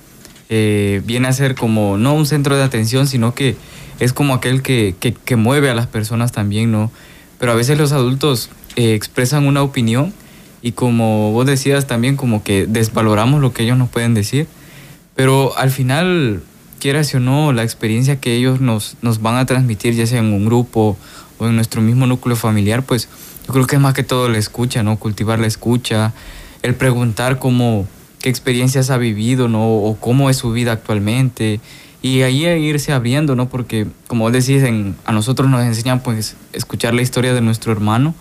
eh, 0.48 1.02
viene 1.04 1.28
a 1.28 1.32
ser 1.32 1.54
como 1.54 1.98
no 1.98 2.14
un 2.14 2.26
centro 2.26 2.56
de 2.56 2.62
atención, 2.62 3.06
sino 3.06 3.34
que 3.34 3.56
es 3.98 4.12
como 4.12 4.34
aquel 4.34 4.62
que, 4.62 4.94
que, 4.98 5.36
mueve 5.36 5.68
a 5.68 5.74
las 5.74 5.86
personas 5.86 6.32
también, 6.32 6.72
¿no? 6.72 6.90
Pero 7.38 7.52
a 7.52 7.54
veces 7.54 7.76
los 7.78 7.92
adultos 7.92 8.48
eh, 8.76 8.94
expresan 8.94 9.46
una 9.46 9.62
opinión 9.62 10.14
y 10.62 10.72
como 10.72 11.32
vos 11.32 11.46
decías 11.46 11.86
también 11.86 12.16
como 12.16 12.42
que 12.42 12.66
desvaloramos 12.66 13.40
lo 13.40 13.52
que 13.52 13.62
ellos 13.62 13.76
nos 13.76 13.90
pueden 13.90 14.14
decir, 14.14 14.46
pero 15.14 15.56
al 15.58 15.70
final, 15.70 16.42
quieras 16.78 17.14
o 17.14 17.20
no, 17.20 17.52
la 17.52 17.62
experiencia 17.62 18.20
que 18.20 18.34
ellos 18.34 18.60
nos, 18.60 18.96
nos 19.02 19.20
van 19.20 19.36
a 19.36 19.46
transmitir, 19.46 19.94
ya 19.94 20.06
sea 20.06 20.20
en 20.20 20.32
un 20.32 20.46
grupo 20.46 20.96
o 21.38 21.46
en 21.46 21.56
nuestro 21.56 21.82
mismo 21.82 22.06
núcleo 22.06 22.36
familiar, 22.36 22.82
pues 22.82 23.08
yo 23.46 23.52
creo 23.52 23.66
que 23.66 23.76
es 23.76 23.82
más 23.82 23.94
que 23.94 24.02
todo 24.02 24.28
la 24.28 24.38
escucha, 24.38 24.82
¿no? 24.82 24.96
Cultivar 24.98 25.38
la 25.38 25.46
escucha, 25.46 26.12
el 26.62 26.74
preguntar 26.74 27.38
cómo 27.38 27.86
qué 28.20 28.28
experiencias 28.28 28.90
ha 28.90 28.98
vivido, 28.98 29.48
¿no? 29.48 29.66
O 29.66 29.96
cómo 29.98 30.30
es 30.30 30.36
su 30.36 30.52
vida 30.52 30.72
actualmente. 30.72 31.60
Y 32.02 32.22
ahí 32.22 32.46
irse 32.46 32.92
abriendo, 32.92 33.34
¿no? 33.34 33.48
Porque, 33.48 33.86
como 34.06 34.30
decís, 34.30 34.62
a 35.04 35.12
nosotros 35.12 35.50
nos 35.50 35.62
enseñan, 35.62 36.00
pues, 36.00 36.36
escuchar 36.52 36.94
la 36.94 37.02
historia 37.02 37.34
de 37.34 37.40
nuestro 37.40 37.72
hermano. 37.72 38.14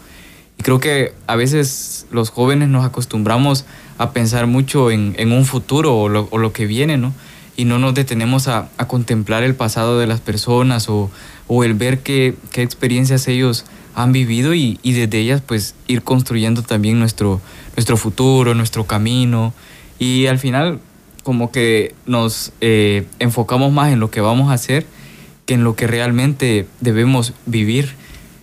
Y 0.57 0.63
creo 0.63 0.79
que 0.79 1.13
a 1.27 1.35
veces 1.35 2.05
los 2.11 2.29
jóvenes 2.29 2.67
nos 2.67 2.85
acostumbramos 2.85 3.65
a 3.97 4.11
pensar 4.11 4.47
mucho 4.47 4.91
en, 4.91 5.31
un 5.31 5.45
futuro 5.45 5.95
o 5.95 6.09
lo, 6.09 6.53
que 6.53 6.65
viene, 6.65 6.97
¿no? 6.97 7.13
Y 7.55 7.65
no 7.65 7.79
nos 7.79 7.93
detenemos 7.93 8.47
a, 8.47 8.69
contemplar 8.87 9.43
el 9.43 9.55
pasado 9.55 9.99
de 9.99 10.07
las 10.07 10.19
personas 10.19 10.87
o, 10.89 11.09
el 11.63 11.73
ver 11.73 11.99
qué, 11.99 12.35
qué, 12.51 12.61
experiencias 12.61 13.27
ellos 13.27 13.65
han 13.95 14.11
vivido 14.11 14.53
y, 14.53 14.79
y 14.83 14.93
desde 14.93 15.19
ellas, 15.19 15.41
pues, 15.45 15.75
ir 15.87 16.03
construyendo 16.03 16.61
también 16.61 16.99
nuestro, 16.99 17.39
nuestro 17.75 17.95
futuro, 17.95 18.53
nuestro 18.55 18.85
camino 18.85 19.53
y 19.99 20.25
al 20.27 20.39
final 20.39 20.79
como 21.23 21.51
que 21.51 21.93
nos 22.05 22.53
eh, 22.61 23.05
enfocamos 23.19 23.71
más 23.71 23.91
en 23.93 23.99
lo 23.99 24.09
que 24.09 24.21
vamos 24.21 24.49
a 24.49 24.53
hacer 24.53 24.85
que 25.49 25.55
en 25.55 25.63
lo 25.63 25.75
que 25.75 25.87
realmente 25.87 26.67
debemos 26.79 27.33
vivir. 27.47 27.89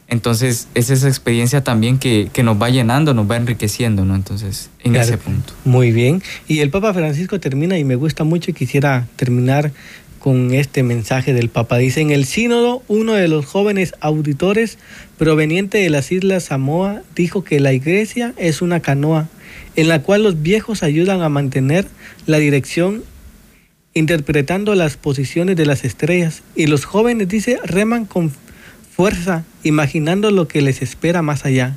Entonces 0.08 0.66
es 0.74 0.90
esa 0.90 1.06
experiencia 1.06 1.62
también 1.62 1.98
que, 1.98 2.28
nos 2.42 2.60
va 2.60 2.68
llenando, 2.68 3.14
nos 3.14 3.30
va 3.30 3.36
enriqueciendo, 3.36 4.04
¿no? 4.04 4.16
Entonces, 4.16 4.70
en 4.82 4.96
ese 4.96 5.16
punto. 5.16 5.52
Muy 5.64 5.92
bien. 5.92 6.20
Y 6.48 6.60
el 6.60 6.70
Papa 6.70 6.92
Francisco 6.92 7.38
termina 7.38 7.78
y 7.78 7.84
me 7.84 7.94
gusta 7.94 8.24
mucho 8.24 8.50
y 8.50 8.54
quisiera 8.54 9.06
terminar 9.14 9.70
con 10.18 10.52
este 10.52 10.82
mensaje 10.82 11.32
del 11.32 11.48
Papa. 11.48 11.78
Dice, 11.78 12.00
en 12.00 12.10
el 12.10 12.24
sínodo, 12.24 12.82
uno 12.88 13.12
de 13.12 13.28
los 13.28 13.46
jóvenes 13.46 13.94
auditores 14.00 14.78
proveniente 15.16 15.78
de 15.78 15.90
las 15.90 16.10
Islas 16.10 16.42
Samoa 16.42 17.02
dijo 17.14 17.44
que 17.44 17.60
la 17.60 17.72
iglesia 17.72 18.34
es 18.36 18.62
una 18.62 18.80
canoa 18.80 19.28
en 19.76 19.88
la 19.88 20.02
cual 20.02 20.22
los 20.22 20.42
viejos 20.42 20.82
ayudan 20.82 21.22
a 21.22 21.28
mantener 21.28 21.86
la 22.26 22.38
dirección 22.38 23.04
interpretando 23.94 24.74
las 24.74 24.96
posiciones 24.96 25.56
de 25.56 25.64
las 25.64 25.84
estrellas 25.84 26.42
y 26.54 26.66
los 26.66 26.84
jóvenes, 26.84 27.28
dice, 27.28 27.58
reman 27.64 28.04
con 28.04 28.30
fuerza, 28.94 29.44
imaginando 29.62 30.30
lo 30.30 30.48
que 30.48 30.60
les 30.60 30.82
espera 30.82 31.22
más 31.22 31.44
allá. 31.44 31.76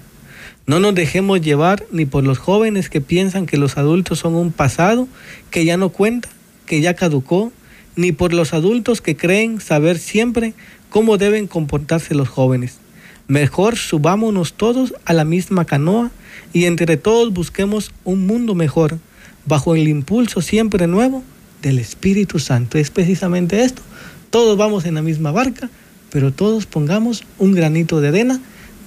No 0.65 0.79
nos 0.79 0.95
dejemos 0.95 1.41
llevar 1.41 1.85
ni 1.91 2.05
por 2.05 2.23
los 2.23 2.37
jóvenes 2.37 2.89
que 2.89 3.01
piensan 3.01 3.45
que 3.45 3.57
los 3.57 3.77
adultos 3.77 4.19
son 4.19 4.35
un 4.35 4.51
pasado 4.51 5.07
que 5.49 5.65
ya 5.65 5.77
no 5.77 5.89
cuenta, 5.89 6.29
que 6.65 6.81
ya 6.81 6.93
caducó, 6.93 7.51
ni 7.95 8.11
por 8.11 8.33
los 8.33 8.53
adultos 8.53 9.01
que 9.01 9.17
creen 9.17 9.59
saber 9.61 9.97
siempre 9.97 10.53
cómo 10.89 11.17
deben 11.17 11.47
comportarse 11.47 12.15
los 12.15 12.29
jóvenes. 12.29 12.79
Mejor 13.27 13.77
subámonos 13.77 14.53
todos 14.53 14.93
a 15.05 15.13
la 15.13 15.23
misma 15.23 15.65
canoa 15.65 16.11
y 16.53 16.65
entre 16.65 16.97
todos 16.97 17.33
busquemos 17.33 17.91
un 18.03 18.25
mundo 18.25 18.55
mejor 18.55 18.97
bajo 19.45 19.75
el 19.75 19.87
impulso 19.87 20.41
siempre 20.41 20.87
nuevo 20.87 21.23
del 21.61 21.79
Espíritu 21.79 22.39
Santo. 22.39 22.77
Es 22.77 22.89
precisamente 22.89 23.63
esto. 23.63 23.81
Todos 24.29 24.57
vamos 24.57 24.85
en 24.85 24.95
la 24.95 25.01
misma 25.01 25.31
barca, 25.31 25.69
pero 26.11 26.31
todos 26.31 26.65
pongamos 26.65 27.23
un 27.37 27.53
granito 27.53 28.01
de 28.01 28.09
arena 28.09 28.39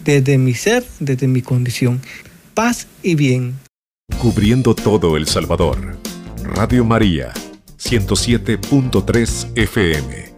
desde 0.04 0.38
mi 0.38 0.54
ser, 0.54 0.84
desde 1.00 1.28
mi 1.28 1.42
condición. 1.42 2.00
Paz 2.54 2.86
y 3.02 3.14
bien. 3.14 3.54
Cubriendo 4.18 4.74
todo 4.74 5.16
El 5.16 5.26
Salvador. 5.26 5.96
Radio 6.44 6.84
María, 6.84 7.32
107.3 7.78 9.46
FM. 9.56 10.32